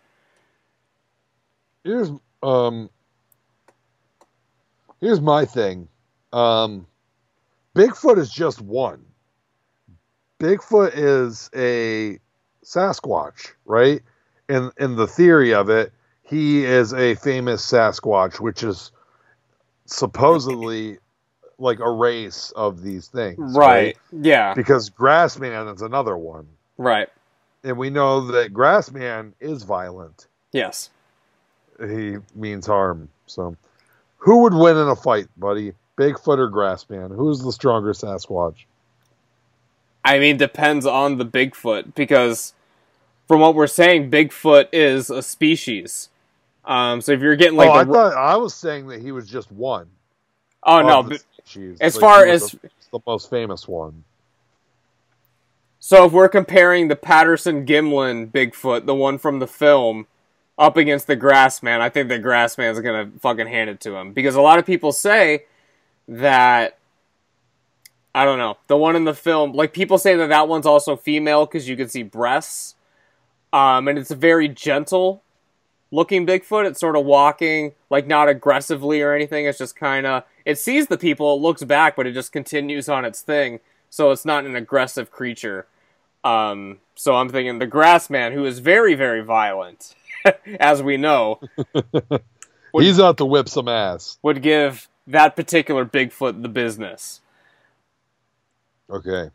Here's 1.84 2.10
um 2.42 2.90
here's 5.00 5.20
my 5.20 5.44
thing 5.44 5.88
um 6.32 6.86
bigfoot 7.74 8.18
is 8.18 8.30
just 8.30 8.60
one 8.60 9.04
bigfoot 10.38 10.92
is 10.94 11.50
a 11.54 12.18
sasquatch 12.64 13.52
right 13.64 14.02
in 14.48 14.70
in 14.78 14.96
the 14.96 15.06
theory 15.06 15.54
of 15.54 15.68
it 15.70 15.92
he 16.22 16.64
is 16.64 16.92
a 16.94 17.14
famous 17.16 17.64
sasquatch 17.68 18.40
which 18.40 18.62
is 18.62 18.92
supposedly 19.86 20.98
like 21.58 21.80
a 21.80 21.90
race 21.90 22.52
of 22.56 22.82
these 22.82 23.08
things 23.08 23.38
Right. 23.56 23.96
Yeah. 24.12 24.54
because 24.54 24.88
grassman 24.90 25.74
is 25.74 25.82
another 25.82 26.16
one 26.16 26.48
Right. 26.78 27.08
and 27.64 27.76
we 27.76 27.90
know 27.90 28.26
that 28.28 28.52
grassman 28.54 29.32
is 29.40 29.62
violent 29.62 30.26
Yes. 30.52 30.90
He 31.88 32.16
means 32.34 32.66
harm. 32.66 33.08
So, 33.26 33.56
who 34.18 34.42
would 34.42 34.54
win 34.54 34.76
in 34.76 34.88
a 34.88 34.96
fight, 34.96 35.28
buddy? 35.36 35.72
Bigfoot 35.96 36.38
or 36.38 36.50
Grassman? 36.50 37.14
Who's 37.14 37.40
the 37.40 37.52
stronger 37.52 37.92
Sasquatch? 37.92 38.64
I 40.04 40.18
mean, 40.18 40.36
depends 40.38 40.86
on 40.86 41.18
the 41.18 41.26
Bigfoot 41.26 41.94
because 41.94 42.54
from 43.28 43.40
what 43.40 43.54
we're 43.54 43.66
saying, 43.66 44.10
Bigfoot 44.10 44.68
is 44.72 45.10
a 45.10 45.22
species. 45.22 46.08
Um, 46.64 47.00
so 47.00 47.12
if 47.12 47.20
you're 47.20 47.36
getting 47.36 47.56
like 47.56 47.68
oh, 47.70 47.72
I 47.74 47.84
thought 47.84 48.14
I 48.14 48.36
was 48.36 48.54
saying 48.54 48.88
that 48.88 49.00
he 49.00 49.12
was 49.12 49.28
just 49.28 49.50
one. 49.52 49.88
oh 50.62 50.80
no, 50.82 51.02
but- 51.02 51.22
species. 51.44 51.78
as 51.80 51.96
Like, 51.96 52.00
far 52.00 52.26
as- 52.26 52.52
the, 52.52 52.70
the 52.92 52.98
most 53.06 53.28
famous 53.30 53.66
one. 53.68 54.04
so 55.78 56.04
if 56.06 56.12
we're 56.12 56.28
comparing 56.28 56.88
the 56.88 56.96
Patterson 56.96 57.64
Gimlin 57.66 58.30
Bigfoot, 58.30 58.86
the 58.86 58.94
one 58.94 59.18
from 59.18 59.38
the 59.38 59.46
film, 59.46 60.06
up 60.60 60.76
against 60.76 61.06
the 61.06 61.16
grass 61.16 61.62
man, 61.62 61.80
I 61.80 61.88
think 61.88 62.10
the 62.10 62.18
Grassman's 62.18 62.78
gonna 62.80 63.10
fucking 63.20 63.46
hand 63.46 63.70
it 63.70 63.80
to 63.80 63.96
him 63.96 64.12
because 64.12 64.34
a 64.34 64.42
lot 64.42 64.58
of 64.58 64.66
people 64.66 64.92
say 64.92 65.46
that 66.06 66.78
I 68.14 68.26
don't 68.26 68.38
know 68.38 68.58
the 68.66 68.76
one 68.76 68.94
in 68.94 69.04
the 69.04 69.14
film. 69.14 69.52
Like 69.52 69.72
people 69.72 69.96
say 69.96 70.14
that 70.16 70.28
that 70.28 70.48
one's 70.48 70.66
also 70.66 70.96
female 70.96 71.46
because 71.46 71.66
you 71.66 71.76
can 71.76 71.88
see 71.88 72.02
breasts, 72.02 72.74
um, 73.54 73.88
and 73.88 73.98
it's 73.98 74.10
a 74.10 74.16
very 74.16 74.48
gentle 74.48 75.22
looking 75.90 76.26
Bigfoot. 76.26 76.66
It's 76.66 76.78
sort 76.78 76.94
of 76.94 77.06
walking 77.06 77.72
like 77.88 78.06
not 78.06 78.28
aggressively 78.28 79.00
or 79.00 79.14
anything. 79.14 79.46
It's 79.46 79.58
just 79.58 79.76
kind 79.76 80.06
of 80.06 80.24
it 80.44 80.58
sees 80.58 80.88
the 80.88 80.98
people, 80.98 81.36
it 81.36 81.40
looks 81.40 81.64
back, 81.64 81.96
but 81.96 82.06
it 82.06 82.12
just 82.12 82.32
continues 82.32 82.86
on 82.86 83.06
its 83.06 83.22
thing. 83.22 83.60
So 83.88 84.10
it's 84.10 84.26
not 84.26 84.44
an 84.44 84.56
aggressive 84.56 85.10
creature. 85.10 85.66
Um, 86.22 86.80
so 86.94 87.14
I'm 87.16 87.30
thinking 87.30 87.60
the 87.60 87.66
grass 87.66 88.10
man, 88.10 88.32
who 88.32 88.44
is 88.44 88.58
very 88.58 88.94
very 88.94 89.22
violent, 89.22 89.94
as 90.60 90.82
we 90.82 90.96
know, 90.96 91.40
Would- 92.72 92.84
He's 92.84 93.00
out 93.00 93.16
to 93.18 93.24
whip 93.24 93.48
some 93.48 93.68
ass. 93.68 94.18
would 94.22 94.42
give 94.42 94.88
that 95.06 95.34
particular 95.36 95.84
Bigfoot 95.84 96.42
the 96.42 96.48
business. 96.48 97.20
Okay. 98.88 99.30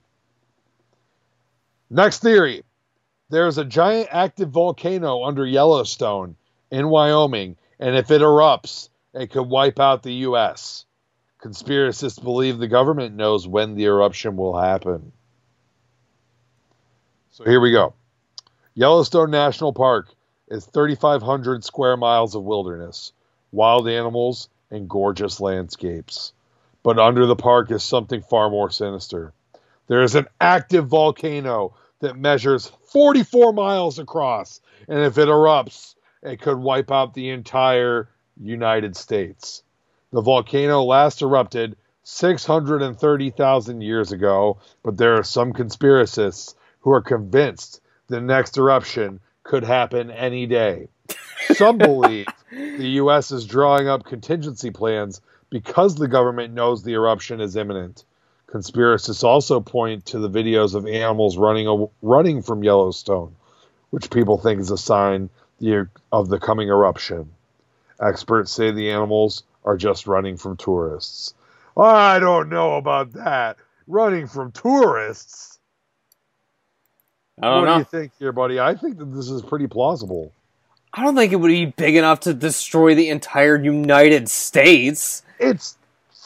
Next 1.89 2.21
theory. 2.21 2.63
There's 3.29 3.57
a 3.57 3.65
giant 3.65 4.09
active 4.11 4.49
volcano 4.51 5.23
under 5.23 5.45
Yellowstone 5.45 6.35
in 6.71 6.89
Wyoming, 6.89 7.57
and 7.79 7.95
if 7.95 8.11
it 8.11 8.21
erupts, 8.21 8.89
it 9.13 9.31
could 9.31 9.43
wipe 9.49 9.79
out 9.79 10.03
the 10.03 10.13
U.S. 10.13 10.85
Conspiracists 11.43 12.21
believe 12.23 12.57
the 12.59 12.67
government 12.67 13.15
knows 13.15 13.47
when 13.47 13.75
the 13.75 13.85
eruption 13.85 14.37
will 14.37 14.57
happen. 14.57 15.11
So 17.31 17.43
here 17.43 17.59
we 17.59 17.71
go. 17.71 17.93
Yellowstone 18.75 19.31
National 19.31 19.73
Park 19.73 20.09
is 20.55 20.65
3,500 20.65 21.65
square 21.65 21.97
miles 21.97 22.33
of 22.33 22.43
wilderness, 22.43 23.11
wild 23.51 23.89
animals, 23.89 24.47
and 24.71 24.89
gorgeous 24.89 25.41
landscapes. 25.41 26.31
But 26.81 26.97
under 26.97 27.25
the 27.25 27.35
park 27.35 27.71
is 27.71 27.83
something 27.83 28.21
far 28.21 28.49
more 28.49 28.69
sinister. 28.69 29.33
There 29.87 30.01
is 30.01 30.15
an 30.15 30.27
active 30.39 30.87
volcano 30.87 31.75
that 31.99 32.17
measures 32.17 32.71
44 32.91 33.51
miles 33.51 33.99
across, 33.99 34.61
and 34.87 34.99
if 34.99 35.17
it 35.17 35.27
erupts, 35.27 35.95
it 36.23 36.41
could 36.41 36.57
wipe 36.57 36.91
out 36.91 37.13
the 37.13 37.31
entire 37.31 38.09
United 38.41 38.95
States. 38.95 39.61
The 40.11 40.21
volcano 40.21 40.83
last 40.83 41.21
erupted 41.21 41.75
630,000 42.03 43.81
years 43.81 44.11
ago, 44.11 44.59
but 44.83 44.97
there 44.97 45.15
are 45.15 45.23
some 45.23 45.51
conspiracists 45.51 46.55
who 46.79 46.91
are 46.91 47.01
convinced 47.01 47.81
the 48.07 48.21
next 48.21 48.57
eruption 48.57 49.19
could 49.45 49.63
happen 49.63 50.11
any 50.11 50.45
day. 50.45 50.89
Some 51.53 51.77
believe 51.77 52.25
the 52.51 52.87
U.S. 53.01 53.31
is 53.31 53.45
drawing 53.45 53.87
up 53.87 54.03
contingency 54.03 54.71
plans 54.71 55.21
because 55.49 55.95
the 55.95 56.09
government 56.09 56.53
knows 56.53 56.83
the 56.83 56.93
eruption 56.93 57.39
is 57.39 57.55
imminent. 57.55 58.03
Conspiracists 58.47 59.23
also 59.23 59.59
point 59.59 60.05
to 60.07 60.19
the 60.19 60.29
videos 60.29 60.75
of 60.75 60.85
animals 60.85 61.37
running 61.37 61.87
running 62.01 62.41
from 62.41 62.63
Yellowstone, 62.63 63.35
which 63.91 64.09
people 64.09 64.37
think 64.37 64.59
is 64.59 64.71
a 64.71 64.77
sign 64.77 65.29
of 66.11 66.29
the 66.29 66.39
coming 66.39 66.67
eruption. 66.67 67.29
Experts 67.99 68.51
say 68.51 68.71
the 68.71 68.91
animals 68.91 69.43
are 69.63 69.77
just 69.77 70.07
running 70.07 70.37
from 70.37 70.57
tourists. 70.57 71.33
I 71.77 72.19
don't 72.19 72.49
know 72.49 72.75
about 72.75 73.13
that. 73.13 73.57
Running 73.87 74.27
from 74.27 74.51
tourists. 74.51 75.54
I 77.41 77.49
don't 77.49 77.61
what 77.61 77.65
know. 77.65 77.73
do 77.75 77.79
you 77.79 77.85
think 77.85 78.11
here, 78.17 78.31
buddy? 78.31 78.59
I 78.59 78.75
think 78.75 78.97
that 78.97 79.13
this 79.13 79.29
is 79.29 79.41
pretty 79.41 79.67
plausible. 79.67 80.31
I 80.93 81.03
don't 81.03 81.15
think 81.15 81.33
it 81.33 81.37
would 81.37 81.49
be 81.49 81.65
big 81.65 81.95
enough 81.97 82.21
to 82.21 82.33
destroy 82.33 82.95
the 82.95 83.09
entire 83.09 83.61
United 83.61 84.29
States. 84.29 85.23
It's 85.39 85.77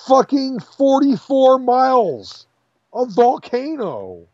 fucking 0.08 0.60
44 0.60 1.58
miles. 1.60 2.46
of 2.94 3.12
volcano. 3.12 4.28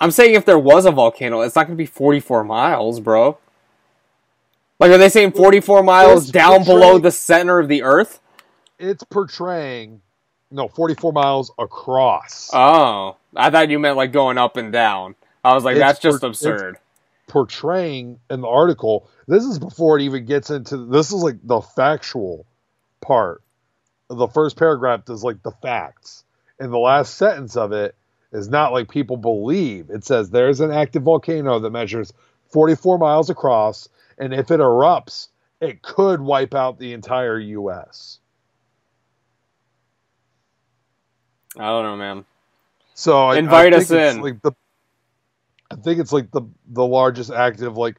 I'm 0.00 0.10
saying 0.10 0.34
if 0.34 0.44
there 0.44 0.58
was 0.58 0.86
a 0.86 0.90
volcano, 0.90 1.40
it's 1.42 1.56
not 1.56 1.66
going 1.66 1.76
to 1.76 1.82
be 1.82 1.86
44 1.86 2.44
miles, 2.44 3.00
bro. 3.00 3.38
Like, 4.78 4.90
are 4.90 4.98
they 4.98 5.08
saying 5.08 5.32
44 5.32 5.82
miles 5.82 6.24
It's 6.24 6.32
down 6.32 6.64
below 6.64 6.98
the 6.98 7.10
center 7.10 7.58
of 7.58 7.68
the 7.68 7.82
Earth? 7.82 8.20
It's 8.78 9.04
portraying 9.04 10.02
no 10.50 10.68
44 10.68 11.12
miles 11.12 11.50
across. 11.58 12.50
Oh, 12.52 13.16
I 13.34 13.50
thought 13.50 13.70
you 13.70 13.78
meant 13.78 13.96
like 13.96 14.12
going 14.12 14.38
up 14.38 14.56
and 14.56 14.72
down. 14.72 15.14
I 15.46 15.54
was 15.54 15.64
like, 15.64 15.78
that's 15.78 16.00
just 16.00 16.24
absurd. 16.24 16.78
portraying 17.28 18.20
in 18.30 18.42
the 18.42 18.48
article. 18.48 19.10
This 19.28 19.44
is 19.44 19.58
before 19.58 19.98
it 19.98 20.04
even 20.04 20.26
gets 20.26 20.50
into 20.50 20.78
this 20.78 21.08
is 21.12 21.22
like 21.22 21.38
the 21.44 21.62
factual 21.62 22.46
part. 23.02 23.42
The 24.10 24.28
first 24.28 24.56
paragraph 24.58 25.02
is 25.10 25.24
like 25.24 25.42
the 25.42 25.52
facts. 25.62 26.24
And 26.60 26.72
the 26.72 26.78
last 26.78 27.16
sentence 27.16 27.56
of 27.56 27.72
it 27.72 27.96
is 28.32 28.48
not 28.48 28.72
like 28.72 28.90
people 28.90 29.18
believe. 29.18 29.90
It 29.90 30.04
says 30.04 30.30
there's 30.30 30.60
an 30.60 30.72
active 30.72 31.04
volcano 31.04 31.60
that 31.60 31.70
measures 31.70 32.12
44 32.52 32.98
miles 32.98 33.30
across, 33.30 33.88
and 34.18 34.34
if 34.34 34.50
it 34.50 34.60
erupts, 34.60 35.28
it 35.60 35.82
could 35.82 36.20
wipe 36.20 36.54
out 36.54 36.78
the 36.78 36.94
entire 36.94 37.38
US. 37.38 38.20
I 41.58 41.66
don't 41.68 41.84
know, 41.84 41.96
man. 41.96 42.24
So 42.94 43.30
Invite 43.32 43.74
I 43.74 43.78
us 43.78 43.88
think 43.88 44.02
it's 44.02 44.16
in. 44.16 44.22
Like 44.22 44.42
the, 44.42 44.52
I 45.70 45.76
think 45.76 46.00
it's 46.00 46.12
like 46.12 46.30
the 46.30 46.42
the 46.68 46.86
largest 46.86 47.30
active 47.30 47.76
like 47.76 47.96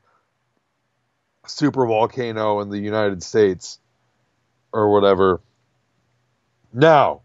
super 1.46 1.86
volcano 1.86 2.60
in 2.62 2.70
the 2.70 2.80
United 2.80 3.24
States, 3.24 3.80
or 4.74 4.92
whatever. 4.92 5.42
Now, 6.74 7.22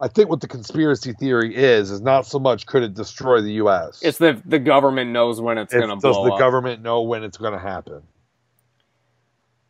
I 0.00 0.08
think 0.08 0.28
what 0.28 0.40
the 0.40 0.48
conspiracy 0.48 1.12
theory 1.12 1.54
is 1.54 1.90
is 1.90 2.00
not 2.00 2.26
so 2.26 2.38
much 2.38 2.66
could 2.66 2.82
it 2.82 2.94
destroy 2.94 3.40
the 3.40 3.52
U.S. 3.54 4.00
It's 4.02 4.18
the 4.18 4.40
the 4.44 4.58
government 4.58 5.10
knows 5.10 5.40
when 5.40 5.58
it's, 5.58 5.72
It's 5.72 5.84
going 5.84 5.96
to 5.96 6.00
does 6.00 6.16
blow 6.16 6.26
the 6.26 6.32
up. 6.32 6.38
government 6.38 6.82
know 6.82 7.02
when 7.02 7.22
it's 7.24 7.36
going 7.36 7.52
to 7.52 7.58
happen? 7.58 8.02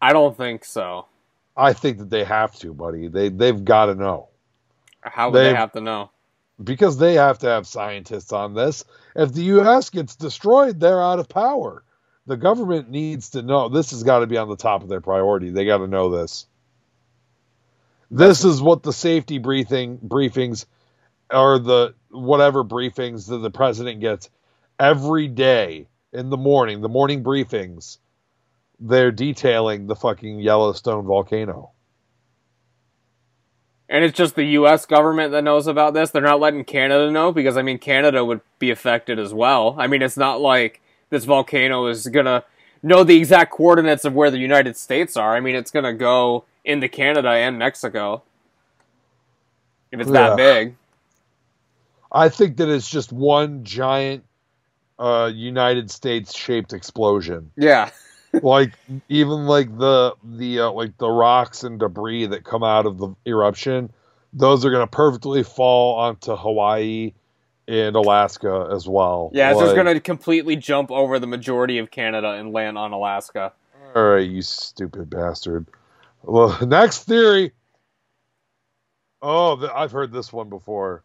I 0.01 0.13
don't 0.13 0.37
think 0.37 0.65
so. 0.65 1.07
I 1.57 1.73
think 1.73 1.99
that 1.99 2.11
they 2.11 2.25
have 2.25 2.55
to, 2.57 2.75
buddy. 2.75 3.09
They 3.09 3.29
they've 3.29 3.65
got 3.65 3.87
to 3.87 3.95
know. 3.95 4.29
How 5.01 5.31
would 5.31 5.39
they 5.39 5.55
have 5.55 5.73
to 5.73 5.81
know? 5.81 6.11
Because 6.63 6.99
they 6.99 7.15
have 7.15 7.39
to 7.41 7.47
have 7.47 7.67
scientists 7.67 8.33
on 8.33 8.55
this. 8.55 8.85
If 9.15 9.33
the 9.33 9.43
U.S. 9.45 9.91
gets 9.91 10.17
destroyed, 10.17 10.81
they're 10.81 11.03
out 11.03 11.19
of 11.19 11.29
power. 11.29 11.83
The 12.27 12.37
government 12.37 12.91
needs 12.91 13.31
to 13.31 13.43
know. 13.43 13.69
This 13.69 13.91
has 13.91 14.03
got 14.03 14.21
to 14.21 14.27
be 14.27 14.37
on 14.37 14.49
the 14.49 14.57
top 14.57 14.83
of 14.83 14.89
their 14.89 15.01
priority. 15.01 15.51
They 15.51 15.65
got 15.65 15.79
to 15.79 15.87
know 15.87 16.11
this. 16.11 16.47
This 18.11 18.45
is 18.45 18.63
what 18.63 18.83
the 18.83 18.93
safety 18.93 19.39
briefing 19.39 19.99
briefings 19.99 20.67
or 21.31 21.59
the 21.59 21.95
whatever 22.11 22.65
briefings 22.65 23.29
that 23.29 23.39
the 23.39 23.51
president 23.51 24.01
gets 24.01 24.31
every 24.79 25.29
day 25.29 25.89
in 26.13 26.31
the 26.31 26.37
morning, 26.37 26.81
the 26.81 26.89
morning 26.89 27.25
briefings. 27.25 27.99
They're 28.79 29.11
detailing 29.11 29.87
the 29.87 29.97
fucking 29.97 30.41
Yellowstone 30.41 31.07
volcano. 31.07 31.73
And 33.89 34.05
it's 34.05 34.17
just 34.17 34.35
the 34.35 34.45
U.S. 34.45 34.85
government 34.85 35.31
that 35.33 35.45
knows 35.45 35.67
about 35.69 35.95
this. 35.95 36.11
They're 36.11 36.21
not 36.23 36.41
letting 36.41 36.65
Canada 36.65 37.11
know 37.11 37.31
because 37.33 37.57
I 37.57 37.63
mean 37.63 37.79
Canada 37.79 38.25
would 38.25 38.41
be 38.59 38.71
affected 38.71 39.19
as 39.19 39.33
well. 39.33 39.77
I 39.79 39.87
mean 39.87 40.03
it's 40.03 40.17
not 40.17 40.41
like 40.41 40.81
this 41.11 41.25
volcano 41.25 41.87
is 41.87 42.07
gonna 42.09 42.43
know 42.83 43.05
the 43.05 43.17
exact 43.17 43.53
coordinates 43.53 44.05
of 44.05 44.13
where 44.15 44.31
the 44.31 44.39
United 44.39 44.77
States 44.77 45.17
are. 45.17 45.37
I 45.37 45.41
mean 45.41 45.55
it's 45.55 45.71
gonna 45.71 45.93
go 45.95 46.45
into 46.65 46.89
Canada 46.89 47.29
and 47.31 47.59
Mexico 47.59 48.23
if 49.93 50.01
it's 50.01 50.11
Yeah. 50.11 50.31
that 50.31 50.37
big. 50.37 50.75
I 52.11 52.29
think 52.29 52.57
that 52.57 52.69
it's 52.69 52.89
just 52.89 53.13
one 53.13 53.65
giant 53.65 54.25
uh, 54.99 55.31
United 55.33 55.91
States 55.91 56.35
shaped 56.35 56.73
explosion. 56.73 57.51
Yeah, 57.57 57.91
like 58.33 58.73
even 59.09 59.47
like 59.47 59.77
the 59.79 60.15
the 60.25 60.61
uh, 60.61 60.71
like 60.73 60.97
the 60.99 61.09
rocks 61.09 61.65
and 61.65 61.79
debris 61.79 62.27
that 62.27 62.45
come 62.45 62.63
out 62.63 62.87
of 62.87 62.99
the 62.99 63.15
eruption, 63.27 63.91
those 64.33 64.65
are 64.65 64.71
gonna 64.71 64.87
perfectly 64.87 65.43
fall 65.43 65.97
onto 65.97 66.37
Hawaii 66.37 67.13
and 67.69 67.97
Alaska 67.97 68.69
as 68.73 68.87
well. 68.89 69.31
yeah. 69.35 69.51
It's 69.51 69.59
just 69.61 69.69
Like, 69.75 69.77
gonna 69.85 70.01
completely 70.01 70.57
jump 70.57 70.91
over 70.91 71.19
the 71.19 71.27
majority 71.27 71.79
of 71.79 71.91
Canada 71.91 72.29
and 72.33 72.53
land 72.53 72.79
on 72.79 72.93
Alaska. 72.93 73.53
All 73.95 74.03
right, 74.03 74.29
you 74.29 74.43
stupid 74.43 75.09
bastard. 75.11 75.67
Well, 76.23 76.59
next 76.67 77.05
theory. 77.05 77.53
Oh, 79.23 79.69
I've 79.75 79.93
heard 79.93 80.13
this 80.13 80.33
one 80.33 80.49
before. 80.49 81.03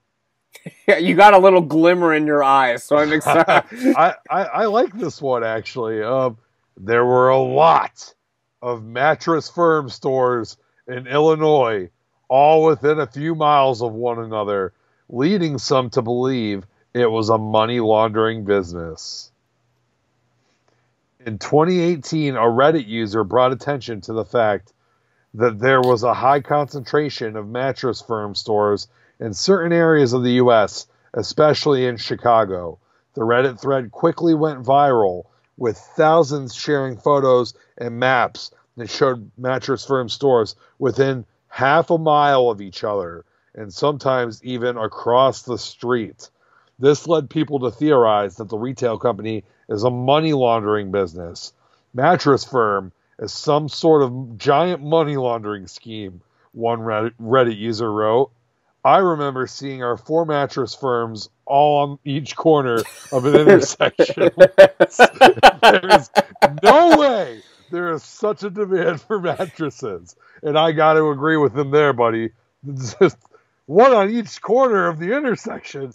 Yeah, 0.88 0.98
you 0.98 1.16
got 1.16 1.34
a 1.34 1.38
little 1.38 1.62
glimmer 1.62 2.14
in 2.14 2.28
your 2.28 2.44
eyes, 2.44 2.84
so 2.84 2.98
I'm 2.98 3.14
excited. 3.14 3.96
I, 3.96 4.16
I, 4.30 4.44
I 4.44 4.66
like 4.66 4.94
this 4.94 5.22
one 5.22 5.44
actually. 5.44 6.04
Um, 6.04 6.38
there 6.84 7.06
were 7.06 7.30
a 7.30 7.38
lot 7.38 8.14
of 8.60 8.84
mattress 8.84 9.50
firm 9.50 9.88
stores 9.88 10.58
in 10.88 11.06
Illinois, 11.06 11.90
all 12.28 12.66
within 12.66 13.00
a 13.00 13.06
few 13.06 13.36
miles 13.36 13.84
of 13.84 13.94
one 13.94 14.18
another, 14.18 14.74
leading 15.08 15.60
some 15.60 15.92
to 15.92 16.02
believe 16.02 16.66
it 16.94 17.06
was 17.06 17.30
a 17.30 17.38
money 17.38 17.80
laundering 17.80 18.46
business. 18.46 19.32
In 21.24 21.38
2018, 21.38 22.36
a 22.36 22.40
Reddit 22.40 22.88
user 22.88 23.24
brought 23.24 23.52
attention 23.52 24.02
to 24.02 24.14
the 24.14 24.26
fact 24.26 24.74
that 25.36 25.60
there 25.60 25.82
was 25.82 26.02
a 26.02 26.16
high 26.16 26.42
concentration 26.42 27.36
of 27.36 27.48
mattress 27.48 28.02
firm 28.02 28.34
stores 28.34 28.88
in 29.20 29.36
certain 29.36 29.72
areas 29.72 30.14
of 30.14 30.24
the 30.24 30.34
U.S., 30.34 30.88
especially 31.14 31.86
in 31.86 31.98
Chicago. 31.98 32.80
The 33.14 33.22
Reddit 33.22 33.62
thread 33.62 33.92
quickly 33.92 34.34
went 34.34 34.64
viral, 34.64 35.26
with 35.58 35.78
thousands 35.78 36.56
sharing 36.56 36.98
photos 36.98 37.54
and 37.78 38.00
maps 38.00 38.52
that 38.78 38.90
showed 38.90 39.30
mattress 39.38 39.86
firm 39.86 40.10
stores 40.10 40.56
within 40.80 41.26
half 41.48 41.90
a 41.90 41.98
mile 41.98 42.50
of 42.50 42.62
each 42.62 42.84
other, 42.84 43.26
and 43.54 43.74
sometimes 43.74 44.44
even 44.44 44.78
across 44.78 45.42
the 45.42 45.58
street. 45.58 46.30
This 46.80 47.08
led 47.08 47.30
people 47.30 47.60
to 47.60 47.72
theorize 47.72 48.38
that 48.38 48.50
the 48.50 48.58
retail 48.58 48.98
company 48.98 49.44
is 49.70 49.84
a 49.84 49.90
money 49.90 50.34
laundering 50.34 50.92
business. 50.92 51.54
Mattress 51.94 52.44
firm 52.44 52.92
is 53.20 53.34
some 53.34 53.70
sort 53.70 54.02
of 54.02 54.38
giant 54.38 54.82
money 54.82 55.18
laundering 55.18 55.68
scheme, 55.68 56.22
one 56.54 56.80
Reddit, 56.80 57.58
user 57.58 57.92
wrote. 57.92 58.32
I 58.84 58.98
remember 58.98 59.46
seeing 59.46 59.84
our 59.84 59.98
four 59.98 60.26
mattress 60.26 60.74
firms 60.74 61.30
all 61.52 61.84
on 61.84 62.00
each 62.06 62.36
corner 62.36 62.82
of 63.12 63.26
an 63.26 63.36
intersection. 63.48 64.32
There's 65.62 66.10
no 66.64 66.98
way 66.98 67.42
there 67.72 67.92
is 67.92 68.04
such 68.04 68.44
a 68.44 68.50
demand 68.50 69.02
for 69.02 69.20
mattresses. 69.20 70.16
And 70.44 70.58
I 70.58 70.72
got 70.72 70.94
to 70.94 71.10
agree 71.10 71.38
with 71.38 71.54
them 71.54 71.72
there, 71.72 71.94
buddy. 71.94 72.32
Just 72.76 73.18
one 73.66 73.94
on 73.94 74.10
each 74.10 74.42
corner 74.42 74.88
of 74.88 75.00
the 75.00 75.16
intersection. 75.16 75.94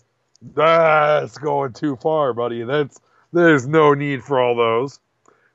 That's 0.54 1.38
going 1.38 1.72
too 1.72 1.96
far, 1.96 2.32
buddy. 2.32 2.62
That's 2.62 3.00
there's 3.32 3.66
no 3.66 3.94
need 3.94 4.22
for 4.22 4.40
all 4.40 4.56
those. 4.56 5.00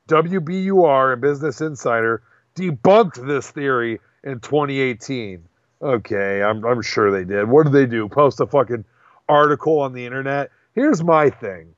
WBUR 0.07 1.13
and 1.13 1.21
Business 1.21 1.61
Insider 1.61 2.21
debunked 2.55 3.25
this 3.25 3.49
theory 3.49 3.99
in 4.23 4.39
2018. 4.39 5.43
Okay, 5.81 6.43
I'm, 6.43 6.63
I'm 6.65 6.81
sure 6.81 7.11
they 7.11 7.23
did. 7.23 7.49
What 7.49 7.63
did 7.63 7.73
they 7.73 7.85
do? 7.85 8.07
Post 8.07 8.39
a 8.39 8.45
fucking 8.45 8.85
article 9.31 9.79
on 9.79 9.93
the 9.93 10.05
internet? 10.05 10.51
Here's 10.73 11.03
my 11.03 11.29
thing, 11.29 11.73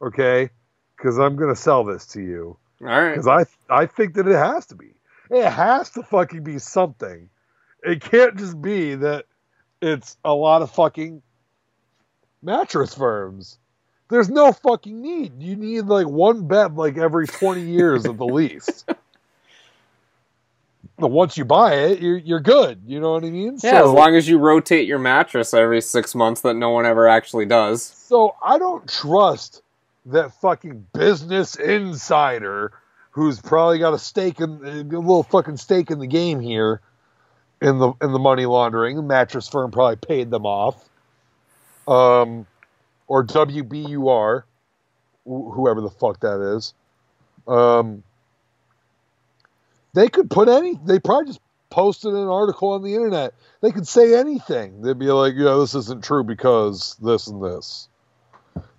okay? 0.00 0.50
Because 0.96 1.18
I'm 1.18 1.36
going 1.36 1.54
to 1.54 1.60
sell 1.60 1.84
this 1.84 2.06
to 2.08 2.22
you. 2.22 2.56
All 2.80 2.86
right. 2.86 3.10
Because 3.10 3.26
I, 3.26 3.44
I 3.68 3.86
think 3.86 4.14
that 4.14 4.26
it 4.26 4.36
has 4.36 4.66
to 4.66 4.74
be. 4.74 4.94
It 5.30 5.48
has 5.48 5.90
to 5.90 6.02
fucking 6.02 6.42
be 6.42 6.58
something. 6.58 7.28
It 7.82 8.00
can't 8.02 8.36
just 8.36 8.60
be 8.60 8.94
that 8.96 9.26
it's 9.80 10.16
a 10.24 10.34
lot 10.34 10.62
of 10.62 10.70
fucking 10.70 11.22
mattress 12.42 12.94
firms. 12.94 13.58
There's 14.08 14.28
no 14.28 14.52
fucking 14.52 15.00
need. 15.00 15.40
You 15.40 15.56
need 15.56 15.82
like 15.82 16.08
one 16.08 16.48
bed 16.48 16.76
like 16.76 16.98
every 16.98 17.26
20 17.26 17.62
years 17.62 18.06
at 18.06 18.16
the 18.16 18.26
least. 18.26 18.88
But 21.00 21.10
once 21.10 21.36
you 21.36 21.44
buy 21.44 21.74
it, 21.74 22.00
you're 22.00 22.18
you're 22.18 22.40
good. 22.40 22.82
You 22.86 23.00
know 23.00 23.12
what 23.12 23.24
I 23.24 23.30
mean? 23.30 23.58
Yeah, 23.62 23.82
as 23.82 23.90
long 23.90 24.14
as 24.14 24.28
you 24.28 24.38
rotate 24.38 24.86
your 24.86 24.98
mattress 24.98 25.54
every 25.54 25.80
six 25.80 26.14
months, 26.14 26.42
that 26.42 26.54
no 26.54 26.70
one 26.70 26.86
ever 26.86 27.08
actually 27.08 27.46
does. 27.46 27.82
So 27.82 28.34
I 28.42 28.58
don't 28.58 28.88
trust 28.88 29.62
that 30.06 30.32
fucking 30.40 30.86
business 30.92 31.56
insider 31.56 32.72
who's 33.10 33.40
probably 33.40 33.78
got 33.78 33.92
a 33.92 33.98
stake 33.98 34.40
in 34.40 34.50
a 34.64 34.82
little 34.82 35.22
fucking 35.24 35.56
stake 35.56 35.90
in 35.90 35.98
the 35.98 36.06
game 36.06 36.40
here 36.40 36.80
in 37.60 37.78
the 37.78 37.92
in 38.00 38.12
the 38.12 38.18
money 38.18 38.46
laundering. 38.46 38.96
The 38.96 39.02
mattress 39.02 39.48
firm 39.48 39.70
probably 39.70 39.96
paid 39.96 40.30
them 40.30 40.46
off. 40.46 40.88
Um 41.88 42.46
or 43.08 43.24
WBUR 43.24 44.44
wh- 45.24 45.54
whoever 45.54 45.80
the 45.80 45.90
fuck 45.90 46.20
that 46.20 46.40
is. 46.56 46.74
Um 47.46 48.02
they 49.94 50.08
could 50.08 50.30
put 50.30 50.48
any 50.48 50.78
they 50.84 50.98
probably 50.98 51.26
just 51.26 51.40
posted 51.70 52.12
an 52.12 52.28
article 52.28 52.70
on 52.70 52.82
the 52.82 52.94
internet. 52.94 53.34
They 53.60 53.70
could 53.70 53.86
say 53.86 54.18
anything. 54.18 54.82
They'd 54.82 54.98
be 54.98 55.06
like, 55.06 55.34
"Yeah, 55.36 55.56
this 55.56 55.74
isn't 55.74 56.04
true 56.04 56.24
because 56.24 56.96
this 57.00 57.26
and 57.26 57.42
this." 57.42 57.88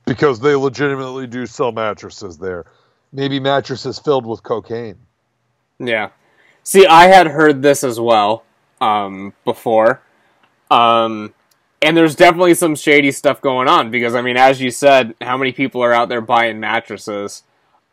because 0.05 0.39
they 0.39 0.55
legitimately 0.55 1.27
do 1.27 1.45
sell 1.45 1.71
mattresses 1.71 2.37
there. 2.37 2.65
Maybe 3.13 3.39
mattresses 3.39 3.99
filled 3.99 4.25
with 4.25 4.43
cocaine. 4.43 4.97
Yeah. 5.79 6.09
See, 6.63 6.85
I 6.85 7.05
had 7.05 7.27
heard 7.27 7.61
this 7.61 7.83
as 7.83 7.99
well 7.99 8.43
um, 8.79 9.33
before. 9.45 10.01
Um, 10.69 11.33
and 11.81 11.97
there's 11.97 12.15
definitely 12.15 12.53
some 12.53 12.75
shady 12.75 13.11
stuff 13.11 13.41
going 13.41 13.67
on 13.67 13.89
because, 13.89 14.13
I 14.15 14.21
mean, 14.21 14.37
as 14.37 14.61
you 14.61 14.69
said, 14.69 15.15
how 15.21 15.37
many 15.37 15.51
people 15.51 15.81
are 15.81 15.93
out 15.93 16.09
there 16.09 16.21
buying 16.21 16.59
mattresses? 16.59 17.43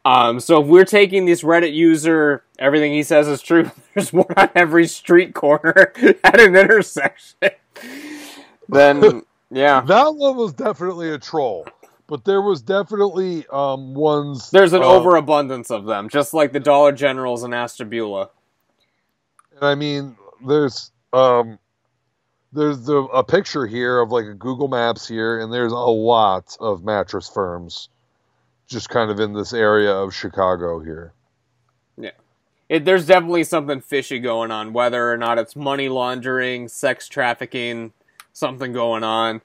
Um, 0.04 0.40
so 0.40 0.60
if 0.60 0.68
we're 0.68 0.84
taking 0.84 1.24
this 1.24 1.42
Reddit 1.42 1.74
user, 1.74 2.42
everything 2.58 2.92
he 2.92 3.02
says 3.02 3.28
is 3.28 3.42
true, 3.42 3.70
there's 3.94 4.12
one 4.12 4.26
on 4.36 4.50
every 4.54 4.86
street 4.86 5.34
corner 5.34 5.92
at 6.24 6.40
an 6.40 6.56
intersection. 6.56 7.50
then, 8.68 9.22
yeah. 9.50 9.80
That 9.80 10.14
one 10.14 10.36
was 10.36 10.52
definitely 10.52 11.10
a 11.10 11.18
troll. 11.18 11.66
But 12.06 12.24
there 12.24 12.40
was 12.40 12.62
definitely 12.62 13.46
um, 13.52 13.92
ones. 13.92 14.50
There's 14.50 14.72
an 14.72 14.82
uh, 14.82 14.86
overabundance 14.86 15.70
of 15.70 15.84
them, 15.84 16.08
just 16.08 16.32
like 16.32 16.52
the 16.52 16.60
Dollar 16.60 16.92
Generals 16.92 17.44
in 17.44 17.52
Ashtabula. 17.52 18.30
And 19.54 19.64
I 19.64 19.74
mean, 19.74 20.16
there's 20.46 20.90
um, 21.12 21.58
there's 22.52 22.84
the, 22.86 22.96
a 22.96 23.22
picture 23.22 23.66
here 23.66 23.98
of 24.00 24.10
like 24.10 24.24
a 24.24 24.32
Google 24.32 24.68
Maps 24.68 25.06
here, 25.06 25.38
and 25.38 25.52
there's 25.52 25.72
a 25.72 25.76
lot 25.76 26.56
of 26.60 26.82
mattress 26.82 27.28
firms, 27.28 27.90
just 28.66 28.88
kind 28.88 29.10
of 29.10 29.20
in 29.20 29.34
this 29.34 29.52
area 29.52 29.92
of 29.92 30.14
Chicago 30.14 30.80
here. 30.80 31.12
Yeah, 32.68 32.76
it, 32.76 32.84
there's 32.84 33.06
definitely 33.06 33.44
something 33.44 33.80
fishy 33.80 34.18
going 34.18 34.50
on, 34.50 34.72
whether 34.72 35.10
or 35.10 35.16
not 35.16 35.38
it's 35.38 35.56
money 35.56 35.88
laundering, 35.88 36.68
sex 36.68 37.08
trafficking, 37.08 37.92
something 38.32 38.72
going 38.72 39.04
on. 39.04 39.40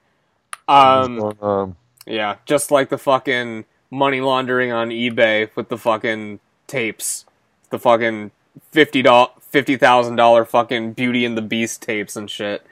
Um, 0.68 1.34
um, 1.40 1.76
yeah, 2.06 2.36
just 2.46 2.70
like 2.70 2.88
the 2.88 2.98
fucking 2.98 3.64
money 3.90 4.20
laundering 4.20 4.72
on 4.72 4.88
eBay 4.90 5.50
with 5.54 5.68
the 5.68 5.78
fucking 5.78 6.40
tapes, 6.66 7.24
the 7.70 7.78
fucking 7.78 8.30
fifty 8.70 9.02
dollars 9.02 9.30
fifty 9.40 9.76
thousand 9.76 10.16
dollar 10.16 10.44
fucking 10.44 10.92
Beauty 10.94 11.24
and 11.24 11.36
the 11.36 11.42
Beast 11.42 11.82
tapes 11.82 12.16
and 12.16 12.30
shit. 12.30 12.66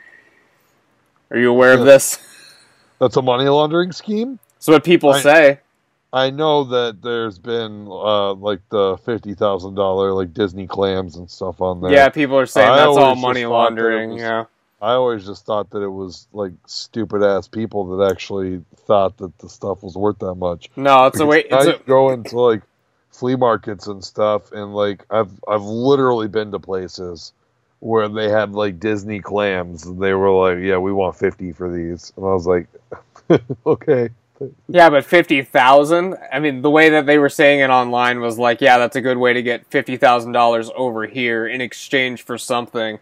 Are 1.30 1.38
you 1.38 1.50
aware 1.50 1.74
of 1.74 1.84
this? 1.84 2.18
that's 2.98 3.16
a 3.16 3.22
money 3.22 3.48
laundering 3.48 3.92
scheme. 3.92 4.38
That's 4.56 4.68
what 4.68 4.84
people 4.84 5.10
I- 5.10 5.20
say. 5.20 5.60
I 6.12 6.30
know 6.30 6.64
that 6.64 7.00
there's 7.02 7.38
been 7.38 7.86
uh, 7.88 8.34
like 8.34 8.60
the 8.68 8.98
fifty 8.98 9.34
thousand 9.34 9.74
dollar 9.76 10.12
like 10.12 10.34
Disney 10.34 10.66
clams 10.66 11.16
and 11.16 11.30
stuff 11.30 11.60
on 11.62 11.80
there. 11.80 11.90
Yeah, 11.92 12.08
people 12.10 12.38
are 12.38 12.46
saying 12.46 12.68
I 12.68 12.76
that's 12.76 12.96
all 12.98 13.14
money 13.14 13.42
thought 13.42 13.48
that 13.74 13.80
it 13.80 13.82
laundering. 13.84 14.10
was- 14.10 14.20
Yeah, 14.20 14.44
I 14.82 14.92
always 14.92 15.24
just 15.24 15.46
thought 15.46 15.70
that 15.70 15.80
it 15.82 15.88
was 15.88 16.26
like 16.32 16.52
stupid 16.66 17.22
ass 17.22 17.48
people 17.48 17.96
that 17.96 18.10
actually 18.10 18.62
thought 18.76 19.16
that 19.18 19.38
the 19.38 19.48
stuff 19.48 19.82
was 19.82 19.96
worth 19.96 20.18
that 20.18 20.34
much. 20.34 20.68
no, 20.76 21.06
it's 21.06 21.18
a 21.20 21.24
way. 21.26 21.44
It's 21.50 21.66
you 21.66 21.74
a, 21.74 21.78
go 21.78 22.10
into 22.10 22.38
like 22.38 22.62
flea 23.10 23.36
markets 23.36 23.86
and 23.86 24.04
stuff, 24.04 24.52
and 24.52 24.74
like 24.74 25.06
I've 25.10 25.30
I've 25.48 25.62
literally 25.62 26.28
been 26.28 26.50
to 26.52 26.58
places 26.58 27.32
where 27.80 28.08
they 28.08 28.28
had 28.28 28.52
like 28.52 28.78
Disney 28.78 29.20
clams, 29.20 29.86
and 29.86 29.98
they 29.98 30.12
were 30.12 30.30
like, 30.30 30.62
"Yeah, 30.62 30.76
we 30.76 30.92
want 30.92 31.16
fifty 31.16 31.52
for 31.52 31.72
these," 31.72 32.12
and 32.16 32.26
I 32.26 32.32
was 32.34 32.46
like, 32.46 32.66
"Okay." 33.66 34.10
Yeah, 34.68 34.90
but 34.90 35.04
fifty 35.04 35.42
thousand. 35.42 36.16
I 36.32 36.40
mean, 36.40 36.62
the 36.62 36.70
way 36.70 36.90
that 36.90 37.06
they 37.06 37.18
were 37.18 37.28
saying 37.28 37.60
it 37.60 37.70
online 37.70 38.20
was 38.20 38.38
like, 38.38 38.60
yeah, 38.60 38.78
that's 38.78 38.96
a 38.96 39.00
good 39.00 39.18
way 39.18 39.32
to 39.32 39.42
get 39.42 39.66
fifty 39.66 39.96
thousand 39.96 40.32
dollars 40.32 40.70
over 40.76 41.06
here 41.06 41.46
in 41.46 41.60
exchange 41.60 42.22
for 42.22 42.38
something 42.38 42.98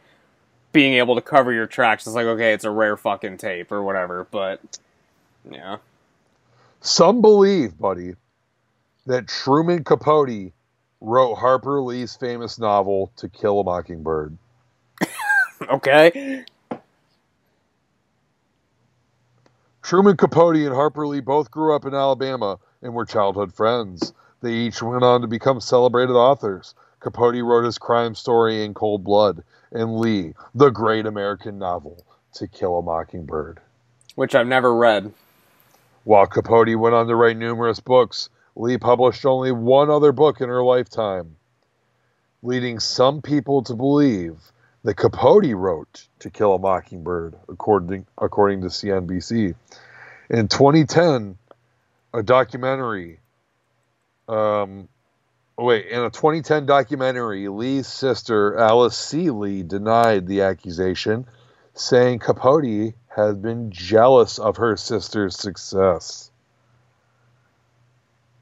being 0.72 0.95
able 0.95 1.14
to 1.14 1.20
cover 1.20 1.53
your 1.53 1.66
tracks. 1.66 2.07
It's 2.07 2.14
like, 2.14 2.26
okay, 2.26 2.53
it's 2.53 2.64
a 2.64 2.70
rare 2.70 2.97
fucking 2.97 3.38
tape 3.38 3.72
or 3.72 3.82
whatever, 3.82 4.26
but 4.30 4.61
yeah. 5.51 5.78
Some 6.80 7.20
believe, 7.20 7.78
buddy, 7.78 8.14
that 9.07 9.28
Truman 9.28 9.84
Capote 9.84 10.53
wrote 11.01 11.34
Harper 11.34 11.80
Lee's 11.80 12.16
famous 12.16 12.59
novel 12.59 13.12
To 13.16 13.28
Kill 13.28 13.61
a 13.61 13.64
Mockingbird. 13.64 14.36
Okay. 15.68 16.45
Truman 19.91 20.16
Capote 20.16 20.55
and 20.55 20.72
Harper 20.72 21.05
Lee 21.05 21.18
both 21.18 21.51
grew 21.51 21.74
up 21.74 21.84
in 21.84 21.97
Alabama 21.97 22.61
and 22.80 22.95
were 22.95 23.05
childhood 23.05 23.53
friends. 23.53 24.12
They 24.41 24.53
each 24.53 24.80
went 24.80 25.03
on 25.03 25.22
to 25.22 25.26
become 25.26 25.61
celebrated 25.61 26.12
authors. 26.12 26.76
Capote 27.01 27.43
wrote 27.43 27.64
his 27.64 27.76
crime 27.76 28.14
story 28.14 28.64
in 28.64 28.72
cold 28.72 29.03
blood, 29.03 29.43
and 29.72 29.99
Lee, 29.99 30.34
the 30.55 30.70
great 30.70 31.07
American 31.07 31.59
novel, 31.59 32.05
To 32.34 32.47
Kill 32.47 32.78
a 32.78 32.82
Mockingbird. 32.82 33.59
Which 34.14 34.36
I've 34.36 34.47
never 34.47 34.72
read. 34.72 35.12
While 36.05 36.28
Capote 36.28 36.78
went 36.78 36.95
on 36.95 37.09
to 37.09 37.16
write 37.16 37.36
numerous 37.36 37.80
books, 37.80 38.28
Lee 38.55 38.78
published 38.78 39.26
only 39.26 39.51
one 39.51 39.91
other 39.91 40.12
book 40.12 40.41
in 40.41 40.49
her 40.49 40.62
lifetime, 40.62 41.34
leading 42.45 42.78
some 42.78 43.22
people 43.22 43.64
to 43.64 43.74
believe 43.74 44.53
that 44.83 44.95
Capote 44.95 45.55
wrote 45.55 46.07
To 46.20 46.31
Kill 46.31 46.55
a 46.55 46.59
Mockingbird, 46.59 47.37
according, 47.49 48.07
according 48.16 48.62
to 48.62 48.68
CNBC. 48.68 49.55
In 50.31 50.49
2010, 50.49 51.37
a 52.14 52.22
documentary, 52.22 53.20
um, 54.28 54.89
wait, 55.59 55.87
in 55.87 56.01
a 56.01 56.11
2010 56.11 56.66
documentary, 56.66 57.49
Lee's 57.49 57.87
sister, 57.87 58.57
Alice 58.57 58.97
C. 58.97 59.31
Lee, 59.31 59.62
denied 59.62 60.26
the 60.26 60.43
accusation, 60.43 61.26
saying 61.74 62.20
Capote 62.20 62.95
had 63.09 63.43
been 63.43 63.70
jealous 63.70 64.39
of 64.39 64.57
her 64.59 64.76
sister's 64.76 65.37
success. 65.37 66.31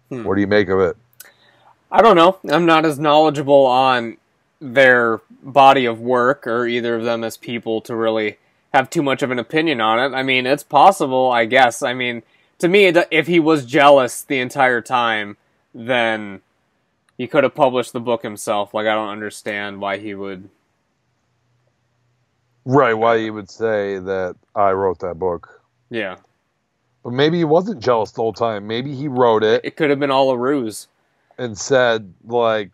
Hmm. 0.09 0.24
What 0.24 0.36
do 0.36 0.41
you 0.41 0.47
make 0.47 0.68
of 0.68 0.80
it? 0.80 0.97
I 1.91 2.03
don't 2.03 2.16
know. 2.16 2.39
I'm 2.51 2.66
not 2.66 2.84
as 2.84 2.99
knowledgeable 2.99 3.66
on 3.66 4.18
their 4.61 5.21
body 5.43 5.85
of 5.85 6.01
work 6.01 6.47
or 6.47 6.67
either 6.67 6.97
of 6.97 7.05
them 7.05 7.23
as 7.25 7.37
people 7.37 7.81
to 7.83 7.95
really 7.95 8.39
have 8.75 8.91
too 8.91 9.03
much 9.03 9.23
of 9.23 9.31
an 9.31 9.39
opinion 9.39 9.81
on 9.81 9.99
it. 9.99 10.17
I 10.17 10.23
mean, 10.23 10.47
it's 10.47 10.63
possible, 10.65 11.31
I 11.31 11.45
guess. 11.45 11.83
I 11.83 11.95
mean, 11.95 12.23
to 12.59 12.69
me, 12.69 12.87
if 12.87 13.27
he 13.27 13.41
was 13.41 13.65
jealous 13.65 14.23
the 14.23 14.41
entire 14.41 14.81
time, 14.81 15.37
then 15.75 16.41
he 17.17 17.27
could 17.27 17.45
have 17.45 17.55
published 17.55 17.93
the 17.93 18.01
book 18.01 18.23
himself. 18.23 18.75
Like, 18.75 18.87
I 18.87 18.95
don't 18.95 19.09
understand 19.11 19.81
why 19.81 19.99
he 19.99 20.15
would. 20.15 20.49
Right, 22.65 22.95
why 22.95 23.19
he 23.19 23.31
would 23.31 23.51
say 23.51 23.99
that 23.99 24.37
I 24.55 24.73
wrote 24.73 24.99
that 25.01 25.19
book. 25.19 25.63
Yeah. 25.91 26.17
But 27.03 27.13
maybe 27.13 27.39
he 27.39 27.45
wasn't 27.45 27.83
jealous 27.83 28.11
the 28.11 28.21
whole 28.21 28.33
time. 28.35 28.67
Maybe 28.67 28.95
he 28.95 29.09
wrote 29.09 29.43
it 29.43 29.65
It 29.65 29.77
could 29.77 29.89
have 29.89 29.99
been 30.01 30.11
all 30.11 30.31
a 30.31 30.37
ruse. 30.37 30.89
and 31.39 31.57
said 31.57 32.13
like 32.27 32.73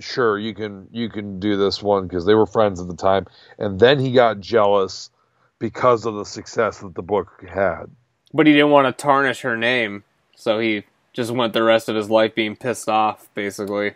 sure 0.00 0.38
you 0.38 0.54
can 0.54 0.88
you 0.92 1.08
can 1.08 1.40
do 1.40 1.56
this 1.56 1.82
one 1.82 2.06
because 2.06 2.24
they 2.26 2.34
were 2.34 2.46
friends 2.46 2.80
at 2.80 2.88
the 2.88 2.96
time 2.96 3.26
and 3.58 3.78
then 3.78 3.98
he 3.98 4.12
got 4.12 4.40
jealous 4.40 5.10
because 5.58 6.06
of 6.06 6.14
the 6.14 6.24
success 6.24 6.80
that 6.80 6.94
the 6.94 7.02
book 7.02 7.44
had. 7.48 7.86
But 8.32 8.46
he 8.46 8.52
didn't 8.52 8.70
want 8.70 8.86
to 8.86 9.02
tarnish 9.02 9.40
her 9.40 9.56
name, 9.56 10.04
so 10.34 10.58
he 10.58 10.84
just 11.12 11.30
went 11.30 11.52
the 11.52 11.62
rest 11.62 11.88
of 11.88 11.96
his 11.96 12.10
life 12.10 12.34
being 12.34 12.56
pissed 12.56 12.88
off, 12.88 13.28
basically. 13.34 13.94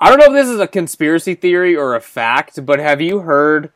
I 0.00 0.08
don't 0.08 0.18
know 0.18 0.26
if 0.26 0.32
this 0.32 0.48
is 0.48 0.58
a 0.58 0.66
conspiracy 0.66 1.34
theory 1.34 1.76
or 1.76 1.94
a 1.94 2.00
fact, 2.00 2.64
but 2.64 2.78
have 2.78 3.00
you 3.00 3.20
heard 3.20 3.70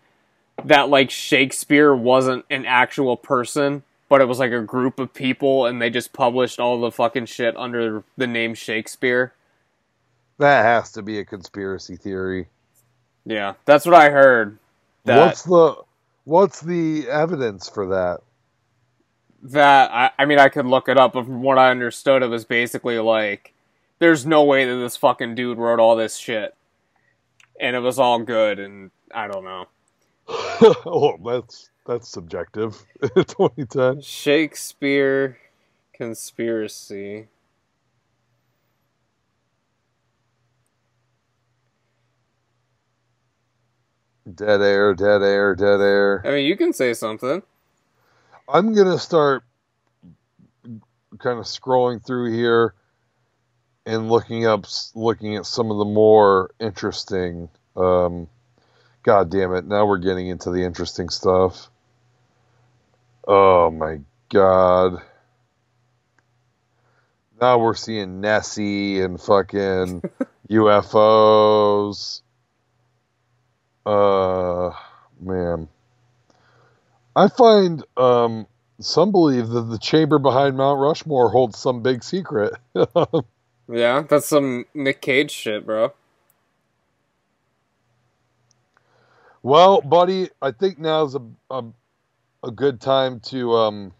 that 0.64 0.88
like 0.88 1.10
Shakespeare 1.10 1.94
wasn't 1.94 2.44
an 2.50 2.64
actual 2.64 3.16
person, 3.16 3.82
but 4.08 4.20
it 4.20 4.24
was 4.24 4.38
like 4.38 4.52
a 4.52 4.62
group 4.62 4.98
of 4.98 5.12
people 5.12 5.66
and 5.66 5.80
they 5.80 5.90
just 5.90 6.12
published 6.12 6.58
all 6.58 6.80
the 6.80 6.90
fucking 6.90 7.26
shit 7.26 7.56
under 7.56 8.02
the 8.16 8.26
name 8.26 8.54
Shakespeare? 8.54 9.34
That 10.38 10.64
has 10.64 10.92
to 10.92 11.02
be 11.02 11.18
a 11.18 11.24
conspiracy 11.24 11.96
theory. 11.96 12.48
Yeah, 13.24 13.54
that's 13.64 13.86
what 13.86 13.94
I 13.94 14.10
heard. 14.10 14.58
What's 15.04 15.42
the 15.42 15.76
what's 16.24 16.60
the 16.60 17.08
evidence 17.08 17.68
for 17.68 17.88
that? 17.88 18.20
that 19.52 19.90
I, 19.92 20.10
I 20.18 20.24
mean 20.26 20.38
I 20.38 20.48
could 20.48 20.66
look 20.66 20.88
it 20.88 20.98
up, 20.98 21.12
but 21.12 21.24
from 21.24 21.42
what 21.42 21.58
I 21.58 21.70
understood, 21.70 22.22
it 22.22 22.28
was 22.28 22.44
basically 22.44 22.98
like 22.98 23.52
there's 23.98 24.26
no 24.26 24.44
way 24.44 24.64
that 24.64 24.76
this 24.76 24.96
fucking 24.96 25.34
dude 25.34 25.58
wrote 25.58 25.80
all 25.80 25.96
this 25.96 26.16
shit, 26.16 26.54
and 27.60 27.76
it 27.76 27.80
was 27.80 27.98
all 27.98 28.18
good, 28.20 28.58
and 28.58 28.90
I 29.14 29.28
don't 29.28 29.44
know. 29.44 29.66
oh, 30.28 31.18
that's 31.24 31.70
that's 31.86 32.08
subjective. 32.08 32.84
2010. 33.02 34.00
Shakespeare 34.00 35.38
conspiracy. 35.92 37.28
Dead 44.34 44.60
air, 44.60 44.94
dead 44.94 45.22
air, 45.22 45.54
dead 45.54 45.80
air. 45.80 46.22
I 46.24 46.30
mean, 46.30 46.46
you 46.46 46.56
can 46.56 46.72
say 46.72 46.94
something. 46.94 47.42
I'm 48.48 48.74
gonna 48.74 48.98
start 48.98 49.44
kind 51.18 51.38
of 51.38 51.44
scrolling 51.44 52.04
through 52.04 52.32
here 52.32 52.74
and 53.84 54.10
looking 54.10 54.44
up, 54.46 54.66
looking 54.94 55.36
at 55.36 55.46
some 55.46 55.70
of 55.70 55.78
the 55.78 55.84
more 55.84 56.50
interesting. 56.58 57.48
Um, 57.76 58.28
God 59.04 59.30
damn 59.30 59.54
it! 59.54 59.64
Now 59.64 59.86
we're 59.86 59.98
getting 59.98 60.26
into 60.26 60.50
the 60.50 60.64
interesting 60.64 61.08
stuff. 61.08 61.68
Oh 63.28 63.70
my 63.70 64.00
god! 64.28 65.02
Now 67.40 67.58
we're 67.58 67.74
seeing 67.74 68.20
Nessie 68.20 69.00
and 69.00 69.20
fucking 69.20 70.02
UFOs. 70.50 72.22
Uh, 73.86 74.72
man. 75.20 75.68
I 77.16 77.28
find 77.28 77.84
um, 77.96 78.46
some 78.80 79.12
believe 79.12 79.48
that 79.48 79.62
the 79.62 79.78
chamber 79.78 80.18
behind 80.18 80.56
Mount 80.56 80.80
Rushmore 80.80 81.30
holds 81.30 81.58
some 81.58 81.82
big 81.82 82.04
secret. 82.04 82.54
Yeah, 83.68 84.02
that's 84.08 84.26
some 84.26 84.66
Nick 84.74 85.00
Cage 85.02 85.30
shit, 85.32 85.66
bro. 85.66 85.92
well, 89.42 89.80
buddy, 89.80 90.30
I 90.42 90.52
think 90.52 90.78
now's 90.78 91.14
a, 91.16 91.22
a 91.50 91.64
a 92.44 92.50
good 92.50 92.80
time 92.80 93.20
to 93.20 93.54
um 93.54 93.92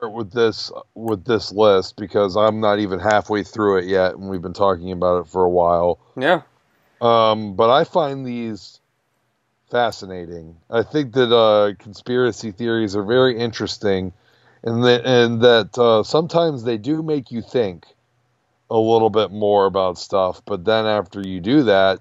to 0.00 0.06
part 0.06 0.12
with 0.12 0.32
this 0.32 0.72
with 0.94 1.24
this 1.24 1.52
list 1.52 1.96
because 1.96 2.36
I'm 2.36 2.60
not 2.60 2.78
even 2.78 2.98
halfway 2.98 3.42
through 3.42 3.78
it 3.78 3.84
yet, 3.86 4.14
and 4.14 4.28
we've 4.28 4.42
been 4.42 4.52
talking 4.52 4.92
about 4.92 5.22
it 5.22 5.30
for 5.30 5.44
a 5.44 5.50
while. 5.50 5.98
Yeah. 6.16 6.42
Um, 7.00 7.54
but 7.54 7.70
I 7.70 7.84
find 7.84 8.26
these 8.26 8.80
fascinating. 9.70 10.56
I 10.68 10.82
think 10.82 11.14
that 11.14 11.34
uh, 11.34 11.74
conspiracy 11.78 12.52
theories 12.52 12.96
are 12.96 13.04
very 13.04 13.38
interesting, 13.38 14.12
and 14.62 14.84
that 14.84 15.06
and 15.06 15.40
that 15.42 15.78
uh, 15.78 16.02
sometimes 16.02 16.64
they 16.64 16.78
do 16.78 17.02
make 17.02 17.30
you 17.30 17.42
think 17.42 17.86
a 18.70 18.78
little 18.78 19.10
bit 19.10 19.30
more 19.30 19.66
about 19.66 19.98
stuff. 19.98 20.42
But 20.44 20.64
then 20.64 20.86
after 20.86 21.20
you 21.20 21.40
do 21.40 21.64
that, 21.64 22.00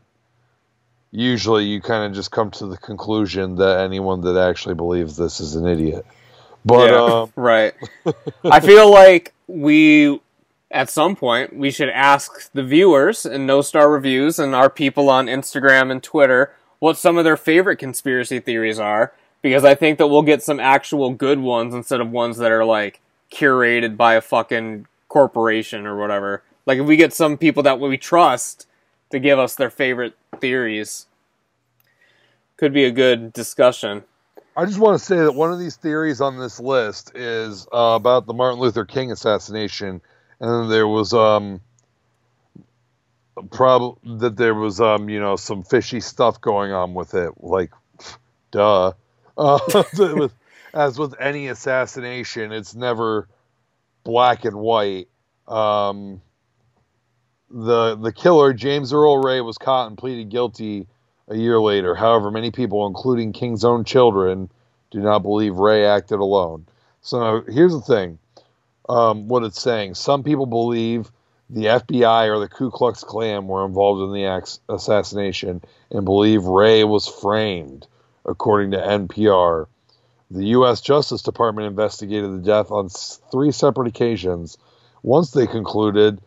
usually 1.12 1.66
you 1.66 1.82
kind 1.82 2.06
of 2.06 2.14
just 2.14 2.32
come 2.32 2.52
to 2.52 2.68
the 2.68 2.78
conclusion 2.78 3.56
that 3.56 3.80
anyone 3.80 4.22
that 4.22 4.38
actually 4.38 4.76
believes 4.76 5.18
this 5.18 5.40
is 5.40 5.56
an 5.56 5.66
idiot. 5.66 6.06
But 6.66 6.92
yeah, 6.92 7.04
um, 7.04 7.34
right. 7.36 7.74
I 8.44 8.60
feel 8.60 8.92
like 8.92 9.34
we, 9.48 10.20
at 10.72 10.90
some 10.90 11.16
point, 11.16 11.56
we 11.56 11.72
should 11.72 11.90
ask 11.90 12.52
the 12.52 12.64
viewers 12.64 13.26
and 13.26 13.48
No 13.48 13.62
Star 13.62 13.90
Reviews 13.90 14.40
and 14.40 14.54
our 14.54 14.70
people 14.70 15.10
on 15.10 15.28
Instagram 15.28 15.92
and 15.92 16.04
Twitter 16.04 16.54
what 16.80 16.98
some 16.98 17.18
of 17.18 17.26
their 17.26 17.38
favorite 17.38 17.78
conspiracy 17.78 18.40
theories 18.40 18.80
are, 18.80 19.14
because 19.42 19.66
I 19.66 19.76
think 19.76 19.98
that 19.98 20.08
we'll 20.08 20.22
get 20.22 20.42
some 20.42 20.60
actual 20.60 21.12
good 21.12 21.40
ones 21.40 21.74
instead 21.74 22.00
of 22.00 22.10
ones 22.10 22.38
that 22.38 22.52
are 22.52 22.66
like 22.66 23.02
curated 23.32 23.98
by 23.98 24.16
a 24.16 24.22
fucking 24.22 24.88
corporation 25.08 25.86
or 25.86 25.98
whatever. 25.98 26.44
Like 26.66 26.80
if 26.80 26.86
we 26.86 26.96
get 26.96 27.14
some 27.14 27.38
people 27.38 27.64
that 27.64 27.80
we 27.80 27.98
trust 27.98 28.68
to 29.12 29.20
give 29.20 29.40
us 29.40 29.56
their 29.56 29.70
favorite 29.70 30.16
theories, 30.40 31.08
could 32.58 32.74
be 32.74 32.86
a 32.86 32.92
good 32.92 33.34
discussion. 33.34 34.04
I 34.60 34.66
just 34.66 34.78
want 34.78 35.00
to 35.00 35.06
say 35.06 35.16
that 35.16 35.36
one 35.36 35.54
of 35.54 35.60
these 35.60 35.78
theories 35.78 36.20
on 36.20 36.38
this 36.38 36.60
list 36.60 37.16
is 37.16 37.66
uh, 37.72 37.94
about 37.96 38.26
the 38.26 38.34
Martin 38.34 38.60
Luther 38.60 38.84
King 38.84 39.10
assassination, 39.10 40.02
and 40.42 40.52
then 40.52 40.68
there 40.68 40.86
was 40.86 41.14
um, 41.14 41.62
prob 43.52 44.00
that 44.04 44.36
there 44.36 44.54
was 44.54 44.82
um, 44.82 45.08
you 45.08 45.18
know, 45.18 45.38
some 45.38 45.64
fishy 45.64 46.02
stuff 46.02 46.42
going 46.42 46.74
on 46.74 46.94
with 46.94 47.14
it, 47.14 47.32
like, 47.40 47.72
duh. 48.52 48.92
Uh, 49.38 49.58
with, 49.94 50.34
as 50.74 51.00
with 51.00 51.16
any 51.18 51.48
assassination, 51.48 52.52
it's 52.52 52.76
never 52.76 53.30
black 54.04 54.44
and 54.44 54.58
white. 54.58 55.08
Um, 55.48 56.22
the 57.50 57.96
the 57.96 58.12
killer 58.12 58.52
James 58.52 58.92
Earl 58.92 59.20
Ray 59.20 59.40
was 59.40 59.58
caught 59.58 59.88
and 59.88 59.98
pleaded 59.98 60.28
guilty 60.28 60.88
a 61.30 61.38
year 61.38 61.60
later. 61.60 61.96
However, 61.96 62.32
many 62.32 62.52
people, 62.52 62.88
including 62.88 63.34
King's 63.34 63.64
own 63.64 63.84
children, 63.84 64.50
do 64.92 65.00
not 65.00 65.20
believe 65.20 65.56
Ray 65.56 65.86
acted 65.86 66.20
alone. 66.20 66.66
So 67.02 67.44
here's 67.48 67.74
the 67.74 67.82
thing: 67.82 68.20
um, 68.90 69.28
what 69.28 69.44
it's 69.44 69.62
saying. 69.62 69.96
Some 69.96 70.24
people 70.24 70.46
believe 70.46 71.12
the 71.50 71.66
FBI 71.66 72.28
or 72.28 72.40
the 72.40 72.48
Ku 72.48 72.70
Klux 72.70 73.04
Klan 73.04 73.48
were 73.48 73.66
involved 73.66 74.02
in 74.02 74.14
the 74.14 74.26
ax- 74.26 74.60
assassination 74.68 75.62
and 75.92 76.06
believe 76.06 76.44
Ray 76.44 76.84
was 76.84 77.08
framed, 77.08 77.88
according 78.26 78.72
to 78.72 78.78
NPR. 78.78 79.68
The 80.32 80.46
U.S. 80.48 80.82
Justice 80.82 81.24
Department 81.24 81.68
investigated 81.68 82.32
the 82.32 82.46
death 82.46 82.70
on 82.70 82.90
three 82.90 83.52
separate 83.52 83.88
occasions. 83.88 84.60
Once 85.02 85.32
they 85.32 85.48
concluded, 85.48 86.22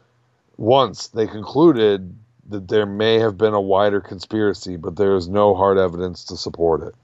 once 0.56 1.08
they 1.08 1.28
concluded 1.28 2.16
that 2.48 2.68
there 2.68 2.86
may 2.86 3.18
have 3.18 3.38
been 3.38 3.54
a 3.54 3.60
wider 3.60 4.00
conspiracy, 4.00 4.76
but 4.76 4.96
there 4.96 5.14
is 5.14 5.28
no 5.28 5.54
hard 5.54 5.78
evidence 5.78 6.24
to 6.24 6.36
support 6.36 6.82
it. 6.82 6.94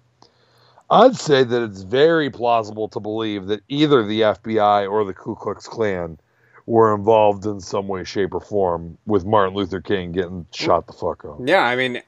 I'd 0.91 1.17
say 1.17 1.45
that 1.45 1.63
it's 1.63 1.83
very 1.83 2.31
plausible 2.31 2.89
to 2.89 3.01
believe 3.01 3.47
that 3.47 3.61
either 3.69 4.05
the 4.05 4.23
FBI 4.23 4.91
or 4.91 5.05
the 5.05 5.13
Ku 5.13 5.35
Klux 5.35 5.67
Klan 5.69 6.19
were 6.67 6.95
involved 6.95 7.45
in 7.47 7.61
some 7.61 7.89
way, 7.89 8.05
shape, 8.05 8.35
or 8.35 8.41
form 8.41 8.99
with 9.07 9.25
Martin 9.25 9.55
Luther 9.55 9.81
King 9.81 10.13
getting 10.13 10.47
shot 10.53 10.87
the 10.87 10.93
fuck 10.93 11.25
up. 11.25 11.39
Yeah, 11.45 11.63
I 11.63 11.77
mean, 11.77 12.03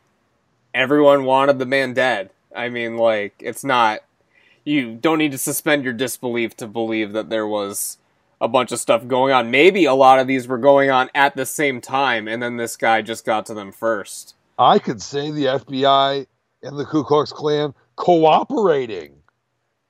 everyone 0.75 1.25
wanted 1.25 1.59
the 1.59 1.67
man 1.67 1.95
dead. 1.95 2.31
I 2.55 2.69
mean, 2.69 2.97
like, 2.97 3.35
it's 3.39 3.65
not. 3.65 4.01
You 4.65 4.95
don't 4.95 5.19
need 5.19 5.33
to 5.33 5.39
suspend 5.39 5.85
your 5.85 5.93
disbelief 5.93 6.57
to 6.59 6.67
believe 6.67 7.13
that 7.13 7.31
there 7.31 7.47
was 7.47 7.99
a 8.41 8.49
bunch 8.49 8.73
of 8.73 8.79
stuff 8.79 9.07
going 9.07 9.33
on. 9.33 9.51
Maybe 9.51 9.85
a 9.85 9.95
lot 9.95 10.19
of 10.19 10.27
these 10.27 10.49
were 10.49 10.59
going 10.59 10.91
on 10.91 11.11
at 11.15 11.37
the 11.37 11.47
same 11.47 11.81
time, 11.81 12.27
and 12.27 12.43
then 12.43 12.57
this 12.57 12.77
guy 12.77 13.03
just 13.03 13.25
got 13.25 13.47
to 13.47 13.55
them 13.55 13.73
first. 13.73 14.35
I 14.59 14.79
could 14.79 15.03
say 15.03 15.31
the 15.31 15.47
FBI 15.47 16.27
and 16.63 16.79
the 16.79 16.85
Ku 16.85 17.05
Klux 17.05 17.33
Klan 17.33 17.75
cooperating 17.97 19.15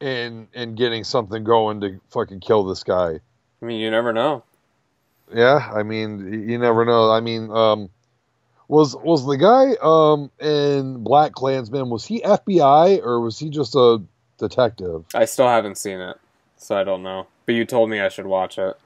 in 0.01 0.49
in 0.55 0.75
getting 0.75 1.05
something 1.05 1.45
going 1.45 1.81
to 1.81 2.01
fucking 2.11 2.41
kill 2.41 2.65
this 2.65 2.85
guy. 2.85 3.21
I 3.63 3.65
mean, 3.65 3.81
you 3.81 3.91
never 3.91 4.13
know. 4.13 4.43
Yeah, 5.33 5.71
I 5.73 5.83
mean, 5.83 6.49
you 6.49 6.59
never 6.59 6.85
know. 6.85 7.11
I 7.11 7.21
mean, 7.21 7.51
um, 7.51 7.91
was 8.69 8.97
was 8.97 9.27
the 9.27 9.37
guy 9.37 9.77
um, 9.83 10.31
in 10.41 11.03
Black 11.03 11.33
Klansman 11.33 11.91
was 11.91 12.05
he 12.05 12.21
FBI 12.21 13.03
or 13.05 13.21
was 13.21 13.39
he 13.39 13.51
just 13.51 13.75
a 13.75 14.03
detective? 14.39 15.05
I 15.15 15.25
still 15.27 15.49
haven't 15.49 15.77
seen 15.77 16.01
it, 16.01 16.17
so 16.57 16.77
I 16.77 16.85
don't 16.85 17.03
know. 17.03 17.27
But 17.51 17.57
you 17.57 17.65
told 17.65 17.91
me 17.91 17.99
I 17.99 18.11
should 18.11 18.27
watch 18.27 18.59
it. 18.59 18.77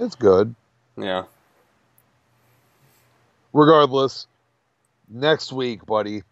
It's 0.00 0.14
good. 0.14 0.54
Yeah. 0.96 1.24
Regardless, 3.52 4.26
next 5.10 5.52
week, 5.52 5.84
buddy. 5.84 6.22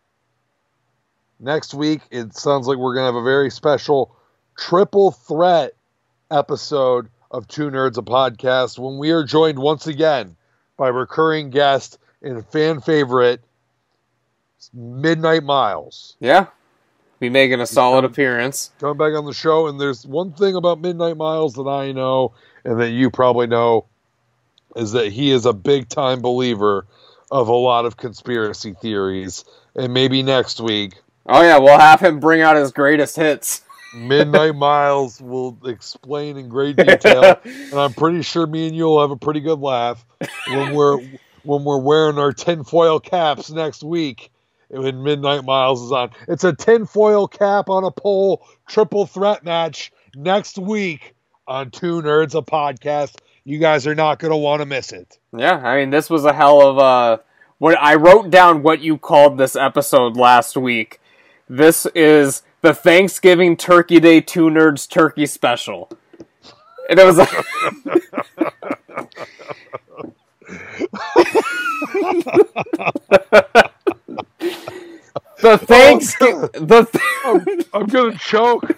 Next 1.38 1.74
week, 1.74 2.00
it 2.10 2.34
sounds 2.34 2.66
like 2.66 2.78
we're 2.78 2.94
gonna 2.94 3.04
have 3.04 3.14
a 3.14 3.22
very 3.22 3.50
special 3.50 4.16
triple 4.56 5.10
threat 5.10 5.74
episode 6.30 7.10
of 7.30 7.46
Two 7.46 7.68
Nerds 7.68 7.98
a 7.98 8.02
Podcast 8.02 8.78
when 8.78 8.96
we 8.96 9.10
are 9.10 9.22
joined 9.22 9.58
once 9.58 9.86
again 9.86 10.34
by 10.78 10.88
recurring 10.88 11.50
guest 11.50 11.98
and 12.22 12.42
fan 12.46 12.80
favorite 12.80 13.42
Midnight 14.72 15.42
Miles. 15.42 16.16
Yeah. 16.20 16.46
Be 17.22 17.30
making 17.30 17.60
a 17.60 17.66
solid 17.68 18.04
appearance. 18.04 18.72
coming 18.80 18.96
back 18.96 19.16
on 19.16 19.24
the 19.24 19.32
show. 19.32 19.68
And 19.68 19.80
there's 19.80 20.04
one 20.04 20.32
thing 20.32 20.56
about 20.56 20.80
Midnight 20.80 21.16
Miles 21.16 21.54
that 21.54 21.68
I 21.68 21.92
know, 21.92 22.34
and 22.64 22.80
that 22.80 22.90
you 22.90 23.12
probably 23.12 23.46
know, 23.46 23.86
is 24.74 24.90
that 24.90 25.12
he 25.12 25.30
is 25.30 25.46
a 25.46 25.52
big 25.52 25.88
time 25.88 26.20
believer 26.20 26.84
of 27.30 27.46
a 27.46 27.54
lot 27.54 27.84
of 27.84 27.96
conspiracy 27.96 28.74
theories. 28.82 29.44
And 29.76 29.94
maybe 29.94 30.24
next 30.24 30.60
week, 30.60 30.94
Oh, 31.26 31.42
yeah, 31.42 31.58
we'll 31.58 31.78
have 31.78 32.00
him 32.00 32.18
bring 32.18 32.40
out 32.40 32.56
his 32.56 32.72
greatest 32.72 33.14
hits. 33.14 33.62
Midnight 33.96 34.56
Miles 34.56 35.20
will 35.20 35.56
explain 35.64 36.36
in 36.36 36.48
great 36.48 36.74
detail, 36.74 37.36
and 37.44 37.74
I'm 37.74 37.92
pretty 37.92 38.22
sure 38.22 38.48
me 38.48 38.66
and 38.66 38.74
you 38.74 38.86
will 38.86 39.00
have 39.00 39.12
a 39.12 39.16
pretty 39.16 39.38
good 39.38 39.60
laugh 39.60 40.04
when 40.48 40.74
we're 40.74 40.98
when 41.44 41.62
we're 41.62 41.78
wearing 41.78 42.18
our 42.18 42.32
tinfoil 42.32 42.98
caps 42.98 43.48
next 43.52 43.84
week 43.84 44.31
when 44.72 45.02
Midnight 45.02 45.44
Miles 45.44 45.82
is 45.82 45.92
on. 45.92 46.10
It's 46.28 46.44
a 46.44 46.54
tinfoil 46.54 47.28
cap 47.28 47.68
on 47.68 47.84
a 47.84 47.90
pole 47.90 48.46
triple 48.66 49.06
threat 49.06 49.44
match 49.44 49.92
next 50.16 50.58
week 50.58 51.14
on 51.46 51.70
Two 51.70 52.02
Nerds 52.02 52.34
a 52.34 52.42
Podcast. 52.42 53.16
You 53.44 53.58
guys 53.58 53.86
are 53.86 53.94
not 53.94 54.18
going 54.18 54.30
to 54.30 54.36
want 54.36 54.60
to 54.60 54.66
miss 54.66 54.92
it. 54.92 55.18
Yeah, 55.36 55.56
I 55.56 55.80
mean, 55.80 55.90
this 55.90 56.08
was 56.08 56.24
a 56.24 56.32
hell 56.32 56.66
of 56.66 56.78
a. 56.78 57.22
What 57.58 57.78
I 57.80 57.94
wrote 57.94 58.30
down 58.30 58.62
what 58.62 58.80
you 58.80 58.98
called 58.98 59.38
this 59.38 59.54
episode 59.54 60.16
last 60.16 60.56
week. 60.56 61.00
This 61.48 61.86
is 61.94 62.42
the 62.60 62.74
Thanksgiving 62.74 63.56
Turkey 63.56 64.00
Day 64.00 64.20
Two 64.20 64.46
Nerds 64.46 64.88
Turkey 64.88 65.26
Special, 65.26 65.90
and 66.88 66.98
it 66.98 67.04
was. 67.04 67.20
Oh, 75.42 75.50
the 75.50 75.58
Thanksgiving 75.58 76.50
the 76.52 76.84
th- 76.84 77.68
I'm 77.74 77.86
going 77.86 78.12
to 78.12 78.18
choke. 78.18 78.68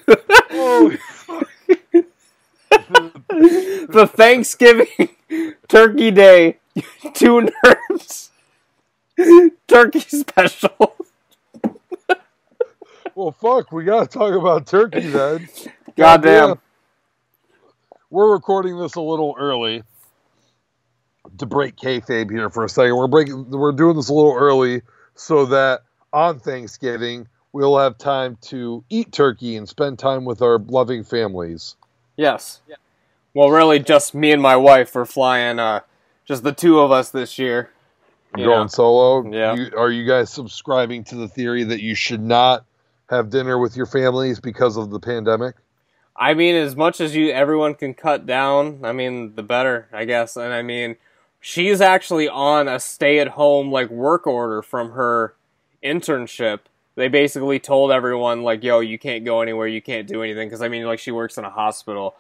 The 3.88 4.06
Thanksgiving 4.06 4.86
Turkey 5.68 6.10
Day 6.10 6.58
Two 7.14 7.48
Nerds 7.64 8.30
Turkey 9.68 10.00
Special. 10.00 10.96
well, 13.14 13.32
fuck. 13.32 13.72
We 13.72 13.84
got 13.84 14.10
to 14.10 14.18
talk 14.18 14.34
about 14.34 14.66
turkey 14.66 15.08
then. 15.08 15.48
Goddamn. 15.96 16.60
we're 18.10 18.32
recording 18.32 18.78
this 18.78 18.96
a 18.96 19.00
little 19.00 19.34
early 19.38 19.82
to 21.38 21.46
break 21.46 21.76
kayfabe 21.76 22.30
here 22.30 22.50
for 22.50 22.64
a 22.64 22.68
second. 22.68 22.96
We're 22.96 23.08
breaking, 23.08 23.50
we're 23.50 23.72
doing 23.72 23.96
this 23.96 24.08
a 24.08 24.14
little 24.14 24.34
early 24.34 24.82
so 25.14 25.46
that 25.46 25.82
on 26.14 26.38
Thanksgiving 26.38 27.28
we'll 27.54 27.78
have 27.78 27.96
time 27.96 28.36
to 28.42 28.84
eat 28.90 29.12
turkey 29.12 29.56
and 29.56 29.66
spend 29.66 29.98
time 29.98 30.26
with 30.26 30.42
our 30.42 30.58
loving 30.58 31.04
families. 31.04 31.76
Yes. 32.16 32.60
Well, 33.32 33.48
really, 33.48 33.78
just 33.78 34.12
me 34.14 34.32
and 34.32 34.42
my 34.42 34.56
wife 34.56 34.94
are 34.96 35.06
flying. 35.06 35.58
Uh, 35.58 35.80
just 36.26 36.42
the 36.42 36.52
two 36.52 36.80
of 36.80 36.90
us 36.90 37.10
this 37.10 37.38
year. 37.38 37.70
You 38.36 38.46
going 38.46 38.62
know. 38.62 38.66
solo. 38.66 39.30
Yeah. 39.32 39.54
You, 39.54 39.70
are 39.78 39.90
you 39.90 40.06
guys 40.06 40.30
subscribing 40.30 41.04
to 41.04 41.14
the 41.14 41.28
theory 41.28 41.62
that 41.64 41.80
you 41.80 41.94
should 41.94 42.22
not 42.22 42.64
have 43.08 43.30
dinner 43.30 43.58
with 43.58 43.76
your 43.76 43.86
families 43.86 44.40
because 44.40 44.76
of 44.76 44.90
the 44.90 44.98
pandemic? 44.98 45.54
I 46.16 46.34
mean, 46.34 46.56
as 46.56 46.74
much 46.74 47.00
as 47.00 47.14
you 47.14 47.30
everyone 47.30 47.74
can 47.74 47.94
cut 47.94 48.26
down, 48.26 48.80
I 48.82 48.92
mean, 48.92 49.36
the 49.36 49.42
better, 49.44 49.88
I 49.92 50.04
guess. 50.04 50.36
And 50.36 50.52
I 50.52 50.62
mean, 50.62 50.96
she's 51.40 51.80
actually 51.80 52.28
on 52.28 52.66
a 52.66 52.80
stay-at-home 52.80 53.70
like 53.70 53.90
work 53.90 54.26
order 54.26 54.62
from 54.62 54.92
her 54.92 55.34
internship. 55.84 56.60
They 56.96 57.08
basically 57.08 57.58
told 57.58 57.90
everyone 57.90 58.42
like, 58.42 58.62
"Yo, 58.62 58.80
you 58.80 58.98
can't 58.98 59.24
go 59.24 59.40
anywhere, 59.40 59.66
you 59.66 59.82
can't 59.82 60.06
do 60.06 60.22
anything," 60.22 60.48
because 60.48 60.62
I 60.62 60.68
mean, 60.68 60.84
like 60.84 60.98
she 60.98 61.10
works 61.10 61.38
in 61.38 61.44
a 61.44 61.50
hospital, 61.50 62.14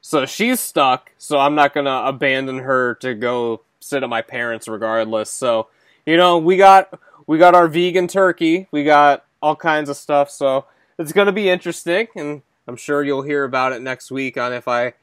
so 0.00 0.26
she's 0.26 0.60
stuck. 0.60 1.12
So 1.18 1.38
I'm 1.38 1.54
not 1.54 1.74
gonna 1.74 2.02
abandon 2.04 2.58
her 2.60 2.94
to 2.96 3.14
go 3.14 3.62
sit 3.80 4.02
at 4.02 4.08
my 4.08 4.22
parents 4.22 4.68
regardless. 4.68 5.30
So 5.30 5.68
you 6.06 6.16
know, 6.16 6.38
we 6.38 6.56
got 6.56 6.98
we 7.26 7.38
got 7.38 7.54
our 7.54 7.68
vegan 7.68 8.08
turkey, 8.08 8.68
we 8.70 8.84
got 8.84 9.24
all 9.42 9.56
kinds 9.56 9.88
of 9.88 9.96
stuff. 9.96 10.30
So 10.30 10.66
it's 10.98 11.12
gonna 11.12 11.32
be 11.32 11.48
interesting, 11.48 12.08
and 12.14 12.42
I'm 12.66 12.76
sure 12.76 13.02
you'll 13.02 13.22
hear 13.22 13.44
about 13.44 13.72
it 13.72 13.82
next 13.82 14.10
week 14.10 14.36
on 14.36 14.52
if 14.52 14.68
I 14.68 14.94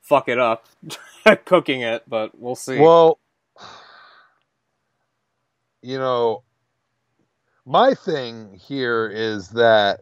fuck 0.00 0.28
it 0.28 0.38
up 0.38 0.66
cooking 1.46 1.80
it, 1.80 2.04
but 2.06 2.38
we'll 2.38 2.54
see. 2.54 2.78
Well, 2.78 3.18
you 5.82 5.98
know, 5.98 6.43
my 7.66 7.94
thing 7.94 8.58
here 8.60 9.08
is 9.08 9.50
that 9.50 10.00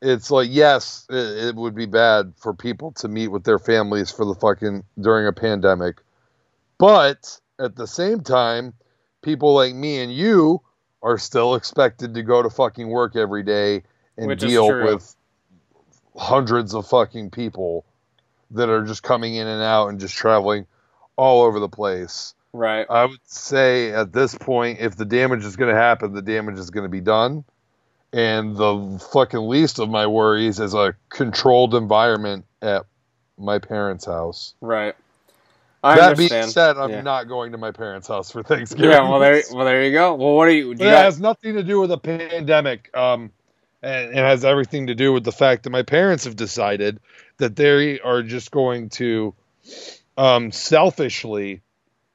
it's 0.00 0.30
like, 0.30 0.48
yes, 0.50 1.06
it, 1.08 1.46
it 1.46 1.54
would 1.54 1.74
be 1.74 1.86
bad 1.86 2.34
for 2.36 2.52
people 2.52 2.92
to 2.92 3.08
meet 3.08 3.28
with 3.28 3.44
their 3.44 3.58
families 3.58 4.10
for 4.10 4.24
the 4.24 4.34
fucking 4.34 4.84
during 5.00 5.26
a 5.26 5.32
pandemic, 5.32 6.02
but 6.78 7.38
at 7.58 7.76
the 7.76 7.86
same 7.86 8.20
time, 8.20 8.74
people 9.22 9.54
like 9.54 9.74
me 9.74 10.00
and 10.00 10.12
you 10.12 10.60
are 11.02 11.18
still 11.18 11.54
expected 11.54 12.14
to 12.14 12.22
go 12.22 12.42
to 12.42 12.50
fucking 12.50 12.88
work 12.88 13.16
every 13.16 13.42
day 13.42 13.82
and 14.16 14.26
Which 14.26 14.40
deal 14.40 14.66
with 14.66 15.14
hundreds 16.16 16.74
of 16.74 16.86
fucking 16.86 17.30
people 17.30 17.84
that 18.50 18.68
are 18.68 18.84
just 18.84 19.02
coming 19.02 19.34
in 19.34 19.46
and 19.46 19.62
out 19.62 19.88
and 19.88 19.98
just 19.98 20.14
traveling 20.14 20.66
all 21.16 21.42
over 21.42 21.58
the 21.58 21.68
place. 21.68 22.34
Right. 22.52 22.86
I 22.88 23.04
would 23.06 23.20
say 23.24 23.92
at 23.92 24.12
this 24.12 24.34
point, 24.34 24.80
if 24.80 24.96
the 24.96 25.04
damage 25.04 25.44
is 25.44 25.56
going 25.56 25.72
to 25.74 25.80
happen, 25.80 26.12
the 26.14 26.22
damage 26.22 26.58
is 26.58 26.70
going 26.70 26.84
to 26.84 26.88
be 26.90 27.00
done. 27.00 27.44
And 28.14 28.56
the 28.56 29.02
fucking 29.12 29.40
least 29.48 29.78
of 29.78 29.88
my 29.88 30.06
worries 30.06 30.60
is 30.60 30.74
a 30.74 30.94
controlled 31.08 31.74
environment 31.74 32.44
at 32.60 32.84
my 33.38 33.58
parents' 33.58 34.04
house. 34.04 34.52
Right. 34.60 34.94
I 35.82 35.96
that 35.96 36.10
understand. 36.10 36.42
being 36.42 36.52
said, 36.52 36.76
I'm 36.76 36.90
Yeah. 36.90 37.00
not 37.00 37.26
going 37.26 37.52
to 37.52 37.58
my 37.58 37.70
parents' 37.72 38.06
house 38.06 38.30
for 38.30 38.42
Thanksgiving. 38.42 38.90
Yeah, 38.90 39.08
well 39.08 39.18
there 39.18 39.42
well 39.52 39.64
there 39.64 39.82
you 39.82 39.92
go. 39.92 40.14
Well 40.14 40.36
what 40.36 40.46
are 40.48 40.52
you 40.52 40.74
do 40.74 40.84
you 40.84 40.90
it 40.90 40.92
got- 40.92 41.04
has 41.04 41.18
nothing 41.20 41.54
to 41.54 41.62
do 41.62 41.80
with 41.80 41.88
the 41.90 41.98
pandemic. 41.98 42.94
Um, 42.96 43.30
and 43.82 44.10
it 44.10 44.16
has 44.16 44.44
everything 44.44 44.86
to 44.88 44.94
do 44.94 45.12
with 45.12 45.24
the 45.24 45.32
fact 45.32 45.64
that 45.64 45.70
my 45.70 45.82
parents 45.82 46.24
have 46.24 46.36
decided 46.36 47.00
that 47.38 47.56
they 47.56 47.98
are 47.98 48.22
just 48.22 48.52
going 48.52 48.90
to, 48.90 49.34
um, 50.16 50.52
selfishly, 50.52 51.62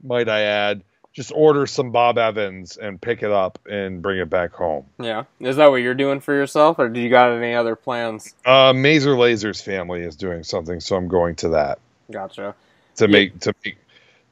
might 0.04 0.30
I 0.30 0.42
add, 0.42 0.84
just 1.14 1.32
order 1.34 1.66
some 1.66 1.92
Bob 1.92 2.18
Evans 2.18 2.78
and 2.78 3.02
pick 3.02 3.24
it 3.24 3.32
up 3.32 3.58
and 3.70 4.02
bring 4.02 4.20
it 4.20 4.30
back 4.30 4.54
home. 4.54 4.86
Yeah. 5.00 5.24
Is 5.40 5.56
that 5.56 5.72
what 5.72 5.78
you're 5.78 5.96
doing 5.96 6.20
for 6.20 6.34
yourself 6.34 6.78
or 6.80 6.90
do 6.90 7.00
you 7.00 7.10
got 7.10 7.32
any 7.32 7.56
other 7.56 7.76
plans? 7.76 8.34
Uh, 8.46 8.74
Mazer 8.74 9.16
Lasers 9.16 9.62
family 9.64 10.02
is 10.04 10.16
doing 10.16 10.44
something, 10.44 10.80
so 10.80 10.96
I'm 10.96 11.08
going 11.08 11.36
to 11.38 11.50
that 11.50 11.80
Gotcha. 12.12 12.54
to 12.98 13.06
Yeah. 13.06 13.12
make 13.12 13.40
to 13.42 13.54
make 13.66 13.78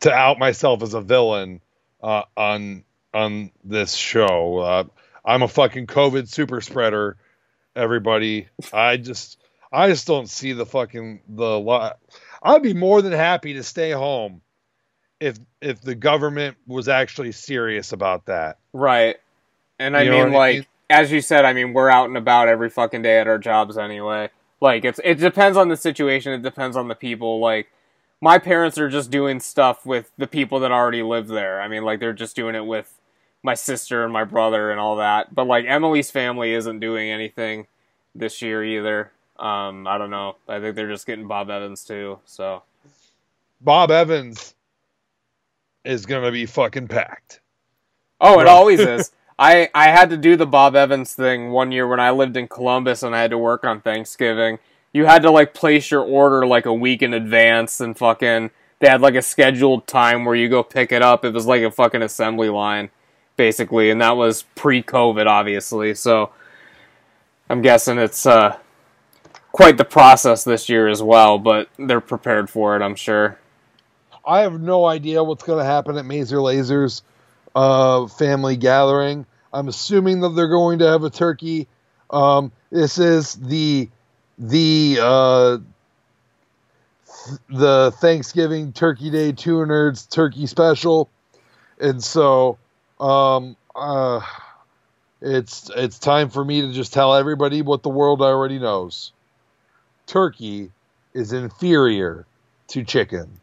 to 0.02 0.14
out 0.14 0.38
myself 0.38 0.84
as 0.84 0.94
a 0.94 1.02
villain 1.02 1.60
uh, 2.04 2.24
on 2.38 2.84
on 3.14 3.52
this 3.64 3.96
show. 3.96 4.58
Uh, 4.60 4.84
I'm 5.26 5.42
a 5.42 5.48
fucking 5.48 5.88
COVID 5.88 6.28
super 6.28 6.62
spreader. 6.62 7.18
Everybody, 7.76 8.48
I 8.72 8.98
just 8.98 9.40
I 9.72 9.90
just 9.90 10.06
don't 10.06 10.30
see 10.30 10.54
the 10.54 10.66
fucking 10.68 11.22
the 11.28 11.60
lot. 11.60 11.98
I'd 12.44 12.62
be 12.62 12.74
more 12.76 13.02
than 13.02 13.12
happy 13.12 13.54
to 13.54 13.64
stay 13.64 13.90
home 13.92 14.42
if 15.20 15.38
if 15.62 15.82
the 15.82 15.96
government 15.96 16.58
was 16.68 16.88
actually 16.88 17.32
serious 17.32 17.92
about 17.92 18.26
that. 18.28 18.58
Right. 18.74 19.18
And 19.80 19.96
I 19.98 20.04
You 20.04 20.12
mean 20.12 20.32
what 20.32 20.34
I 20.34 20.38
like 20.38 20.56
mean? 20.56 20.66
as 20.90 21.12
you 21.12 21.22
said, 21.22 21.46
I 21.46 21.54
mean 21.54 21.74
we're 21.74 21.90
out 21.90 22.08
and 22.08 22.18
about 22.18 22.48
every 22.48 22.70
fucking 22.70 23.02
day 23.02 23.20
at 23.20 23.28
our 23.28 23.38
jobs 23.40 23.78
anyway. 23.78 24.30
Like 24.62 24.86
it's 24.86 25.00
it 25.04 25.16
depends 25.16 25.58
on 25.58 25.70
the 25.70 25.78
situation, 25.78 26.34
it 26.34 26.42
depends 26.42 26.78
on 26.78 26.88
the 26.88 26.96
people. 26.96 27.40
Like 27.40 27.70
my 28.22 28.38
parents 28.40 28.78
are 28.78 28.90
just 28.90 29.12
doing 29.12 29.40
stuff 29.40 29.86
with 29.86 30.12
the 30.18 30.28
people 30.28 30.60
that 30.62 30.72
already 30.72 31.04
live 31.04 31.28
there. 31.28 31.62
I 31.62 31.68
mean 31.68 31.84
like 31.84 32.00
they're 32.00 32.14
just 32.14 32.36
doing 32.36 32.56
it 32.56 32.66
with 32.66 33.00
my 33.44 33.54
sister 33.54 34.04
and 34.04 34.12
my 34.12 34.24
brother 34.24 34.72
and 34.72 34.80
all 34.80 34.96
that. 34.98 35.34
But 35.36 35.46
like 35.48 35.66
Emily's 35.68 36.12
family 36.12 36.54
isn't 36.54 36.80
doing 36.80 37.12
anything 37.12 37.68
this 38.16 38.42
year 38.42 38.64
either. 38.64 39.12
Um, 39.38 39.86
I 39.86 39.98
don't 39.98 40.10
know. 40.10 40.38
I 40.48 40.60
think 40.60 40.76
they're 40.76 40.90
just 40.90 41.06
getting 41.06 41.28
Bob 41.28 41.50
Evans 41.50 41.84
too. 41.84 42.20
So 42.26 42.64
Bob 43.62 43.92
Evans 43.92 44.55
is 45.86 46.06
gonna 46.06 46.32
be 46.32 46.46
fucking 46.46 46.88
packed. 46.88 47.42
Oh, 48.20 48.40
it 48.40 48.48
always 48.48 48.80
is. 48.82 49.12
I 49.38 49.70
I 49.74 49.88
had 49.88 50.10
to 50.12 50.18
do 50.18 50.36
the 50.36 50.46
Bob 50.46 50.76
Evans 50.76 51.14
thing 51.14 51.52
one 51.52 51.72
year 51.72 51.88
when 51.88 52.00
I 52.00 52.12
lived 52.12 52.38
in 52.38 52.48
Columbus 52.48 53.04
and 53.04 53.16
I 53.16 53.22
had 53.22 53.32
to 53.32 53.38
work 53.38 53.64
on 53.64 53.82
Thanksgiving. 53.82 54.60
You 54.94 55.06
had 55.06 55.24
to 55.24 55.32
like 55.32 55.54
place 55.54 55.92
your 55.92 56.04
order 56.04 56.46
like 56.46 56.66
a 56.66 56.74
week 56.74 57.02
in 57.02 57.14
advance 57.14 57.82
and 57.82 57.98
fucking 57.98 58.52
they 58.80 58.88
had 58.88 59.02
like 59.02 59.16
a 59.16 59.22
scheduled 59.22 59.88
time 59.88 60.26
where 60.26 60.36
you 60.36 60.48
go 60.48 60.64
pick 60.64 60.92
it 60.92 61.02
up. 61.02 61.26
It 61.26 61.34
was 61.34 61.46
like 61.46 61.62
a 61.62 61.72
fucking 61.72 62.02
assembly 62.02 62.50
line 62.50 62.90
basically 63.36 63.90
and 63.90 64.02
that 64.02 64.16
was 64.16 64.44
pre-COVID 64.56 65.28
obviously. 65.28 65.94
So 65.96 66.32
I'm 67.50 67.62
guessing 67.62 67.98
it's 67.98 68.26
uh 68.26 68.58
quite 69.52 69.78
the 69.78 69.86
process 69.86 70.44
this 70.44 70.68
year 70.68 70.88
as 70.88 71.02
well, 71.02 71.38
but 71.38 71.70
they're 71.78 72.02
prepared 72.02 72.50
for 72.50 72.76
it, 72.76 72.82
I'm 72.82 72.96
sure. 72.96 73.38
I 74.26 74.42
have 74.42 74.60
no 74.60 74.86
idea 74.86 75.24
what's 75.24 75.44
going 75.44 75.60
to 75.60 75.66
happen 75.66 75.98
at 75.98 76.06
Mazer 76.06 76.38
Lasers 76.38 77.02
uh, 77.56 78.08
family 78.08 78.58
gathering. 78.58 79.26
I'm 79.54 79.68
assuming 79.68 80.22
that 80.22 80.30
they're 80.30 80.50
going 80.50 80.80
to 80.80 80.88
have 80.88 81.04
a 81.04 81.10
turkey. 81.10 81.68
Um, 82.10 82.52
this 82.72 82.98
is 82.98 83.36
the 83.36 83.90
the 84.38 85.00
uh, 85.02 85.58
th- 87.28 87.40
the 87.50 87.94
Thanksgiving 88.00 88.74
Turkey 88.74 89.10
Day 89.10 89.32
Two 89.32 89.58
Nerds 89.60 90.10
Turkey 90.10 90.46
Special, 90.46 91.10
and 91.80 92.04
so 92.04 92.58
um, 93.00 93.56
uh, 93.76 94.20
it's 95.22 95.72
it's 95.76 96.00
time 96.00 96.30
for 96.30 96.44
me 96.44 96.62
to 96.62 96.74
just 96.74 96.94
tell 96.94 97.16
everybody 97.16 97.62
what 97.62 97.84
the 97.84 97.90
world 97.90 98.22
already 98.22 98.60
knows. 98.60 99.14
Turkey 100.06 100.72
is 101.14 101.32
inferior 101.32 102.26
to 102.68 102.84
chicken. 102.84 103.40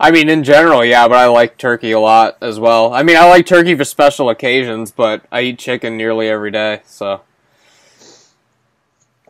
I 0.00 0.10
mean, 0.12 0.28
in 0.28 0.44
general, 0.44 0.84
yeah, 0.84 1.08
but 1.08 1.16
I 1.16 1.26
like 1.26 1.58
turkey 1.58 1.90
a 1.90 1.98
lot 1.98 2.38
as 2.40 2.60
well. 2.60 2.94
I 2.94 3.02
mean, 3.02 3.16
I 3.16 3.28
like 3.28 3.46
turkey 3.46 3.74
for 3.74 3.84
special 3.84 4.30
occasions, 4.30 4.92
but 4.92 5.24
I 5.32 5.42
eat 5.42 5.58
chicken 5.58 5.96
nearly 5.96 6.28
every 6.28 6.52
day, 6.52 6.82
so. 6.86 7.22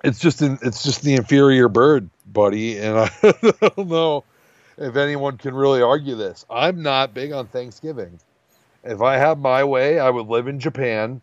it's 0.04 0.18
just 0.18 0.42
an, 0.42 0.58
it's 0.60 0.82
just 0.82 1.02
the 1.02 1.14
inferior 1.14 1.68
bird, 1.68 2.10
buddy, 2.26 2.78
and 2.78 2.98
I 3.22 3.32
don't 3.76 3.88
know 3.88 4.24
if 4.76 4.96
anyone 4.96 5.38
can 5.38 5.54
really 5.54 5.80
argue 5.80 6.16
this. 6.16 6.44
I'm 6.50 6.82
not 6.82 7.14
big 7.14 7.32
on 7.32 7.46
Thanksgiving. 7.46 8.20
If 8.84 9.00
I 9.00 9.16
had 9.16 9.38
my 9.38 9.64
way, 9.64 9.98
I 9.98 10.10
would 10.10 10.26
live 10.26 10.48
in 10.48 10.60
Japan 10.60 11.20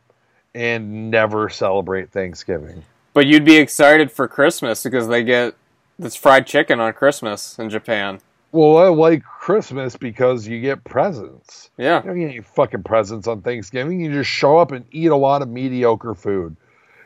and 0.55 1.11
never 1.11 1.49
celebrate 1.49 2.11
Thanksgiving. 2.11 2.83
But 3.13 3.27
you'd 3.27 3.45
be 3.45 3.57
excited 3.57 4.11
for 4.11 4.27
Christmas 4.27 4.83
because 4.83 5.07
they 5.07 5.23
get 5.23 5.55
this 5.97 6.15
fried 6.15 6.47
chicken 6.47 6.79
on 6.79 6.93
Christmas 6.93 7.57
in 7.59 7.69
Japan. 7.69 8.19
Well, 8.55 8.77
I 8.77 8.87
like 8.87 9.23
Christmas 9.23 9.97
because 9.97 10.47
you 10.47 10.61
get 10.61 10.85
presents. 10.85 11.69
Yeah. 11.77 11.97
You 12.01 12.07
don't 12.07 12.19
get 12.19 12.29
any 12.29 12.39
fucking 12.39 12.83
presents 12.83 13.27
on 13.27 13.41
Thanksgiving. 13.41 13.99
You 13.99 14.13
just 14.13 14.29
show 14.29 14.57
up 14.57 14.71
and 14.71 14.85
eat 14.91 15.07
a 15.07 15.15
lot 15.15 15.41
of 15.41 15.49
mediocre 15.49 16.13
food. 16.15 16.55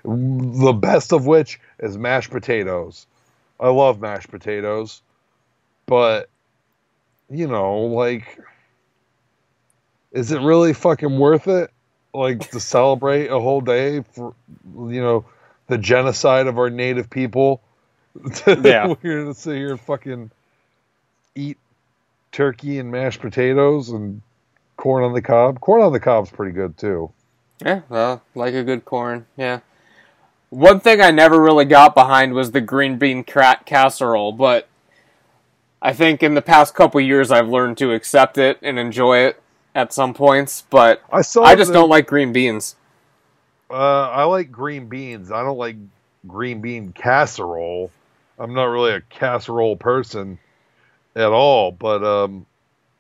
The 0.04 0.74
best 0.74 1.12
of 1.12 1.26
which 1.26 1.60
is 1.80 1.97
mashed 1.97 2.30
potatoes. 2.30 3.08
I 3.60 3.70
love 3.70 4.00
mashed 4.00 4.30
potatoes, 4.30 5.02
but 5.88 6.30
you 7.32 7.47
know, 7.47 7.80
like, 7.80 8.39
is 10.12 10.32
it 10.32 10.41
really 10.41 10.74
fucking 10.74 11.18
worth 11.18 11.47
it? 11.47 11.72
Like 12.14 12.52
to 12.52 12.60
celebrate 12.60 13.28
a 13.28 13.39
whole 13.39 13.62
day 13.62 14.04
for 14.14 14.36
you 14.76 15.02
know 15.02 15.26
the 15.68 15.80
genocide 15.80 16.45
of 16.45 16.60
our 16.60 16.70
native 16.70 17.10
people 17.10 17.62
Yeah. 18.47 18.93
We're 19.02 19.22
gonna 19.24 19.34
sit 19.34 19.56
here 19.56 19.78
fucking 19.78 20.32
eat 21.36 21.57
turkey 22.32 22.80
and 22.80 22.91
mashed 22.91 23.21
potatoes 23.21 23.89
and 23.89 24.21
corn 24.77 25.03
on 25.03 25.13
the 25.13 25.21
cob. 25.21 25.59
Corn 25.59 25.82
on 25.82 25.93
the 25.93 25.99
cob's 25.99 26.30
pretty 26.30 26.51
good 26.51 26.77
too. 26.77 27.11
Yeah, 27.63 27.82
well, 27.89 28.21
like 28.36 28.53
a 28.53 28.63
good 28.63 28.86
corn. 28.86 29.25
Yeah. 29.36 29.59
One 30.49 30.80
thing 30.80 31.01
I 31.01 31.11
never 31.11 31.39
really 31.39 31.65
got 31.65 31.93
behind 31.93 32.34
was 32.34 32.51
the 32.51 32.61
green 32.61 32.97
bean 32.97 33.23
casserole, 33.23 34.32
but 34.32 34.67
I 35.82 35.93
think 35.93 36.23
in 36.23 36.34
the 36.34 36.41
past 36.41 36.73
couple 36.73 36.99
years 37.01 37.32
I've 37.32 37.49
learned 37.49 37.77
to 37.80 37.91
accept 37.93 38.38
it 38.38 38.57
and 38.61 38.80
enjoy 38.80 39.19
it 39.19 39.41
at 39.75 39.93
some 39.93 40.13
points. 40.13 40.63
But 40.69 41.03
I 41.11 41.21
saw. 41.21 41.43
I 41.43 41.55
just 41.55 41.67
the- 41.69 41.73
don't 41.75 41.89
like 41.89 42.07
green 42.07 42.34
beans. 42.34 42.75
Uh, 43.69 44.09
I 44.09 44.23
like 44.23 44.51
green 44.51 44.88
beans. 44.88 45.32
I 45.32 45.43
don't 45.43 45.57
like 45.57 45.75
green 46.25 46.61
bean 46.61 46.91
casserole. 46.91 47.91
I'm 48.39 48.53
not 48.53 48.65
really 48.65 48.93
a 48.93 49.01
casserole 49.01 49.75
person 49.75 50.39
at 51.16 51.32
all, 51.32 51.72
but 51.72 52.03
um, 52.03 52.45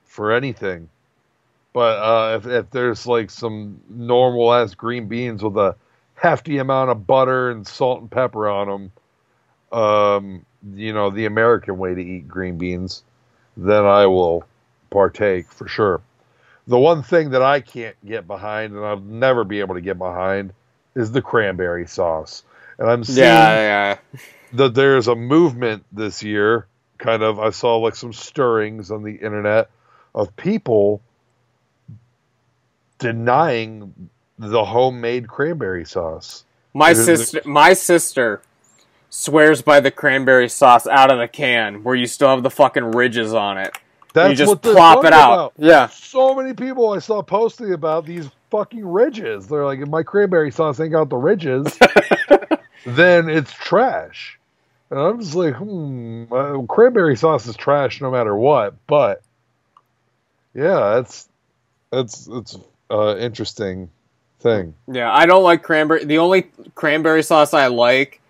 for 0.05 0.31
anything. 0.31 0.89
But 1.73 1.99
uh, 1.99 2.37
if 2.37 2.47
if 2.47 2.69
there's 2.71 3.07
like 3.07 3.29
some 3.29 3.81
normal 3.89 4.53
ass 4.53 4.75
green 4.75 5.07
beans 5.07 5.43
with 5.43 5.57
a 5.57 5.75
hefty 6.15 6.57
amount 6.57 6.91
of 6.91 7.07
butter 7.07 7.51
and 7.51 7.65
salt 7.67 8.01
and 8.01 8.11
pepper 8.11 8.49
on 8.49 8.91
them, 9.71 9.79
um, 9.79 10.45
you 10.75 10.93
know, 10.93 11.09
the 11.11 11.25
American 11.25 11.77
way 11.77 11.95
to 11.95 12.01
eat 12.01 12.27
green 12.27 12.57
beans, 12.57 13.03
then 13.57 13.85
I 13.85 14.07
will 14.07 14.45
partake 14.89 15.51
for 15.51 15.67
sure. 15.67 16.01
The 16.67 16.79
one 16.79 17.03
thing 17.03 17.31
that 17.31 17.41
I 17.41 17.61
can't 17.61 17.95
get 18.05 18.27
behind, 18.27 18.75
and 18.75 18.85
I'll 18.85 18.99
never 18.99 19.43
be 19.43 19.59
able 19.59 19.75
to 19.75 19.81
get 19.81 19.97
behind, 19.97 20.53
is 20.95 21.11
the 21.11 21.21
cranberry 21.21 21.87
sauce. 21.87 22.43
And 22.77 22.89
I'm 22.89 23.03
seeing 23.03 23.61
Yeah, 23.61 23.97
yeah. 24.13 24.21
that 24.53 24.75
there's 24.75 25.07
a 25.09 25.15
movement 25.15 25.85
this 25.91 26.23
year. 26.23 26.67
Kind 26.99 27.23
of, 27.23 27.39
I 27.39 27.49
saw 27.49 27.77
like 27.77 27.95
some 27.95 28.13
stirrings 28.13 28.91
on 28.91 29.03
the 29.03 29.15
internet 29.15 29.69
of 30.13 30.35
people 30.35 31.01
denying 32.99 34.09
the 34.37 34.63
homemade 34.63 35.27
cranberry 35.27 35.85
sauce. 35.85 36.43
My 36.73 36.93
sister, 36.93 37.41
my 37.45 37.73
sister 37.73 38.41
swears 39.09 39.61
by 39.61 39.79
the 39.79 39.91
cranberry 39.91 40.47
sauce 40.49 40.85
out 40.87 41.11
of 41.11 41.17
the 41.17 41.27
can, 41.27 41.83
where 41.83 41.95
you 41.95 42.05
still 42.05 42.29
have 42.29 42.43
the 42.43 42.49
fucking 42.49 42.91
ridges 42.91 43.33
on 43.33 43.57
it. 43.57 43.75
That's 44.13 44.31
you 44.31 44.35
just 44.35 44.49
what 44.49 44.61
plop 44.61 45.05
it 45.05 45.13
out. 45.13 45.33
about. 45.33 45.53
Yeah, 45.57 45.87
So 45.87 46.35
many 46.35 46.53
people 46.53 46.91
I 46.91 46.99
saw 46.99 47.21
posting 47.21 47.73
about 47.73 48.05
these 48.05 48.29
fucking 48.49 48.85
ridges. 48.85 49.47
They're 49.47 49.65
like, 49.65 49.79
if 49.79 49.87
my 49.87 50.03
cranberry 50.03 50.51
sauce 50.51 50.79
ain't 50.79 50.91
got 50.91 51.09
the 51.09 51.17
ridges, 51.17 51.77
then 52.85 53.29
it's 53.29 53.53
trash. 53.53 54.38
And 54.89 54.99
I'm 54.99 55.19
just 55.19 55.35
like, 55.35 55.55
hmm, 55.55 56.25
uh, 56.31 56.61
cranberry 56.63 57.15
sauce 57.15 57.45
is 57.45 57.55
trash 57.55 58.01
no 58.01 58.09
matter 58.09 58.35
what. 58.35 58.75
But 58.87 59.21
yeah, 60.53 60.95
that's 60.95 61.29
that's 61.91 62.25
that's 62.25 62.57
uh, 62.89 63.15
interesting 63.17 63.89
thing. 64.39 64.73
yeah. 64.87 65.13
I 65.13 65.25
don't 65.25 65.43
like 65.43 65.63
cranberry. 65.63 66.05
The 66.05 66.17
only 66.17 66.49
cranberry 66.75 67.23
sauce 67.23 67.53
I 67.53 67.67
like 67.67 68.21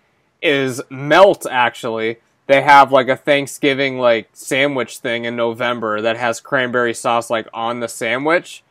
is 0.42 0.82
melt. 0.90 1.46
Actually, 1.50 2.18
they 2.46 2.60
have 2.60 2.92
like 2.92 3.08
a 3.08 3.16
Thanksgiving 3.16 3.98
like 3.98 4.28
sandwich 4.34 4.98
thing 4.98 5.24
in 5.24 5.36
November 5.36 6.02
that 6.02 6.16
has 6.18 6.40
cranberry 6.40 6.94
sauce 6.94 7.30
like 7.30 7.48
on 7.54 7.80
the 7.80 7.88
sandwich. 7.88 8.62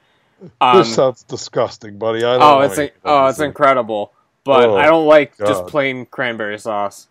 Um, 0.62 0.78
this 0.78 0.94
sounds 0.94 1.24
disgusting, 1.24 1.98
buddy. 1.98 2.20
I 2.20 2.38
don't 2.38 2.42
oh, 2.42 2.60
it's 2.62 2.78
anything 2.78 2.98
oh, 3.04 3.28
it's 3.28 3.40
incredible. 3.40 4.14
But 4.44 4.70
Oh, 4.70 4.78
I 4.78 4.86
don't 4.86 5.06
like 5.06 5.38
just 5.38 5.68
plain 5.68 6.06
cranberry 6.06 6.60
sauce. 6.60 7.08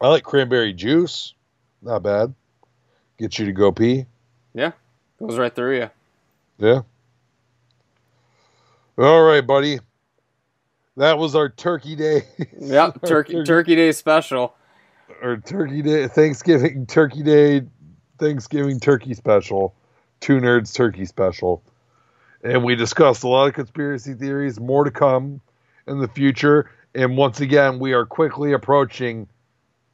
I 0.00 0.08
like 0.08 0.24
cranberry 0.24 0.72
juice. 0.72 1.34
Not 1.82 2.02
bad. 2.02 2.34
Get 3.18 3.38
you 3.38 3.46
to 3.46 3.52
go 3.52 3.72
pee. 3.72 4.06
Yeah. 4.54 4.72
Goes 5.18 5.38
right 5.38 5.54
through 5.54 5.78
you. 5.78 5.90
Yeah. 6.58 6.80
All 8.98 9.22
right, 9.22 9.46
buddy. 9.46 9.80
That 10.96 11.18
was 11.18 11.34
our 11.34 11.48
Turkey 11.48 11.96
Day. 11.96 12.22
Yep, 12.58 13.02
turkey 13.06 13.44
Turkey 13.44 13.74
Day 13.76 13.92
special. 13.92 14.54
Or 15.22 15.36
Turkey 15.36 15.82
Day, 15.82 16.08
Thanksgiving, 16.08 16.86
Turkey 16.86 17.22
Day, 17.22 17.62
Thanksgiving 18.18 18.80
Turkey 18.80 19.14
Special, 19.14 19.74
Two 20.20 20.40
Nerds 20.40 20.74
Turkey 20.74 21.04
Special. 21.04 21.62
And 22.42 22.64
we 22.64 22.74
discussed 22.74 23.22
a 23.22 23.28
lot 23.28 23.48
of 23.48 23.54
conspiracy 23.54 24.14
theories, 24.14 24.58
more 24.58 24.84
to 24.84 24.90
come 24.90 25.40
in 25.86 26.00
the 26.00 26.08
future. 26.08 26.70
And 26.94 27.16
once 27.16 27.40
again, 27.40 27.78
we 27.78 27.92
are 27.92 28.04
quickly 28.06 28.52
approaching 28.52 29.28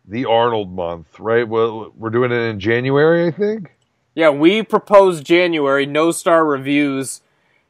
the 0.06 0.24
Arnold 0.24 0.74
month, 0.74 1.18
right? 1.18 1.46
Well, 1.48 1.92
we're 1.96 2.10
doing 2.10 2.32
it 2.32 2.36
in 2.36 2.60
January, 2.60 3.26
I 3.26 3.30
think. 3.30 3.76
Yeah, 4.14 4.30
we 4.30 4.62
proposed 4.62 5.24
January. 5.24 5.86
No 5.86 6.10
Star 6.10 6.44
Reviews 6.44 7.22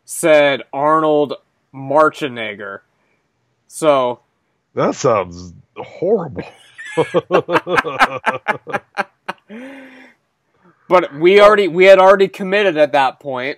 said 0.04 0.62
Arnold 0.72 1.34
Marchenegger. 1.72 2.80
So 3.68 4.20
That 4.74 4.94
sounds 4.94 5.52
horrible. 5.76 6.44
But 10.92 11.14
we 11.14 11.40
already 11.40 11.68
we 11.68 11.86
had 11.86 11.98
already 11.98 12.28
committed 12.28 12.76
at 12.76 12.92
that 12.92 13.18
point 13.18 13.56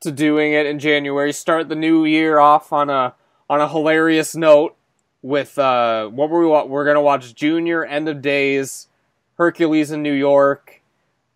to 0.00 0.10
doing 0.10 0.54
it 0.54 0.64
in 0.64 0.78
January. 0.78 1.30
Start 1.30 1.68
the 1.68 1.74
new 1.74 2.06
year 2.06 2.38
off 2.38 2.72
on 2.72 2.88
a 2.88 3.14
on 3.50 3.60
a 3.60 3.68
hilarious 3.68 4.34
note 4.34 4.74
with 5.22 5.58
uh 5.58 6.08
what 6.08 6.30
were 6.30 6.40
we 6.40 6.46
wa- 6.46 6.64
we're 6.64 6.84
gonna 6.84 7.02
watch 7.02 7.34
Junior 7.34 7.84
End 7.84 8.08
of 8.08 8.22
Days, 8.22 8.88
Hercules 9.36 9.90
in 9.90 10.02
New 10.02 10.12
York, 10.12 10.80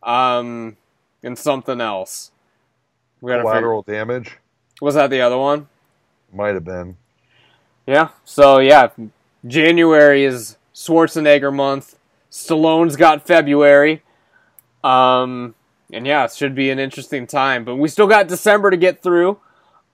um, 0.02 0.76
and 1.22 1.38
something 1.38 1.80
else. 1.80 2.30
We 3.20 3.30
gotta 3.30 3.42
figure, 3.42 3.82
damage 3.86 4.38
was 4.80 4.94
that 4.96 5.10
the 5.10 5.20
other 5.20 5.38
one? 5.38 5.68
might 6.32 6.54
have 6.54 6.64
been. 6.64 6.96
Yeah. 7.86 8.08
So 8.24 8.58
yeah, 8.58 8.88
January 9.46 10.24
is 10.24 10.56
Schwarzenegger 10.74 11.54
month. 11.54 11.96
Stallone's 12.30 12.96
got 12.96 13.26
February. 13.26 14.02
Um, 14.82 15.54
and 15.92 16.06
yeah, 16.06 16.24
it 16.24 16.32
should 16.32 16.54
be 16.54 16.70
an 16.70 16.78
interesting 16.78 17.26
time. 17.26 17.64
But 17.64 17.76
we 17.76 17.88
still 17.88 18.06
got 18.06 18.28
December 18.28 18.70
to 18.70 18.76
get 18.76 19.02
through. 19.02 19.38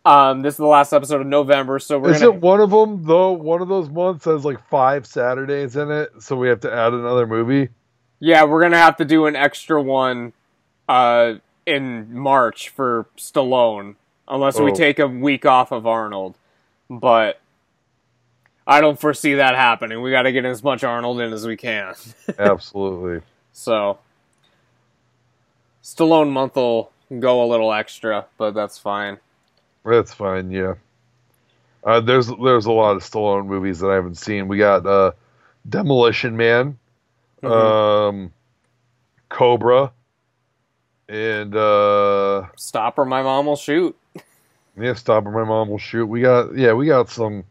Um, 0.08 0.40
this 0.40 0.54
is 0.54 0.58
the 0.58 0.66
last 0.66 0.92
episode 0.94 1.20
of 1.20 1.26
November, 1.26 1.78
so 1.78 1.98
we're 1.98 2.12
Is 2.12 2.20
gonna. 2.20 2.32
it 2.34 2.40
one 2.40 2.60
of 2.60 2.70
them 2.70 3.04
though? 3.04 3.32
One 3.32 3.60
of 3.60 3.68
those 3.68 3.90
months 3.90 4.24
has 4.24 4.44
like 4.44 4.66
five 4.68 5.06
Saturdays 5.06 5.76
in 5.76 5.90
it, 5.90 6.10
so 6.22 6.34
we 6.36 6.48
have 6.48 6.60
to 6.60 6.72
add 6.72 6.94
another 6.94 7.26
movie. 7.26 7.68
Yeah, 8.20 8.44
we're 8.44 8.62
gonna 8.62 8.78
have 8.78 8.96
to 8.96 9.04
do 9.04 9.26
an 9.26 9.36
extra 9.36 9.82
one, 9.82 10.32
uh, 10.88 11.34
in 11.66 12.14
March 12.18 12.70
for 12.70 13.06
Stallone, 13.18 13.96
unless 14.26 14.58
we 14.58 14.70
Oh. 14.70 14.74
take 14.74 14.98
a 14.98 15.06
week 15.06 15.44
off 15.44 15.72
of 15.72 15.86
Arnold. 15.86 16.36
But 16.88 17.38
I 18.66 18.80
don't 18.80 18.98
foresee 18.98 19.34
that 19.34 19.54
happening. 19.56 20.00
We 20.00 20.10
got 20.10 20.22
to 20.22 20.32
get 20.32 20.46
as 20.46 20.62
much 20.62 20.82
Arnold 20.84 21.20
in 21.20 21.34
as 21.34 21.46
we 21.46 21.56
can. 21.58 21.94
Absolutely. 22.38 23.20
So 23.52 23.98
Stallone 25.82 26.30
month 26.30 26.56
will 26.56 26.90
go 27.18 27.44
a 27.44 27.46
little 27.46 27.72
extra, 27.74 28.24
but 28.38 28.52
that's 28.54 28.78
fine. 28.78 29.18
That's 29.84 30.12
fine. 30.12 30.50
Yeah. 30.50 30.74
Uh, 31.84 32.00
there's 32.00 32.26
there's 32.26 32.66
a 32.66 32.72
lot 32.72 32.96
of 32.96 33.02
Stallone 33.02 33.46
movies 33.46 33.78
that 33.80 33.90
I 33.90 33.94
haven't 33.94 34.16
seen. 34.16 34.48
We 34.48 34.58
got 34.58 34.84
uh, 34.86 35.12
Demolition 35.68 36.36
Man, 36.36 36.78
Mhm. 37.42 37.50
um, 37.50 38.32
Cobra, 39.28 39.92
and 41.08 41.54
uh, 41.54 42.46
Stop 42.56 42.98
or 42.98 43.04
my 43.04 43.22
mom 43.22 43.46
will 43.46 43.56
shoot. 43.56 43.96
yeah, 44.78 44.94
Stop 44.94 45.26
or 45.26 45.30
My 45.30 45.44
Mom 45.44 45.70
Will 45.70 45.78
Shoot. 45.78 46.06
We 46.06 46.20
got 46.20 46.56
yeah, 46.56 46.72
we 46.72 46.86
got 46.86 47.08
some 47.10 47.44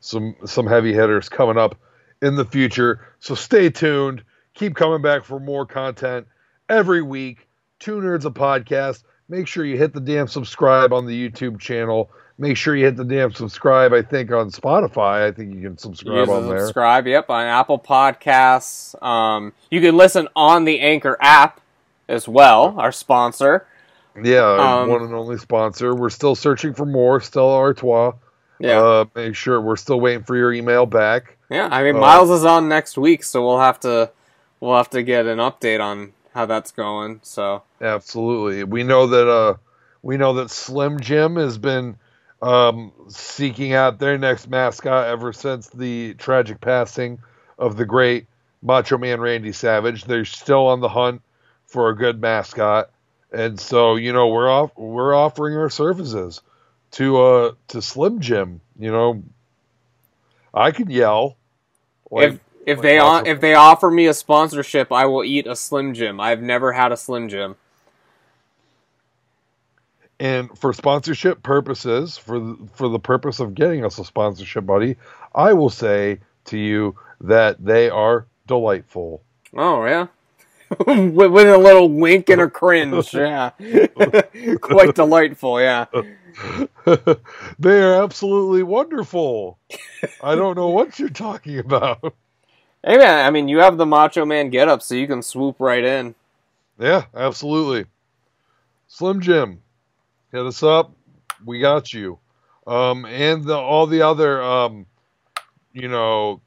some 0.00 0.34
some 0.44 0.66
heavy 0.66 0.92
hitters 0.92 1.28
coming 1.28 1.58
up 1.58 1.76
in 2.22 2.34
the 2.36 2.44
future. 2.44 3.06
So 3.20 3.34
stay 3.34 3.70
tuned. 3.70 4.22
Keep 4.54 4.74
coming 4.74 5.02
back 5.02 5.24
for 5.24 5.38
more 5.38 5.66
content 5.66 6.26
every 6.68 7.02
week. 7.02 7.46
Two 7.78 7.96
Nerds 7.96 8.24
a 8.24 8.30
podcast. 8.30 9.02
Make 9.28 9.46
sure 9.48 9.64
you 9.64 9.76
hit 9.76 9.92
the 9.92 10.00
damn 10.00 10.28
subscribe 10.28 10.92
on 10.92 11.06
the 11.06 11.28
YouTube 11.30 11.58
channel. 11.58 12.10
Make 12.38 12.56
sure 12.56 12.76
you 12.76 12.84
hit 12.84 12.96
the 12.96 13.04
damn 13.04 13.32
subscribe. 13.32 13.92
I 13.92 14.02
think 14.02 14.30
on 14.30 14.50
Spotify. 14.50 15.26
I 15.26 15.32
think 15.32 15.54
you 15.54 15.62
can 15.62 15.78
subscribe 15.78 16.28
on 16.28 16.48
there. 16.48 16.60
subscribe. 16.60 17.06
Yep, 17.06 17.30
on 17.30 17.46
Apple 17.46 17.78
Podcasts. 17.78 19.00
Um, 19.02 19.52
you 19.70 19.80
can 19.80 19.96
listen 19.96 20.28
on 20.36 20.64
the 20.64 20.80
Anchor 20.80 21.16
app 21.20 21.60
as 22.08 22.28
well. 22.28 22.74
Our 22.78 22.92
sponsor. 22.92 23.66
Yeah, 24.22 24.44
Um, 24.82 24.88
one 24.90 25.02
and 25.02 25.14
only 25.14 25.38
sponsor. 25.38 25.94
We're 25.94 26.08
still 26.10 26.34
searching 26.34 26.72
for 26.74 26.86
more. 26.86 27.20
Stella 27.20 27.56
Artois. 27.58 28.12
Yeah, 28.58 28.80
Uh, 28.80 29.04
make 29.14 29.34
sure 29.34 29.60
we're 29.60 29.76
still 29.76 30.00
waiting 30.00 30.22
for 30.22 30.36
your 30.36 30.52
email 30.52 30.86
back. 30.86 31.36
yeah. 31.50 31.68
I 31.70 31.82
mean, 31.82 31.96
uh, 31.96 32.00
Miles 32.00 32.30
is 32.30 32.44
on 32.44 32.68
next 32.68 32.96
week, 32.96 33.24
so 33.24 33.44
we'll 33.46 33.58
have 33.60 33.80
to 33.80 34.10
we'll 34.60 34.76
have 34.76 34.88
to 34.90 35.02
get 35.02 35.26
an 35.26 35.38
update 35.38 35.80
on 35.80 36.12
how 36.36 36.44
that's 36.46 36.70
going. 36.70 37.20
So 37.22 37.62
Absolutely. 37.80 38.62
We 38.62 38.84
know 38.84 39.06
that 39.08 39.28
uh 39.28 39.54
we 40.02 40.18
know 40.18 40.34
that 40.34 40.50
Slim 40.50 41.00
Jim 41.00 41.36
has 41.36 41.56
been 41.58 41.96
um 42.42 42.92
seeking 43.08 43.72
out 43.72 43.98
their 43.98 44.18
next 44.18 44.48
mascot 44.48 45.08
ever 45.08 45.32
since 45.32 45.68
the 45.70 46.14
tragic 46.14 46.60
passing 46.60 47.18
of 47.58 47.76
the 47.78 47.86
great 47.86 48.26
Macho 48.62 48.98
Man 48.98 49.20
Randy 49.20 49.52
Savage. 49.52 50.04
They're 50.04 50.26
still 50.26 50.66
on 50.66 50.80
the 50.80 50.90
hunt 50.90 51.22
for 51.64 51.88
a 51.88 51.96
good 51.96 52.20
mascot, 52.20 52.90
and 53.32 53.58
so 53.58 53.96
you 53.96 54.12
know 54.12 54.28
we're 54.28 54.48
off 54.50 54.76
we're 54.76 55.14
offering 55.14 55.56
our 55.56 55.70
services 55.70 56.42
to 56.92 57.16
uh 57.22 57.52
to 57.68 57.80
Slim 57.80 58.20
Jim. 58.20 58.60
You 58.78 58.92
know, 58.92 59.22
I 60.52 60.70
could 60.70 60.90
yell. 60.90 61.38
like- 62.10 62.34
if 62.34 62.40
if 62.66 62.82
they 62.82 62.98
on, 62.98 63.26
if 63.26 63.40
they 63.40 63.54
offer 63.54 63.90
me 63.90 64.06
a 64.06 64.14
sponsorship, 64.14 64.90
I 64.92 65.06
will 65.06 65.24
eat 65.24 65.46
a 65.46 65.54
Slim 65.54 65.94
Jim. 65.94 66.20
I've 66.20 66.42
never 66.42 66.72
had 66.72 66.90
a 66.90 66.96
Slim 66.96 67.28
Jim. 67.28 67.54
And 70.18 70.50
for 70.58 70.72
sponsorship 70.72 71.42
purposes, 71.42 72.16
for 72.16 72.40
the, 72.40 72.58
for 72.74 72.88
the 72.88 72.98
purpose 72.98 73.38
of 73.38 73.54
getting 73.54 73.84
us 73.84 73.98
a 73.98 74.04
sponsorship, 74.04 74.66
buddy, 74.66 74.96
I 75.34 75.52
will 75.52 75.70
say 75.70 76.18
to 76.46 76.58
you 76.58 76.96
that 77.20 77.64
they 77.64 77.88
are 77.88 78.26
delightful. 78.46 79.22
Oh 79.54 79.84
yeah, 79.84 80.08
with, 80.86 81.30
with 81.30 81.48
a 81.48 81.58
little 81.58 81.88
wink 81.88 82.28
and 82.30 82.40
a 82.40 82.50
cringe. 82.50 83.10
Yeah, 83.14 83.50
quite 84.60 84.94
delightful. 84.94 85.60
Yeah. 85.60 85.86
they 87.58 87.80
are 87.82 88.02
absolutely 88.02 88.62
wonderful. 88.62 89.58
I 90.22 90.34
don't 90.34 90.56
know 90.56 90.68
what 90.68 90.98
you're 90.98 91.08
talking 91.08 91.58
about. 91.58 92.14
Hey 92.86 92.98
man, 92.98 93.26
I 93.26 93.30
mean 93.30 93.48
you 93.48 93.58
have 93.58 93.76
the 93.78 93.86
Macho 93.86 94.24
Man 94.24 94.50
get 94.50 94.68
up, 94.68 94.80
so 94.80 94.94
you 94.94 95.08
can 95.08 95.20
swoop 95.20 95.56
right 95.58 95.84
in. 95.84 96.14
Yeah, 96.78 97.06
absolutely. 97.14 97.86
Slim 98.86 99.20
Jim, 99.20 99.60
hit 100.30 100.46
us 100.46 100.62
up. 100.62 100.92
We 101.44 101.58
got 101.58 101.92
you. 101.92 102.18
Um, 102.66 103.04
and 103.04 103.44
the, 103.44 103.56
all 103.56 103.86
the 103.86 104.02
other, 104.02 104.42
um, 104.42 104.86
you 105.72 105.88
know, 105.88 106.40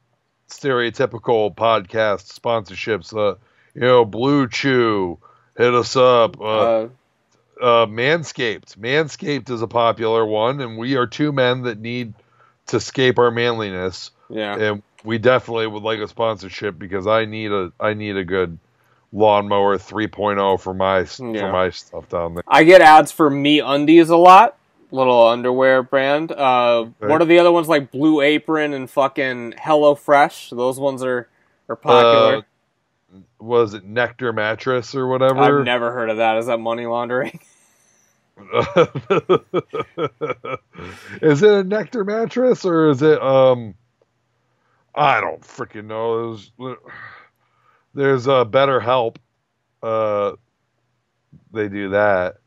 stereotypical 0.47 1.53
podcast 1.53 2.39
sponsorships. 2.39 3.13
Uh, 3.13 3.35
you 3.73 3.81
know, 3.81 4.05
BlueChew, 4.05 5.17
hit 5.57 5.73
us 5.73 5.95
up. 5.95 6.39
Uh, 6.39 6.43
Uh, 6.45 6.89
uh, 7.61 7.85
Manscaped. 7.85 8.77
Manscaped 8.77 9.49
is 9.49 9.61
a 9.61 9.67
popular 9.67 10.25
one, 10.25 10.61
and 10.61 10.77
we 10.77 10.95
are 10.95 11.05
two 11.05 11.33
men 11.33 11.63
that 11.63 11.79
need 11.79 12.13
to 12.67 12.79
scape 12.79 13.19
our 13.19 13.31
manliness, 13.31 14.11
yeah. 14.29 14.55
and 14.55 14.83
we 15.04 15.18
definitely 15.18 15.68
would 15.68 15.84
like 15.84 16.00
a 16.00 16.08
sponsorship 16.08 16.78
because 16.80 17.08
I 17.08 17.26
need 17.26 17.52
a 17.52 17.72
I 17.80 17.93
need 17.93 18.18
a 18.18 18.24
good 18.24 18.58
lawnmower 19.12 19.78
3.0 19.78 20.60
for 20.60 20.74
my 20.74 21.00
Yeah. 21.00 21.06
for 21.41 21.52
my 21.52 21.70
stuff 21.72 22.10
down 22.10 22.36
there. 22.36 22.43
I 22.47 22.64
get 22.64 22.82
ads 22.82 23.12
for 23.12 23.30
MeUndies 23.32 24.10
a 24.10 24.16
lot, 24.16 24.58
little 24.91 25.28
underwear 25.28 25.82
brand. 25.84 26.32
Uh, 26.32 26.86
Okay. 27.02 27.08
what 27.08 27.22
are 27.22 27.26
the 27.26 27.39
other 27.39 27.52
ones 27.52 27.68
like 27.68 27.91
Blue 27.91 28.22
Apron 28.22 28.74
and 28.74 28.89
fucking 28.89 29.54
HelloFresh? 29.54 30.56
Those 30.56 30.80
ones 30.80 31.04
are 31.04 31.28
are 31.68 31.76
popular. 31.76 32.36
Uh, 32.38 32.41
Was 33.39 33.74
it 33.74 33.84
Nectar 33.84 34.32
mattress 34.34 34.93
or 34.93 35.08
whatever? 35.08 35.60
I've 35.60 35.66
never 35.66 35.91
heard 35.91 36.10
of 36.12 36.18
that. 36.18 36.38
Is 36.38 36.45
that 36.47 36.60
money 36.60 36.86
laundering? 36.86 37.39
is 41.22 41.43
it 41.43 41.52
a 41.52 41.64
Nectar 41.64 42.04
mattress 42.06 42.66
or 42.66 42.89
is 42.89 43.02
it 43.02 43.22
um? 43.22 43.76
I 44.95 45.21
don't 45.21 45.41
freaking 45.41 45.85
know. 45.85 46.35
There's, 46.35 46.51
there's 47.93 48.27
a 48.27 48.45
BetterHelp. 48.45 49.17
Uh, 49.81 50.33
they 51.51 51.69
do 51.69 51.89
that 51.89 52.37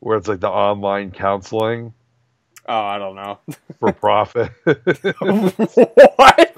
where 0.00 0.16
it's 0.16 0.28
like 0.28 0.40
the 0.40 0.50
online 0.50 1.10
counseling 1.10 1.92
Oh, 2.68 2.80
I 2.80 2.98
don't 2.98 3.14
know. 3.14 3.38
for 3.80 3.92
profit. 3.92 4.50
what? 4.64 6.56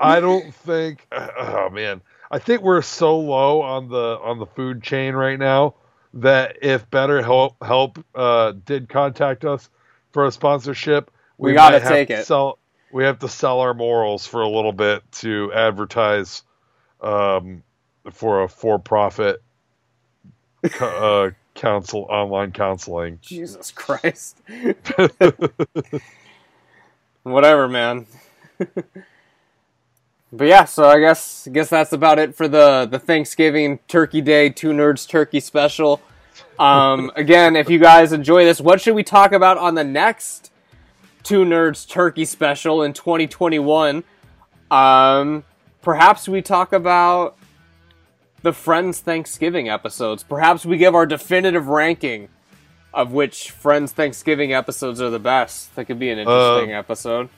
I 0.00 0.20
don't 0.20 0.54
think. 0.54 1.06
Oh 1.12 1.70
man, 1.70 2.02
I 2.30 2.38
think 2.38 2.62
we're 2.62 2.82
so 2.82 3.18
low 3.18 3.62
on 3.62 3.88
the 3.88 4.18
on 4.22 4.38
the 4.38 4.46
food 4.46 4.82
chain 4.82 5.14
right 5.14 5.38
now 5.38 5.74
that 6.14 6.58
if 6.60 6.88
BetterHelp 6.90 7.54
Help 7.62 8.04
uh, 8.14 8.52
did 8.66 8.88
contact 8.88 9.44
us 9.46 9.70
for 10.12 10.26
a 10.26 10.32
sponsorship, 10.32 11.10
We 11.38 11.54
gotta 11.54 11.76
might 11.76 11.82
have 11.82 11.90
take 11.90 12.08
to 12.08 12.14
it. 12.14 12.26
Sell, 12.26 12.58
we 12.92 13.04
have 13.04 13.18
to 13.20 13.28
sell 13.28 13.60
our 13.60 13.74
morals 13.74 14.26
for 14.26 14.42
a 14.42 14.48
little 14.48 14.72
bit 14.72 15.02
to 15.12 15.50
advertise 15.52 16.42
um, 17.00 17.62
for 18.12 18.42
a 18.42 18.48
for-profit 18.48 19.42
co- 20.70 20.86
uh, 20.86 21.30
counsel 21.54 22.06
online 22.10 22.52
counseling. 22.52 23.18
Jesus 23.22 23.70
Christ. 23.70 24.36
Whatever, 27.22 27.68
man. 27.68 28.06
but 28.58 30.44
yeah, 30.46 30.64
so 30.64 30.84
I 30.84 31.00
guess 31.00 31.48
guess 31.50 31.70
that's 31.70 31.92
about 31.92 32.18
it 32.18 32.34
for 32.34 32.48
the 32.48 32.86
the 32.90 32.98
Thanksgiving 32.98 33.78
Turkey 33.88 34.20
Day 34.20 34.50
Two 34.50 34.70
Nerds 34.70 35.08
Turkey 35.08 35.40
Special. 35.40 36.02
Um, 36.58 37.10
again, 37.16 37.56
if 37.56 37.70
you 37.70 37.78
guys 37.78 38.12
enjoy 38.12 38.44
this, 38.44 38.60
what 38.60 38.80
should 38.80 38.94
we 38.94 39.04
talk 39.04 39.32
about 39.32 39.56
on 39.56 39.74
the 39.76 39.84
next 39.84 40.51
Two 41.22 41.44
Nerds 41.44 41.88
Turkey 41.88 42.24
Special 42.24 42.82
in 42.82 42.92
2021? 42.92 44.04
Um, 44.70 45.44
perhaps 45.82 46.28
we 46.28 46.42
talk 46.42 46.72
about 46.72 47.36
the 48.42 48.52
Friends 48.52 49.00
Thanksgiving 49.00 49.68
episodes. 49.68 50.22
Perhaps 50.22 50.64
we 50.64 50.76
give 50.76 50.94
our 50.94 51.06
definitive 51.06 51.68
ranking 51.68 52.28
of 52.94 53.12
which 53.12 53.50
Friends 53.50 53.92
Thanksgiving 53.92 54.52
episodes 54.52 55.00
are 55.00 55.10
the 55.10 55.18
best. 55.18 55.74
That 55.76 55.86
could 55.86 55.98
be 55.98 56.10
an 56.10 56.18
interesting 56.18 56.72
episode. 56.72 57.28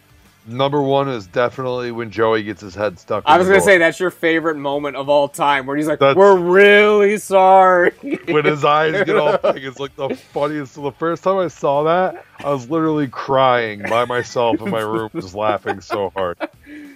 Number 0.47 0.83
one 0.83 1.09
is 1.09 1.27
definitely 1.27 1.91
when 1.91 2.11
Joey 2.11 2.43
gets 2.43 2.61
his 2.61 2.75
head 2.75 2.99
stuck. 2.99 3.25
I 3.27 3.39
was 3.39 3.47
gonna 3.47 3.61
door. 3.61 3.67
say 3.67 3.79
that's 3.79 3.99
your 3.99 4.11
favorite 4.11 4.57
moment 4.59 4.95
of 4.95 5.09
all 5.09 5.27
time, 5.27 5.65
where 5.65 5.75
he's 5.75 5.87
like, 5.87 6.01
That's- 6.01 6.17
"We're 6.17 6.37
really 6.37 7.17
sorry." 7.17 7.93
when 8.29 8.45
his 8.45 8.63
eyes 8.63 8.93
get 9.05 9.17
all 9.17 9.39
big. 9.53 9.65
It's 9.65 9.81
like 9.81 9.97
the 9.97 10.11
funniest. 10.15 10.75
So 10.75 10.83
the 10.83 10.93
first 10.93 11.25
time 11.25 11.39
I 11.39 11.49
saw 11.49 11.85
that, 11.85 12.27
I 12.45 12.51
was 12.51 12.69
literally 12.69 13.09
crying 13.09 13.83
by 13.89 14.05
myself 14.05 14.61
in 14.61 14.71
my 14.71 14.83
room, 14.83 15.09
just 15.15 15.35
laughing 15.35 15.81
so 15.81 16.11
hard. 16.11 16.37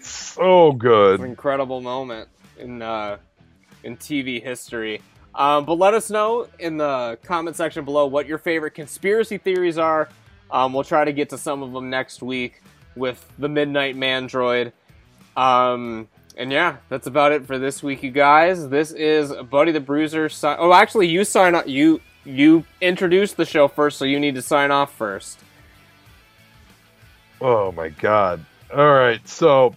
So 0.03 0.73
good. 0.73 1.21
incredible 1.21 1.81
moment 1.81 2.29
in 2.59 2.83
uh, 2.83 3.17
in 3.83 3.97
TV 3.97 4.43
history. 4.43 5.01
Um, 5.35 5.65
but 5.65 5.75
let 5.75 5.95
us 5.95 6.11
know 6.11 6.49
in 6.59 6.77
the 6.77 7.19
comment 7.23 7.57
section 7.57 7.87
below 7.87 8.07
what 8.07 8.27
your 8.27 8.39
favorite 8.39 8.73
conspiracy 8.73 9.39
theories 9.39 9.79
are. 9.79 10.11
Um, 10.51 10.75
we'll 10.75 10.85
try 10.85 11.05
to 11.05 11.12
get 11.12 11.31
to 11.31 11.39
some 11.39 11.62
of 11.62 11.73
them 11.73 11.89
next 11.89 12.23
week 12.23 12.61
with 12.99 13.25
the 13.39 13.49
Midnight 13.49 13.97
Mandroid. 13.97 14.73
Um, 15.37 16.09
and 16.37 16.53
yeah, 16.53 16.77
that's 16.89 17.07
about 17.07 17.33
it 17.33 17.47
for 17.47 17.59
this 17.59 17.83
week, 17.83 18.03
you 18.03 18.11
guys. 18.11 18.69
This 18.69 18.93
is 18.93 19.33
Buddy 19.51 19.73
the 19.73 19.81
Bruiser. 19.81 20.29
Si- 20.29 20.47
oh, 20.47 20.73
actually, 20.73 21.09
you 21.09 21.25
sign 21.25 21.55
up. 21.55 21.66
You 21.66 22.01
you 22.25 22.65
introduced 22.81 23.37
the 23.37 23.45
show 23.45 23.69
first, 23.69 23.99
so 23.99 24.05
you 24.05 24.20
need 24.20 24.35
to 24.35 24.43
sign 24.43 24.70
off 24.70 24.95
first. 24.95 25.39
Oh 27.41 27.73
my 27.73 27.89
god. 27.89 28.45
All 28.75 28.93
right, 28.93 29.27
so 29.27 29.75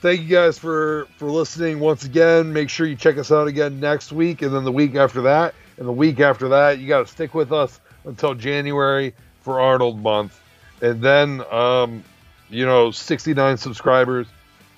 thank 0.00 0.20
you 0.20 0.28
guys 0.28 0.58
for 0.58 1.06
for 1.16 1.30
listening 1.30 1.80
once 1.80 2.04
again. 2.04 2.52
Make 2.52 2.70
sure 2.70 2.86
you 2.86 2.96
check 2.96 3.18
us 3.18 3.30
out 3.30 3.46
again 3.48 3.80
next 3.80 4.12
week, 4.12 4.42
and 4.42 4.54
then 4.54 4.64
the 4.64 4.72
week 4.72 4.94
after 4.94 5.22
that, 5.22 5.54
and 5.76 5.86
the 5.86 5.92
week 5.92 6.20
after 6.20 6.48
that. 6.50 6.78
You 6.78 6.88
got 6.88 7.06
to 7.06 7.12
stick 7.12 7.34
with 7.34 7.52
us 7.52 7.80
until 8.04 8.34
January 8.34 9.14
for 9.40 9.60
Arnold 9.60 10.02
month, 10.02 10.40
and 10.80 11.00
then 11.02 11.42
um, 11.52 12.04
you 12.50 12.66
know, 12.66 12.90
69 12.90 13.56
subscribers, 13.56 14.26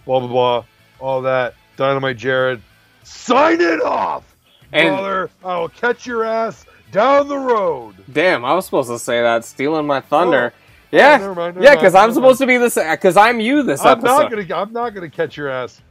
blah 0.04 0.20
blah 0.20 0.28
blah, 0.28 0.64
all 1.00 1.22
that. 1.22 1.54
Dynamite 1.76 2.16
Jared, 2.16 2.62
sign 3.02 3.60
it 3.60 3.82
off, 3.82 4.24
And- 4.72 4.96
brother. 4.96 5.30
I 5.44 5.58
will 5.58 5.68
catch 5.68 6.06
your 6.06 6.24
ass 6.24 6.64
down 6.90 7.28
the 7.28 7.38
road. 7.38 7.96
Damn, 8.12 8.44
I 8.44 8.54
was 8.54 8.64
supposed 8.64 8.88
to 8.88 8.98
say 8.98 9.20
that, 9.20 9.44
stealing 9.44 9.86
my 9.86 10.00
thunder. 10.00 10.52
Oh, 10.54 10.60
yeah, 10.92 11.16
never 11.18 11.34
mind, 11.34 11.56
never 11.56 11.64
yeah, 11.66 11.74
because 11.74 11.94
I'm 11.94 12.12
supposed 12.14 12.38
to 12.38 12.46
be 12.46 12.56
this. 12.56 12.76
Because 12.76 13.16
I'm 13.16 13.40
you 13.40 13.62
this 13.62 13.80
I'm 13.82 13.98
episode. 13.98 14.06
not 14.06 14.30
gonna. 14.30 14.54
I'm 14.62 14.72
not 14.72 14.90
gonna 14.94 15.10
catch 15.10 15.36
your 15.36 15.48
ass 15.50 15.82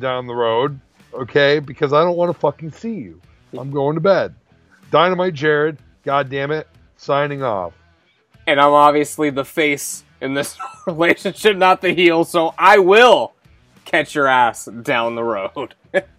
down 0.00 0.26
the 0.26 0.34
road, 0.34 0.80
okay? 1.14 1.58
Because 1.60 1.92
I 1.92 2.02
don't 2.02 2.16
want 2.16 2.32
to 2.32 2.38
fucking 2.38 2.72
see 2.72 2.94
you. 2.94 3.20
I'm 3.56 3.70
going 3.70 3.94
to 3.94 4.00
bed. 4.00 4.34
Dynamite 4.90 5.34
Jared, 5.34 5.78
God 6.04 6.28
damn 6.30 6.50
it, 6.50 6.66
signing 6.96 7.42
off. 7.42 7.74
And 8.46 8.60
I'm 8.60 8.72
obviously 8.72 9.30
the 9.30 9.44
face 9.44 10.04
in 10.20 10.34
this 10.34 10.56
relationship, 10.86 11.56
not 11.56 11.80
the 11.80 11.92
heel. 11.92 12.24
So 12.24 12.54
I 12.58 12.78
will 12.78 13.32
catch 13.84 14.14
your 14.14 14.26
ass 14.26 14.66
down 14.66 15.14
the 15.14 15.24
road. 15.24 15.74